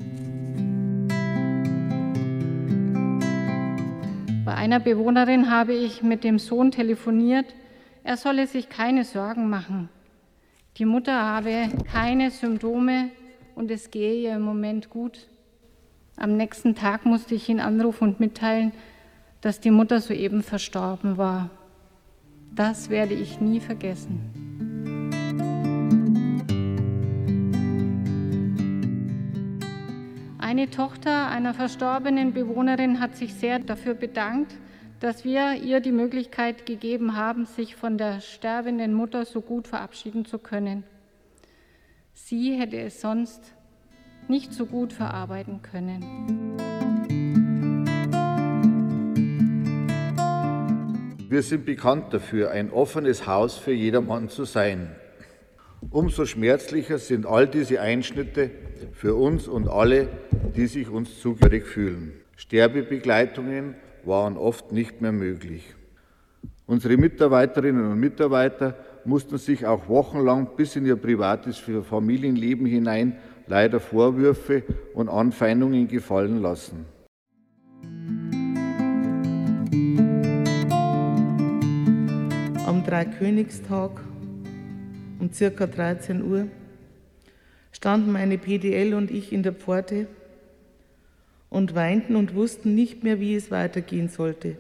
Bei 4.46 4.54
einer 4.54 4.80
Bewohnerin 4.80 5.50
habe 5.50 5.74
ich 5.74 6.04
mit 6.04 6.24
dem 6.24 6.38
Sohn 6.40 6.72
telefoniert, 6.72 7.46
er 8.04 8.18
solle 8.18 8.48
sich 8.48 8.70
keine 8.70 9.06
Sorgen 9.06 9.50
machen. 9.50 9.90
Die 10.78 10.86
Mutter 10.86 11.14
habe 11.14 11.70
keine 11.92 12.32
Symptome 12.32 13.10
und 13.56 13.72
es 13.72 13.92
gehe 13.92 14.22
ihr 14.22 14.36
im 14.36 14.42
Moment 14.42 14.90
gut. 14.90 15.28
Am 16.18 16.38
nächsten 16.38 16.76
Tag 16.76 17.06
musste 17.06 17.36
ich 17.36 17.50
ihn 17.50 17.60
anrufen 17.60 18.10
und 18.10 18.20
mitteilen, 18.20 18.74
dass 19.42 19.60
die 19.60 19.72
Mutter 19.72 20.02
soeben 20.02 20.44
verstorben 20.44 21.18
war. 21.18 21.50
Das 22.54 22.90
werde 22.90 23.14
ich 23.14 23.40
nie 23.40 23.60
vergessen. 23.60 24.52
Eine 30.38 30.70
Tochter 30.70 31.30
einer 31.30 31.54
verstorbenen 31.54 32.34
Bewohnerin 32.34 33.00
hat 33.00 33.16
sich 33.16 33.34
sehr 33.34 33.60
dafür 33.60 33.94
bedankt, 33.94 34.54
dass 35.00 35.24
wir 35.24 35.54
ihr 35.54 35.80
die 35.80 35.94
Möglichkeit 35.94 36.66
gegeben 36.66 37.16
haben, 37.16 37.46
sich 37.46 37.76
von 37.76 37.98
der 37.98 38.20
sterbenden 38.20 38.94
Mutter 38.94 39.26
so 39.26 39.42
gut 39.42 39.68
verabschieden 39.68 40.26
zu 40.26 40.38
können. 40.38 40.84
Sie 42.14 42.54
hätte 42.60 42.78
es 42.80 43.02
sonst 43.02 43.54
nicht 44.28 44.54
so 44.54 44.66
gut 44.66 44.94
verarbeiten 44.94 45.62
können. 45.62 46.58
Wir 51.30 51.44
sind 51.44 51.66
bekannt 51.66 52.14
dafür, 52.14 52.52
ein 52.52 52.72
offenes 52.72 53.26
Haus 53.26 53.58
für 53.58 53.72
jedermann 53.72 54.28
zu 54.28 54.44
sein. 54.44 54.96
Umso 55.90 56.26
schmerzlicher 56.26 56.98
sind 56.98 57.26
all 57.26 57.48
diese 57.48 57.82
Einschnitte 57.82 58.52
für 58.92 59.16
uns 59.16 59.48
und 59.48 59.68
alle, 59.68 60.10
die 60.56 60.68
sich 60.68 60.90
uns 60.90 61.20
zugehörig 61.22 61.66
fühlen. 61.66 62.14
Sterbebegleitungen 62.36 63.76
waren 64.04 64.38
oft 64.38 64.72
nicht 64.72 65.02
mehr 65.02 65.12
möglich. 65.12 65.76
Unsere 66.66 66.98
Mitarbeiterinnen 66.98 67.92
und 67.92 68.00
Mitarbeiter 68.00 68.76
mussten 69.06 69.38
sich 69.38 69.66
auch 69.66 69.88
wochenlang 69.88 70.50
bis 70.56 70.76
in 70.76 70.86
ihr 70.86 70.96
privates 70.96 71.58
Familienleben 71.58 72.66
hinein 72.66 73.18
leider 73.52 73.82
Vorwürfe 73.82 74.64
und 74.94 75.10
Anfeindungen 75.10 75.90
gefallen 75.90 76.42
lassen. 76.42 76.86
Am 82.66 82.86
Dreikönigstag 82.86 83.92
um 85.20 85.30
ca. 85.38 85.68
13 85.68 86.24
Uhr 86.24 86.48
standen 87.74 88.14
meine 88.14 88.38
PDL 88.38 88.94
und 88.94 89.12
ich 89.12 89.34
in 89.34 89.44
der 89.44 89.52
Pforte 89.52 90.08
und 91.50 91.76
weinten 91.76 92.16
und 92.16 92.34
wussten 92.36 92.74
nicht 92.74 93.04
mehr, 93.04 93.20
wie 93.20 93.36
es 93.36 93.52
weitergehen 93.52 94.08
sollte. 94.08 94.56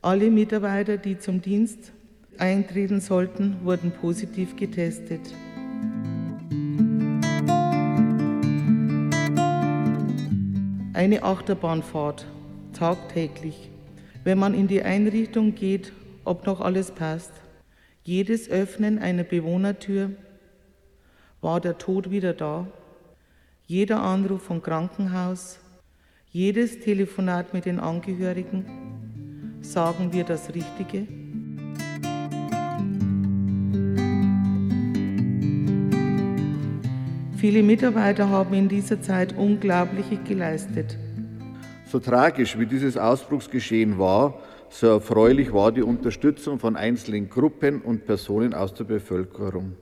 Alle 0.00 0.30
Mitarbeiter, 0.30 0.96
die 0.96 1.18
zum 1.18 1.42
Dienst 1.42 1.92
eintreten 2.38 3.02
sollten, 3.02 3.58
wurden 3.62 3.90
positiv 3.90 4.56
getestet. 4.56 5.20
Eine 10.92 11.22
Achterbahnfahrt, 11.22 12.26
tagtäglich. 12.72 13.70
Wenn 14.24 14.38
man 14.38 14.54
in 14.54 14.66
die 14.66 14.82
Einrichtung 14.82 15.54
geht, 15.54 15.92
ob 16.24 16.46
noch 16.46 16.60
alles 16.60 16.90
passt. 16.90 17.30
Jedes 18.02 18.50
Öffnen 18.50 18.98
einer 18.98 19.22
Bewohnertür 19.22 20.10
war 21.40 21.60
der 21.60 21.78
Tod 21.78 22.10
wieder 22.10 22.32
da. 22.32 22.66
Jeder 23.68 24.02
Anruf 24.02 24.42
vom 24.42 24.62
Krankenhaus, 24.62 25.60
jedes 26.32 26.80
Telefonat 26.80 27.54
mit 27.54 27.66
den 27.66 27.78
Angehörigen, 27.78 28.64
sagen 29.60 30.12
wir 30.12 30.24
das 30.24 30.52
Richtige? 30.52 31.19
Viele 37.40 37.62
Mitarbeiter 37.62 38.28
haben 38.28 38.52
in 38.52 38.68
dieser 38.68 39.00
Zeit 39.00 39.34
Unglaubliches 39.34 40.18
geleistet. 40.28 40.98
So 41.86 41.98
tragisch 41.98 42.58
wie 42.58 42.66
dieses 42.66 42.98
Ausbruchsgeschehen 42.98 43.98
war, 43.98 44.34
so 44.68 44.88
erfreulich 44.88 45.50
war 45.50 45.72
die 45.72 45.80
Unterstützung 45.80 46.58
von 46.58 46.76
einzelnen 46.76 47.30
Gruppen 47.30 47.80
und 47.80 48.04
Personen 48.04 48.52
aus 48.52 48.74
der 48.74 48.84
Bevölkerung. 48.84 49.74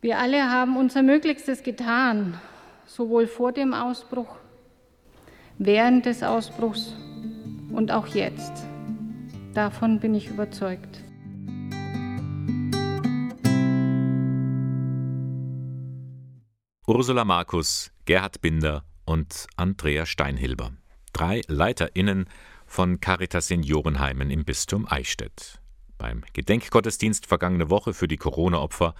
Wir 0.00 0.18
alle 0.18 0.50
haben 0.50 0.78
unser 0.78 1.02
Möglichstes 1.02 1.62
getan, 1.62 2.40
sowohl 2.86 3.26
vor 3.26 3.52
dem 3.52 3.74
Ausbruch, 3.74 4.36
während 5.58 6.06
des 6.06 6.22
Ausbruchs 6.22 6.94
und 7.70 7.92
auch 7.92 8.06
jetzt. 8.06 8.64
Davon 9.52 10.00
bin 10.00 10.14
ich 10.14 10.30
überzeugt. 10.30 11.02
Ursula 16.88 17.26
Markus, 17.26 17.92
Gerhard 18.06 18.40
Binder 18.40 18.82
und 19.04 19.46
Andrea 19.56 20.06
Steinhilber. 20.06 20.72
Drei 21.12 21.42
LeiterInnen 21.46 22.30
von 22.64 22.98
Caritas 22.98 23.48
Seniorenheimen 23.48 24.30
im 24.30 24.46
Bistum 24.46 24.86
Eichstätt. 24.90 25.60
Beim 25.98 26.24
Gedenkgottesdienst 26.32 27.26
vergangene 27.26 27.68
Woche 27.68 27.92
für 27.92 28.08
die 28.08 28.16
Corona-Opfer 28.16 28.94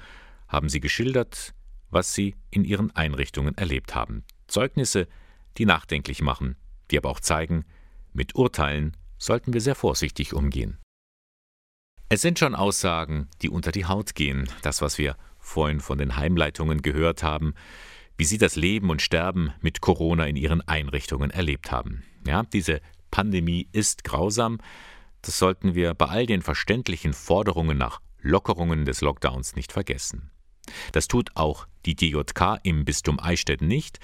haben 0.49 0.69
sie 0.69 0.81
geschildert, 0.81 1.55
was 1.89 2.13
sie 2.13 2.37
in 2.51 2.65
ihren 2.65 2.95
Einrichtungen 2.95 3.57
erlebt 3.57 3.95
haben. 3.95 4.23
Zeugnisse, 4.49 5.09
die 5.57 5.65
nachdenklich 5.65 6.21
machen, 6.21 6.57
die 6.91 6.99
aber 6.99 7.09
auch 7.09 7.21
zeigen, 7.21 7.65
mit 8.13 8.35
Urteilen 8.35 8.99
sollten 9.17 9.55
wir 9.55 9.63
sehr 9.63 9.75
vorsichtig 9.75 10.35
umgehen. 10.35 10.77
Es 12.11 12.21
sind 12.21 12.39
schon 12.39 12.55
Aussagen, 12.55 13.31
die 13.41 13.49
unter 13.49 13.73
die 13.73 13.87
Haut 13.87 14.15
gehen, 14.15 14.47
das, 14.61 14.83
was 14.83 14.99
wir 14.99 15.17
vorhin 15.49 15.81
von 15.81 15.99
den 15.99 16.17
Heimleitungen 16.17 16.83
gehört 16.83 17.23
haben, 17.23 17.55
wie 18.17 18.25
sie 18.25 18.39
das 18.39 18.57
Leben 18.57 18.91
und 18.91 19.03
Sterben 19.03 19.53
mit 19.61 19.81
Corona 19.81 20.27
in 20.27 20.37
ihren 20.37 20.61
Einrichtungen 20.61 21.31
erlebt 21.31 21.73
haben. 21.73 22.03
Ja, 22.27 22.43
diese 22.43 22.81
Pandemie 23.11 23.69
ist 23.73 24.05
grausam. 24.05 24.59
Das 25.23 25.39
sollten 25.39 25.75
wir 25.75 25.95
bei 25.95 26.07
all 26.07 26.27
den 26.27 26.43
verständlichen 26.43 27.13
Forderungen 27.13 27.79
nach 27.79 28.01
Lockerungen 28.21 28.85
des 28.85 29.01
Lockdowns 29.01 29.57
nicht 29.57 29.73
vergessen. 29.73 30.31
Das 30.93 31.09
tut 31.09 31.31
auch 31.35 31.67
die 31.87 31.97
DJK 31.97 32.59
im 32.63 32.85
Bistum 32.85 33.19
Eichstätt 33.19 33.63
nicht, 33.63 33.99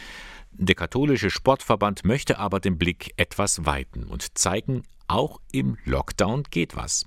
Der 0.57 0.77
katholische 0.77 1.31
Sportverband 1.31 2.05
möchte 2.05 2.39
aber 2.39 2.61
den 2.61 2.79
Blick 2.79 3.13
etwas 3.17 3.67
weiten 3.67 4.05
und 4.05 4.39
zeigen, 4.39 4.85
auch 5.09 5.41
im 5.51 5.77
Lockdown 5.85 6.45
geht 6.45 6.77
was. 6.77 7.07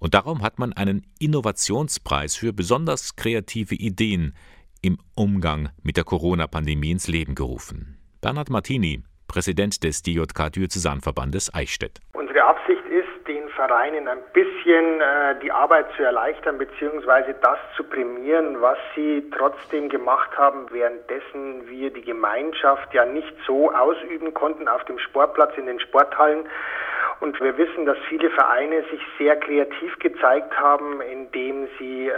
Und 0.00 0.14
darum 0.14 0.42
hat 0.42 0.58
man 0.58 0.72
einen 0.72 1.06
Innovationspreis 1.20 2.34
für 2.34 2.54
besonders 2.54 3.16
kreative 3.16 3.74
Ideen 3.74 4.34
im 4.82 4.98
Umgang 5.14 5.68
mit 5.82 5.98
der 5.98 6.04
Corona-Pandemie 6.04 6.90
ins 6.90 7.06
Leben 7.06 7.34
gerufen. 7.34 7.98
Bernhard 8.22 8.48
Martini, 8.48 9.02
Präsident 9.28 9.84
des 9.84 10.02
DJK 10.02 10.50
Diözesanverbandes 10.50 11.54
Eichstätt. 11.54 12.00
Unsere 12.14 12.42
Absicht 12.44 12.82
ist, 12.86 13.28
den 13.28 13.46
Vereinen 13.50 14.08
ein 14.08 14.20
bisschen 14.32 15.02
äh, 15.02 15.38
die 15.42 15.52
Arbeit 15.52 15.86
zu 15.96 16.02
erleichtern 16.02 16.56
bzw. 16.56 17.34
das 17.42 17.58
zu 17.76 17.84
prämieren, 17.84 18.58
was 18.62 18.78
sie 18.96 19.22
trotzdem 19.36 19.90
gemacht 19.90 20.30
haben, 20.38 20.66
währenddessen 20.70 21.68
wir 21.68 21.92
die 21.92 22.02
Gemeinschaft 22.02 22.92
ja 22.94 23.04
nicht 23.04 23.34
so 23.46 23.70
ausüben 23.70 24.32
konnten 24.32 24.66
auf 24.66 24.82
dem 24.86 24.98
Sportplatz 24.98 25.56
in 25.58 25.66
den 25.66 25.78
Sporthallen. 25.78 26.46
Und 27.20 27.38
wir 27.38 27.56
wissen, 27.58 27.84
dass 27.84 27.98
viele 28.08 28.30
Vereine 28.30 28.82
sich 28.90 29.00
sehr 29.18 29.36
kreativ 29.36 29.98
gezeigt 29.98 30.56
haben, 30.58 31.02
indem 31.02 31.68
sie 31.78 32.08
äh, 32.08 32.14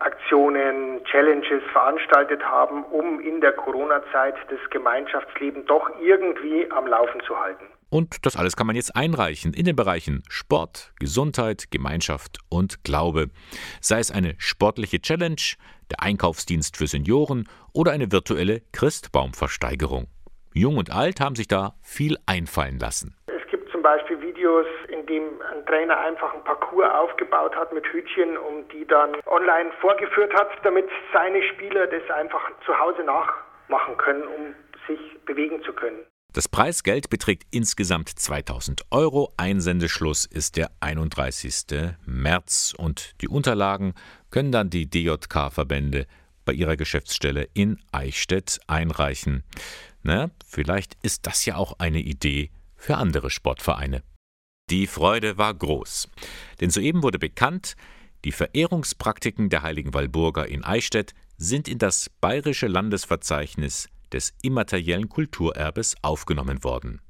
Aktionen, 0.00 1.04
Challenges 1.04 1.62
veranstaltet 1.72 2.42
haben, 2.44 2.84
um 2.84 3.20
in 3.20 3.40
der 3.40 3.52
Corona-Zeit 3.52 4.34
das 4.50 4.58
Gemeinschaftsleben 4.70 5.64
doch 5.66 5.88
irgendwie 6.00 6.68
am 6.72 6.88
Laufen 6.88 7.20
zu 7.20 7.38
halten. 7.38 7.64
Und 7.88 8.26
das 8.26 8.36
alles 8.36 8.56
kann 8.56 8.66
man 8.66 8.74
jetzt 8.74 8.96
einreichen 8.96 9.54
in 9.54 9.64
den 9.64 9.76
Bereichen 9.76 10.24
Sport, 10.28 10.92
Gesundheit, 10.98 11.70
Gemeinschaft 11.70 12.38
und 12.48 12.82
Glaube. 12.82 13.28
Sei 13.80 14.00
es 14.00 14.10
eine 14.10 14.34
sportliche 14.38 15.00
Challenge, 15.00 15.36
der 15.90 16.02
Einkaufsdienst 16.02 16.76
für 16.76 16.88
Senioren 16.88 17.48
oder 17.72 17.92
eine 17.92 18.10
virtuelle 18.10 18.62
Christbaumversteigerung. 18.72 20.08
Jung 20.52 20.78
und 20.78 20.90
alt 20.90 21.20
haben 21.20 21.36
sich 21.36 21.46
da 21.46 21.74
viel 21.82 22.16
einfallen 22.26 22.80
lassen. 22.80 23.14
Beispiel 23.86 24.20
Videos, 24.20 24.66
in 24.88 25.06
dem 25.06 25.40
ein 25.52 25.64
Trainer 25.64 25.96
einfach 26.00 26.34
ein 26.34 26.42
Parcours 26.42 26.92
aufgebaut 26.92 27.54
hat 27.54 27.72
mit 27.72 27.86
Hütchen 27.86 28.36
und 28.36 28.72
die 28.72 28.84
dann 28.84 29.14
online 29.26 29.70
vorgeführt 29.80 30.34
hat, 30.34 30.48
damit 30.64 30.88
seine 31.12 31.40
Spieler 31.54 31.86
das 31.86 32.02
einfach 32.10 32.50
zu 32.66 32.76
Hause 32.76 33.04
nachmachen 33.04 33.96
können, 33.96 34.24
um 34.24 34.56
sich 34.88 34.98
bewegen 35.24 35.62
zu 35.62 35.72
können. 35.72 36.04
Das 36.32 36.48
Preisgeld 36.48 37.10
beträgt 37.10 37.44
insgesamt 37.52 38.08
2000 38.08 38.82
Euro. 38.90 39.32
Einsendeschluss 39.36 40.26
ist 40.26 40.56
der 40.56 40.68
31. 40.80 41.94
März 42.06 42.74
und 42.76 43.12
die 43.20 43.28
Unterlagen 43.28 43.94
können 44.32 44.50
dann 44.50 44.68
die 44.68 44.90
DJK-Verbände 44.90 46.06
bei 46.44 46.54
ihrer 46.54 46.76
Geschäftsstelle 46.76 47.46
in 47.54 47.78
Eichstätt 47.92 48.58
einreichen. 48.66 49.44
Na, 50.02 50.30
vielleicht 50.44 50.94
ist 51.04 51.28
das 51.28 51.46
ja 51.46 51.54
auch 51.54 51.78
eine 51.78 52.00
Idee 52.00 52.50
für 52.76 52.96
andere 52.96 53.30
Sportvereine. 53.30 54.02
Die 54.70 54.86
Freude 54.86 55.38
war 55.38 55.54
groß, 55.54 56.08
denn 56.60 56.70
soeben 56.70 57.02
wurde 57.02 57.18
bekannt, 57.18 57.76
die 58.24 58.32
Verehrungspraktiken 58.32 59.50
der 59.50 59.62
heiligen 59.62 59.94
Walburger 59.94 60.48
in 60.48 60.64
Eichstätt 60.64 61.14
sind 61.36 61.68
in 61.68 61.78
das 61.78 62.10
bayerische 62.20 62.66
Landesverzeichnis 62.66 63.88
des 64.12 64.34
immateriellen 64.42 65.08
Kulturerbes 65.08 65.94
aufgenommen 66.02 66.64
worden. 66.64 67.00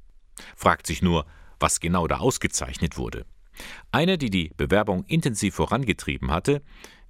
Fragt 0.55 0.85
sich 0.85 1.01
nur, 1.01 1.25
was 1.59 1.79
genau 1.79 2.07
da 2.07 2.17
ausgezeichnet 2.17 2.97
wurde. 2.97 3.25
Eine, 3.91 4.17
die 4.17 4.29
die 4.29 4.51
Bewerbung 4.55 5.03
intensiv 5.05 5.55
vorangetrieben 5.55 6.29
hatte, 6.31 6.61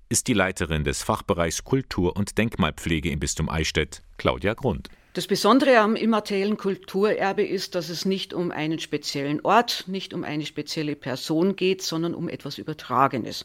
ist 0.10 0.28
die 0.28 0.34
Leiterin 0.34 0.86
des 0.86 1.04
Fachbereichs 1.04 1.66
Kultur- 1.66 2.16
und 2.16 2.38
Denkmalpflege 2.38 3.10
im 3.10 3.20
Bistum 3.20 3.50
Eichstätt, 3.50 4.04
Claudia 4.16 4.54
Grund. 4.54 4.90
Das 5.18 5.26
Besondere 5.26 5.80
am 5.80 5.96
immateriellen 5.96 6.58
Kulturerbe 6.58 7.44
ist, 7.44 7.74
dass 7.74 7.90
es 7.90 8.06
nicht 8.06 8.36
um 8.36 8.52
einen 8.52 8.78
speziellen 8.78 9.42
Ort, 9.42 9.86
nicht 9.88 10.14
um 10.14 10.24
eine 10.24 10.46
spezielle 10.46 10.96
Person 10.96 11.56
geht, 11.56 11.82
sondern 11.82 12.14
um 12.14 12.30
etwas 12.30 12.60
Übertragenes. 12.60 13.44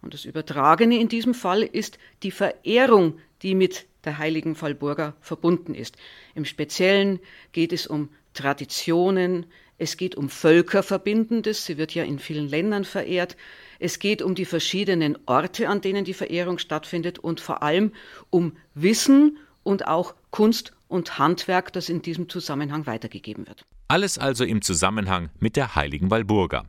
Und 0.00 0.14
das 0.14 0.24
Übertragene 0.24 0.96
in 0.96 1.08
diesem 1.08 1.34
Fall 1.34 1.64
ist 1.64 1.98
die 2.22 2.30
Verehrung, 2.30 3.18
die 3.42 3.56
mit 3.56 3.86
der 4.04 4.18
heiligen 4.18 4.54
Fallburger 4.54 5.16
verbunden 5.20 5.74
ist. 5.74 5.96
Im 6.36 6.44
Speziellen 6.44 7.18
geht 7.50 7.72
es 7.72 7.88
um 7.88 8.10
Traditionen, 8.32 9.46
es 9.76 9.96
geht 9.96 10.14
um 10.14 10.28
Völkerverbindendes, 10.28 11.66
sie 11.66 11.78
wird 11.78 11.96
ja 11.96 12.04
in 12.04 12.20
vielen 12.20 12.48
Ländern 12.48 12.84
verehrt, 12.84 13.36
es 13.80 13.98
geht 13.98 14.22
um 14.22 14.36
die 14.36 14.44
verschiedenen 14.44 15.18
Orte, 15.26 15.68
an 15.68 15.80
denen 15.80 16.04
die 16.04 16.14
Verehrung 16.14 16.58
stattfindet 16.58 17.18
und 17.18 17.40
vor 17.40 17.64
allem 17.64 17.90
um 18.30 18.56
Wissen 18.74 19.38
und 19.64 19.88
auch 19.88 20.14
Kunst 20.30 20.74
und 20.88 21.18
Handwerk, 21.18 21.72
das 21.72 21.88
in 21.88 22.02
diesem 22.02 22.28
Zusammenhang 22.28 22.86
weitergegeben 22.86 23.46
wird. 23.46 23.64
Alles 23.88 24.18
also 24.18 24.44
im 24.44 24.62
Zusammenhang 24.62 25.30
mit 25.38 25.56
der 25.56 25.74
heiligen 25.74 26.10
Walburga. 26.10 26.64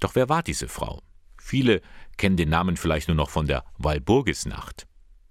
Doch 0.00 0.14
wer 0.14 0.28
war 0.28 0.42
diese 0.42 0.68
Frau? 0.68 1.02
Viele 1.38 1.82
kennen 2.16 2.36
den 2.36 2.50
Namen 2.50 2.76
vielleicht 2.76 3.08
nur 3.08 3.16
noch 3.16 3.30
von 3.30 3.46
der 3.46 3.64
Walburgisnacht. 3.78 4.86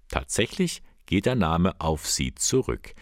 Tatsächlich 0.08 0.82
geht 1.06 1.26
der 1.26 1.36
Name 1.36 1.80
auf 1.80 2.06
sie 2.06 2.34
zurück. 2.34 2.94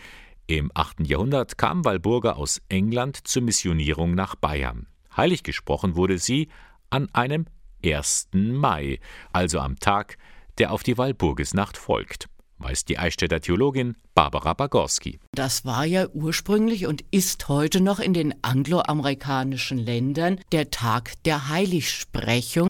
Im 0.47 0.71
8. 0.75 1.07
Jahrhundert 1.07 1.59
kam 1.59 1.85
Walburga 1.85 2.33
aus 2.33 2.61
England 2.69 3.27
zur 3.27 3.43
Missionierung 3.43 4.15
nach 4.15 4.37
Bayern. 4.37 4.87
Heilig 5.17 5.43
gesprochen 5.43 5.97
wurde 5.97 6.19
sie 6.19 6.49
an 6.89 7.09
einem 7.13 7.47
1. 7.85 8.29
Mai, 8.33 9.01
also 9.33 9.61
am 9.61 9.79
Tag, 9.79 10.19
der 10.59 10.73
auf 10.73 10.83
die 10.83 10.99
Walburgisnacht 10.99 11.77
folgt 11.77 12.29
weiß 12.61 12.85
die 12.85 12.99
Eichstätter 12.99 13.41
Theologin 13.41 13.97
Barbara 14.15 14.55
Bagorski. 14.55 15.19
Das 15.33 15.65
war 15.65 15.85
ja 15.85 16.07
ursprünglich 16.13 16.87
und 16.87 17.05
ist 17.11 17.49
heute 17.49 17.81
noch 17.81 17.99
in 17.99 18.15
den 18.15 18.35
angloamerikanischen 18.43 19.79
Ländern 19.79 20.41
der 20.53 20.71
Tag 20.71 21.15
der 21.25 21.49
Heiligsprechung. 21.49 22.69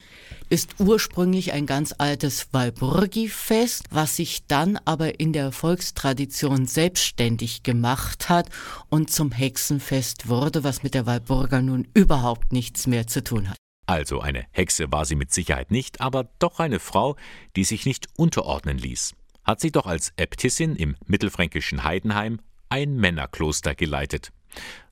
Ist 0.49 0.75
ursprünglich 0.79 1.53
ein 1.53 1.65
ganz 1.65 1.93
altes 1.97 2.49
Walburgi-Fest, 2.51 3.85
was 3.89 4.17
sich 4.17 4.47
dann 4.47 4.77
aber 4.83 5.19
in 5.19 5.31
der 5.31 5.51
Volkstradition 5.51 6.65
selbstständig 6.65 7.63
gemacht 7.63 8.27
hat 8.27 8.49
und 8.89 9.09
zum 9.09 9.31
Hexenfest 9.31 10.27
wurde, 10.27 10.63
was 10.63 10.83
mit 10.83 10.93
der 10.93 11.05
Walburga 11.05 11.61
nun 11.61 11.87
überhaupt 11.93 12.51
nichts 12.51 12.85
mehr 12.85 13.07
zu 13.07 13.23
tun 13.23 13.49
hat. 13.49 13.57
Also 13.87 14.19
eine 14.19 14.45
Hexe 14.51 14.91
war 14.91 15.05
sie 15.05 15.15
mit 15.15 15.33
Sicherheit 15.33 15.71
nicht, 15.71 16.01
aber 16.01 16.29
doch 16.39 16.59
eine 16.59 16.79
Frau, 16.79 17.15
die 17.55 17.63
sich 17.63 17.85
nicht 17.85 18.07
unterordnen 18.17 18.77
ließ 18.77 19.13
hat 19.43 19.59
sie 19.59 19.71
doch 19.71 19.85
als 19.85 20.13
Äbtissin 20.17 20.75
im 20.75 20.95
mittelfränkischen 21.05 21.83
Heidenheim 21.83 22.39
ein 22.69 22.95
Männerkloster 22.95 23.75
geleitet. 23.75 24.31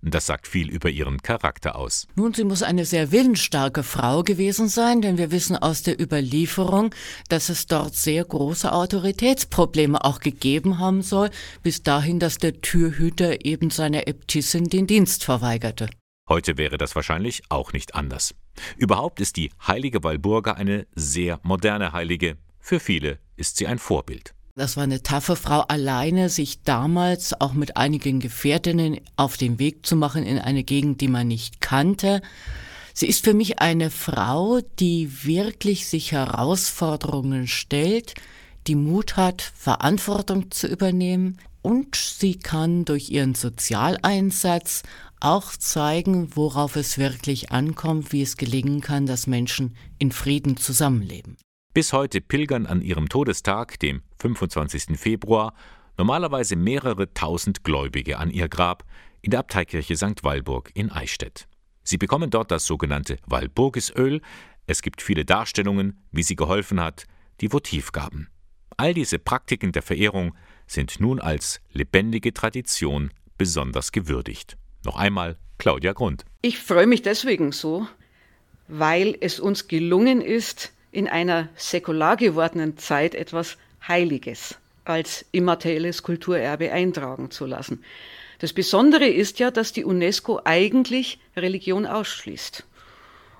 Das 0.01 0.25
sagt 0.25 0.47
viel 0.47 0.69
über 0.69 0.89
ihren 0.89 1.21
Charakter 1.21 1.75
aus. 1.75 2.07
Nun, 2.15 2.33
sie 2.33 2.45
muss 2.45 2.63
eine 2.63 2.85
sehr 2.85 3.11
willensstarke 3.11 3.83
Frau 3.83 4.23
gewesen 4.23 4.69
sein, 4.69 5.01
denn 5.01 5.17
wir 5.17 5.31
wissen 5.31 5.57
aus 5.57 5.83
der 5.83 5.99
Überlieferung, 5.99 6.95
dass 7.27 7.49
es 7.49 7.67
dort 7.67 7.95
sehr 7.95 8.23
große 8.23 8.71
Autoritätsprobleme 8.71 10.03
auch 10.03 10.21
gegeben 10.21 10.79
haben 10.79 11.01
soll, 11.01 11.29
bis 11.61 11.83
dahin, 11.83 12.19
dass 12.19 12.37
der 12.37 12.61
Türhüter 12.61 13.45
eben 13.45 13.69
seiner 13.69 14.07
Äbtissin 14.07 14.69
den 14.69 14.87
Dienst 14.87 15.25
verweigerte. 15.25 15.89
Heute 16.29 16.57
wäre 16.57 16.77
das 16.77 16.95
wahrscheinlich 16.95 17.41
auch 17.49 17.73
nicht 17.73 17.95
anders. 17.95 18.35
Überhaupt 18.77 19.19
ist 19.19 19.35
die 19.35 19.51
heilige 19.67 20.03
Walburga 20.03 20.53
eine 20.53 20.85
sehr 20.95 21.39
moderne 21.43 21.91
Heilige. 21.91 22.37
Für 22.59 22.79
viele 22.79 23.19
ist 23.35 23.57
sie 23.57 23.67
ein 23.67 23.79
Vorbild. 23.79 24.33
Das 24.55 24.75
war 24.75 24.83
eine 24.83 25.03
taffe 25.03 25.35
Frau 25.35 25.61
alleine, 25.61 26.29
sich 26.29 26.63
damals 26.63 27.39
auch 27.39 27.53
mit 27.53 27.77
einigen 27.77 28.19
Gefährtinnen 28.19 28.99
auf 29.15 29.37
den 29.37 29.57
Weg 29.59 29.85
zu 29.85 29.95
machen 29.95 30.23
in 30.23 30.37
eine 30.37 30.63
Gegend, 30.63 31.01
die 31.01 31.07
man 31.07 31.27
nicht 31.27 31.61
kannte. 31.61 32.21
Sie 32.93 33.07
ist 33.07 33.23
für 33.23 33.33
mich 33.33 33.59
eine 33.59 33.89
Frau, 33.89 34.59
die 34.79 35.23
wirklich 35.23 35.87
sich 35.87 36.11
Herausforderungen 36.11 37.47
stellt, 37.47 38.15
die 38.67 38.75
Mut 38.75 39.15
hat, 39.15 39.41
Verantwortung 39.55 40.51
zu 40.51 40.67
übernehmen 40.67 41.37
und 41.61 41.95
sie 41.95 42.35
kann 42.37 42.85
durch 42.85 43.09
ihren 43.09 43.35
Sozialeinsatz 43.35 44.83
auch 45.19 45.51
zeigen, 45.51 46.35
worauf 46.35 46.75
es 46.75 46.97
wirklich 46.97 47.51
ankommt, 47.51 48.11
wie 48.11 48.21
es 48.21 48.37
gelingen 48.37 48.81
kann, 48.81 49.05
dass 49.05 49.27
Menschen 49.27 49.75
in 49.97 50.11
Frieden 50.11 50.57
zusammenleben. 50.57 51.37
Bis 51.79 51.93
heute 51.93 52.19
pilgern 52.19 52.65
an 52.65 52.81
ihrem 52.81 53.07
Todestag, 53.07 53.79
dem 53.79 54.01
25. 54.17 54.99
Februar, 54.99 55.53
normalerweise 55.97 56.57
mehrere 56.57 57.13
tausend 57.13 57.63
Gläubige 57.63 58.17
an 58.17 58.31
ihr 58.31 58.49
Grab 58.49 58.83
in 59.21 59.31
der 59.31 59.39
Abteikirche 59.39 59.95
St. 59.95 60.21
Walburg 60.25 60.71
in 60.73 60.91
Eichstätt. 60.91 61.47
Sie 61.83 61.97
bekommen 61.97 62.31
dort 62.31 62.51
das 62.51 62.65
sogenannte 62.65 63.15
Walburgisöl. 63.27 64.19
Es 64.67 64.81
gibt 64.81 65.01
viele 65.01 65.23
Darstellungen, 65.23 66.03
wie 66.11 66.23
sie 66.23 66.35
geholfen 66.35 66.81
hat, 66.81 67.05
die 67.39 67.53
Votivgaben. 67.53 68.27
All 68.75 68.93
diese 68.93 69.17
Praktiken 69.17 69.71
der 69.71 69.81
Verehrung 69.81 70.35
sind 70.67 70.99
nun 70.99 71.21
als 71.21 71.61
lebendige 71.71 72.33
Tradition 72.33 73.09
besonders 73.37 73.93
gewürdigt. 73.93 74.57
Noch 74.83 74.97
einmal 74.97 75.37
Claudia 75.57 75.93
Grund. 75.93 76.25
Ich 76.41 76.59
freue 76.59 76.87
mich 76.87 77.03
deswegen 77.03 77.53
so, 77.53 77.87
weil 78.67 79.15
es 79.21 79.39
uns 79.39 79.69
gelungen 79.69 80.19
ist, 80.19 80.73
in 80.91 81.07
einer 81.07 81.49
säkular 81.55 82.17
gewordenen 82.17 82.77
Zeit 82.77 83.15
etwas 83.15 83.57
Heiliges 83.87 84.57
als 84.85 85.25
immaterielles 85.31 86.03
Kulturerbe 86.03 86.71
eintragen 86.71 87.31
zu 87.31 87.45
lassen. 87.45 87.83
Das 88.39 88.53
Besondere 88.53 89.07
ist 89.07 89.39
ja, 89.39 89.51
dass 89.51 89.73
die 89.73 89.83
UNESCO 89.83 90.39
eigentlich 90.43 91.19
Religion 91.35 91.85
ausschließt. 91.85 92.65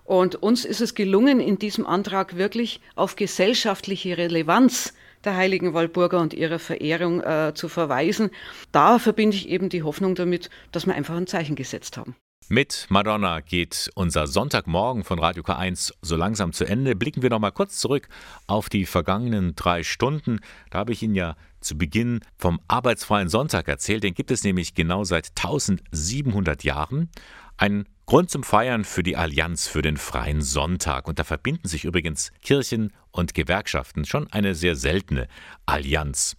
Und 0.04 0.36
uns 0.36 0.66
ist 0.66 0.82
es 0.82 0.96
gelungen, 0.96 1.40
in 1.40 1.58
diesem 1.58 1.86
Antrag 1.86 2.36
wirklich 2.36 2.82
auf 2.96 3.16
gesellschaftliche 3.16 4.18
Relevanz 4.18 4.94
der 5.24 5.36
heiligen 5.36 5.74
Walburga 5.74 6.20
und 6.20 6.34
ihrer 6.34 6.60
Verehrung 6.60 7.22
äh, 7.22 7.54
zu 7.54 7.70
verweisen. 7.70 8.32
Da 8.72 9.00
verbinde 9.00 9.36
ich 9.36 9.50
eben 9.50 9.70
die 9.70 9.84
Hoffnung 9.84 10.16
damit, 10.16 10.50
dass 10.72 10.86
wir 10.86 10.96
einfach 10.96 11.16
ein 11.16 11.28
Zeichen 11.28 11.56
gesetzt 11.56 11.98
haben. 11.98 12.16
Mit 12.52 12.88
Madonna 12.90 13.42
geht 13.42 13.92
unser 13.94 14.26
Sonntagmorgen 14.26 15.04
von 15.04 15.20
Radio 15.20 15.44
K1 15.44 15.94
so 16.02 16.16
langsam 16.16 16.52
zu 16.52 16.66
Ende. 16.66 16.96
Blicken 16.96 17.22
wir 17.22 17.30
noch 17.30 17.38
mal 17.38 17.52
kurz 17.52 17.78
zurück 17.78 18.10
auf 18.48 18.70
die 18.70 18.88
vergangenen 18.88 19.54
drei 19.54 19.84
Stunden. 19.84 20.40
Da 20.72 20.80
habe 20.80 20.92
ich 20.92 21.04
Ihnen 21.04 21.14
ja 21.14 21.36
zu 21.62 21.78
Beginn 21.78 22.22
vom 22.40 22.60
arbeitsfreien 22.68 23.30
Sonntag 23.30 23.68
erzählt. 23.68 24.04
Den 24.04 24.16
gibt 24.16 24.32
es 24.32 24.44
nämlich 24.44 24.74
genau 24.74 25.04
seit 25.04 25.30
1700 25.38 26.64
Jahren. 26.64 27.12
Ein 27.58 27.86
Grund 28.08 28.32
zum 28.32 28.42
Feiern 28.42 28.84
für 28.84 29.04
die 29.04 29.16
Allianz 29.16 29.68
für 29.68 29.84
den 29.84 29.98
freien 29.98 30.42
Sonntag. 30.42 31.08
Und 31.08 31.20
da 31.20 31.26
verbinden 31.26 31.68
sich 31.68 31.86
übrigens 31.86 32.32
Kirchen 32.42 32.94
und 33.12 33.36
Gewerkschaften. 33.36 34.06
Schon 34.06 34.26
eine 34.32 34.56
sehr 34.56 34.76
seltene 34.76 35.28
Allianz. 35.68 36.36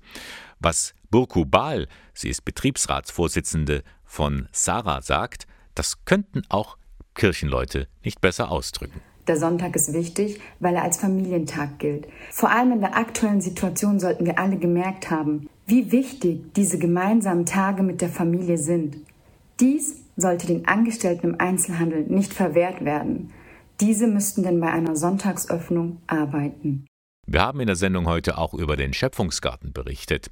Was 0.58 0.92
Burku 1.08 1.44
Bal, 1.44 1.86
sie 2.14 2.30
ist 2.30 2.44
Betriebsratsvorsitzende 2.44 3.84
von 4.04 4.48
Sarah, 4.50 5.02
sagt, 5.02 5.46
das 5.80 6.04
könnten 6.04 6.42
auch 6.50 6.76
Kirchenleute 7.14 7.88
nicht 8.04 8.20
besser 8.20 8.50
ausdrücken. 8.50 9.00
Der 9.26 9.38
Sonntag 9.38 9.74
ist 9.76 9.94
wichtig, 9.94 10.38
weil 10.58 10.74
er 10.74 10.82
als 10.82 10.98
Familientag 10.98 11.78
gilt. 11.78 12.06
Vor 12.30 12.50
allem 12.50 12.72
in 12.72 12.80
der 12.80 12.98
aktuellen 12.98 13.40
Situation 13.40 13.98
sollten 13.98 14.26
wir 14.26 14.38
alle 14.38 14.58
gemerkt 14.58 15.10
haben, 15.10 15.48
wie 15.64 15.90
wichtig 15.90 16.52
diese 16.54 16.78
gemeinsamen 16.78 17.46
Tage 17.46 17.82
mit 17.82 18.02
der 18.02 18.10
Familie 18.10 18.58
sind. 18.58 18.98
Dies 19.58 20.02
sollte 20.16 20.46
den 20.48 20.68
Angestellten 20.68 21.28
im 21.28 21.40
Einzelhandel 21.40 22.02
nicht 22.02 22.34
verwehrt 22.34 22.84
werden. 22.84 23.32
Diese 23.80 24.06
müssten 24.06 24.42
denn 24.42 24.60
bei 24.60 24.70
einer 24.70 24.96
Sonntagsöffnung 24.96 26.02
arbeiten. 26.06 26.84
Wir 27.26 27.40
haben 27.40 27.60
in 27.60 27.68
der 27.68 27.76
Sendung 27.76 28.06
heute 28.06 28.36
auch 28.36 28.52
über 28.52 28.76
den 28.76 28.92
Schöpfungsgarten 28.92 29.72
berichtet. 29.72 30.30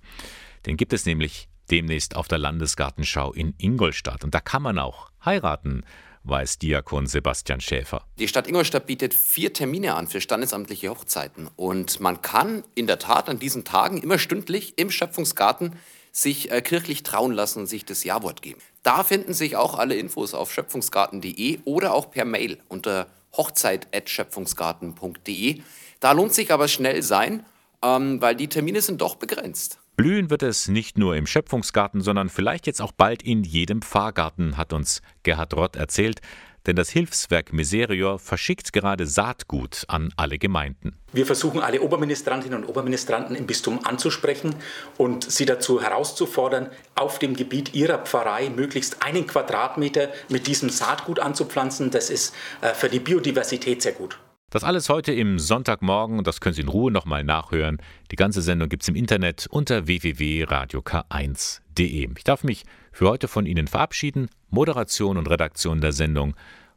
Den 0.66 0.76
gibt 0.76 0.92
es 0.92 1.06
nämlich 1.06 1.48
demnächst 1.70 2.16
auf 2.16 2.28
der 2.28 2.38
Landesgartenschau 2.38 3.32
in 3.32 3.54
Ingolstadt. 3.58 4.24
Und 4.24 4.34
da 4.34 4.40
kann 4.40 4.62
man 4.62 4.78
auch 4.78 5.10
heiraten, 5.24 5.84
weiß 6.24 6.58
Diakon 6.58 7.06
Sebastian 7.06 7.60
Schäfer. 7.60 8.04
Die 8.18 8.28
Stadt 8.28 8.46
Ingolstadt 8.46 8.86
bietet 8.86 9.14
vier 9.14 9.52
Termine 9.52 9.94
an 9.94 10.06
für 10.06 10.20
standesamtliche 10.20 10.90
Hochzeiten. 10.90 11.48
Und 11.56 12.00
man 12.00 12.22
kann 12.22 12.64
in 12.74 12.86
der 12.86 12.98
Tat 12.98 13.28
an 13.28 13.38
diesen 13.38 13.64
Tagen 13.64 13.98
immer 13.98 14.18
stündlich 14.18 14.78
im 14.78 14.90
Schöpfungsgarten 14.90 15.76
sich 16.12 16.50
äh, 16.50 16.62
kirchlich 16.62 17.02
trauen 17.02 17.32
lassen 17.32 17.58
und 17.60 17.66
sich 17.66 17.84
das 17.84 18.04
Ja-Wort 18.04 18.40
geben. 18.42 18.60
Da 18.82 19.04
finden 19.04 19.34
sich 19.34 19.56
auch 19.56 19.78
alle 19.78 19.96
Infos 19.96 20.34
auf 20.34 20.52
schöpfungsgarten.de 20.52 21.60
oder 21.64 21.94
auch 21.94 22.10
per 22.10 22.24
Mail 22.24 22.58
unter 22.68 23.06
hochzeit.schöpfungsgarten.de. 23.36 25.60
Da 26.00 26.12
lohnt 26.12 26.32
sich 26.34 26.52
aber 26.52 26.68
schnell 26.68 27.02
sein, 27.02 27.44
ähm, 27.82 28.20
weil 28.20 28.34
die 28.34 28.48
Termine 28.48 28.82
sind 28.82 29.00
doch 29.00 29.14
begrenzt. 29.16 29.78
Blühen 29.98 30.30
wird 30.30 30.44
es 30.44 30.68
nicht 30.68 30.96
nur 30.96 31.16
im 31.16 31.26
Schöpfungsgarten, 31.26 32.02
sondern 32.02 32.28
vielleicht 32.28 32.68
jetzt 32.68 32.80
auch 32.80 32.92
bald 32.92 33.20
in 33.20 33.42
jedem 33.42 33.82
Pfarrgarten, 33.82 34.56
hat 34.56 34.72
uns 34.72 35.02
Gerhard 35.24 35.54
Rott 35.54 35.74
erzählt. 35.74 36.20
Denn 36.68 36.76
das 36.76 36.90
Hilfswerk 36.90 37.52
Miserior 37.52 38.20
verschickt 38.20 38.72
gerade 38.72 39.08
Saatgut 39.08 39.82
an 39.88 40.12
alle 40.16 40.38
Gemeinden. 40.38 40.96
Wir 41.12 41.26
versuchen 41.26 41.58
alle 41.58 41.80
Oberministrantinnen 41.80 42.62
und 42.62 42.68
Oberministranten 42.68 43.34
im 43.34 43.48
Bistum 43.48 43.84
anzusprechen 43.84 44.54
und 44.98 45.28
sie 45.28 45.46
dazu 45.46 45.82
herauszufordern, 45.82 46.70
auf 46.94 47.18
dem 47.18 47.34
Gebiet 47.34 47.74
ihrer 47.74 47.98
Pfarrei 47.98 48.50
möglichst 48.50 49.02
einen 49.02 49.26
Quadratmeter 49.26 50.10
mit 50.28 50.46
diesem 50.46 50.70
Saatgut 50.70 51.18
anzupflanzen. 51.18 51.90
Das 51.90 52.08
ist 52.08 52.36
äh, 52.60 52.72
für 52.72 52.88
die 52.88 53.00
Biodiversität 53.00 53.82
sehr 53.82 53.92
gut. 53.94 54.16
Das 54.50 54.64
alles 54.64 54.88
heute 54.88 55.12
im 55.12 55.38
Sonntagmorgen 55.38 56.24
das 56.24 56.40
können 56.40 56.54
Sie 56.54 56.62
in 56.62 56.68
Ruhe 56.68 56.90
nochmal 56.90 57.22
nachhören. 57.22 57.76
Die 58.10 58.16
ganze 58.16 58.40
Sendung 58.40 58.70
gibt 58.70 58.82
es 58.82 58.88
im 58.88 58.96
Internet 58.96 59.46
unter 59.50 59.86
www.radiok1.de. 59.86 62.08
Ich 62.16 62.24
darf 62.24 62.44
mich 62.44 62.64
für 62.90 63.10
heute 63.10 63.28
von 63.28 63.44
Ihnen 63.44 63.66
verabschieden. 63.66 64.30
Moderation 64.48 65.18
und 65.18 65.28
Redaktion 65.28 65.82
der 65.82 65.92
Sendung 65.92 66.34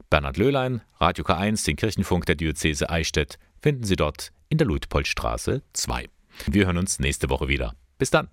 Bernhard 0.09 0.36
Löhlein, 0.36 0.82
Radio 0.99 1.24
K1, 1.24 1.65
den 1.65 1.78
Kirchenfunk 1.78 2.26
der 2.26 2.36
Diözese 2.36 2.89
Eichstätt, 2.89 3.39
finden 3.61 3.86
Sie 3.86 3.95
dort 3.95 4.34
in 4.49 4.57
der 4.57 4.67
Luitpoldstraße 4.67 5.61
2. 5.72 6.09
Wir 6.47 6.65
hören 6.65 6.78
uns 6.78 6.99
nächste 6.99 7.30
Woche 7.30 7.47
wieder. 7.47 7.74
Bis 7.97 8.09
dann. 8.09 8.28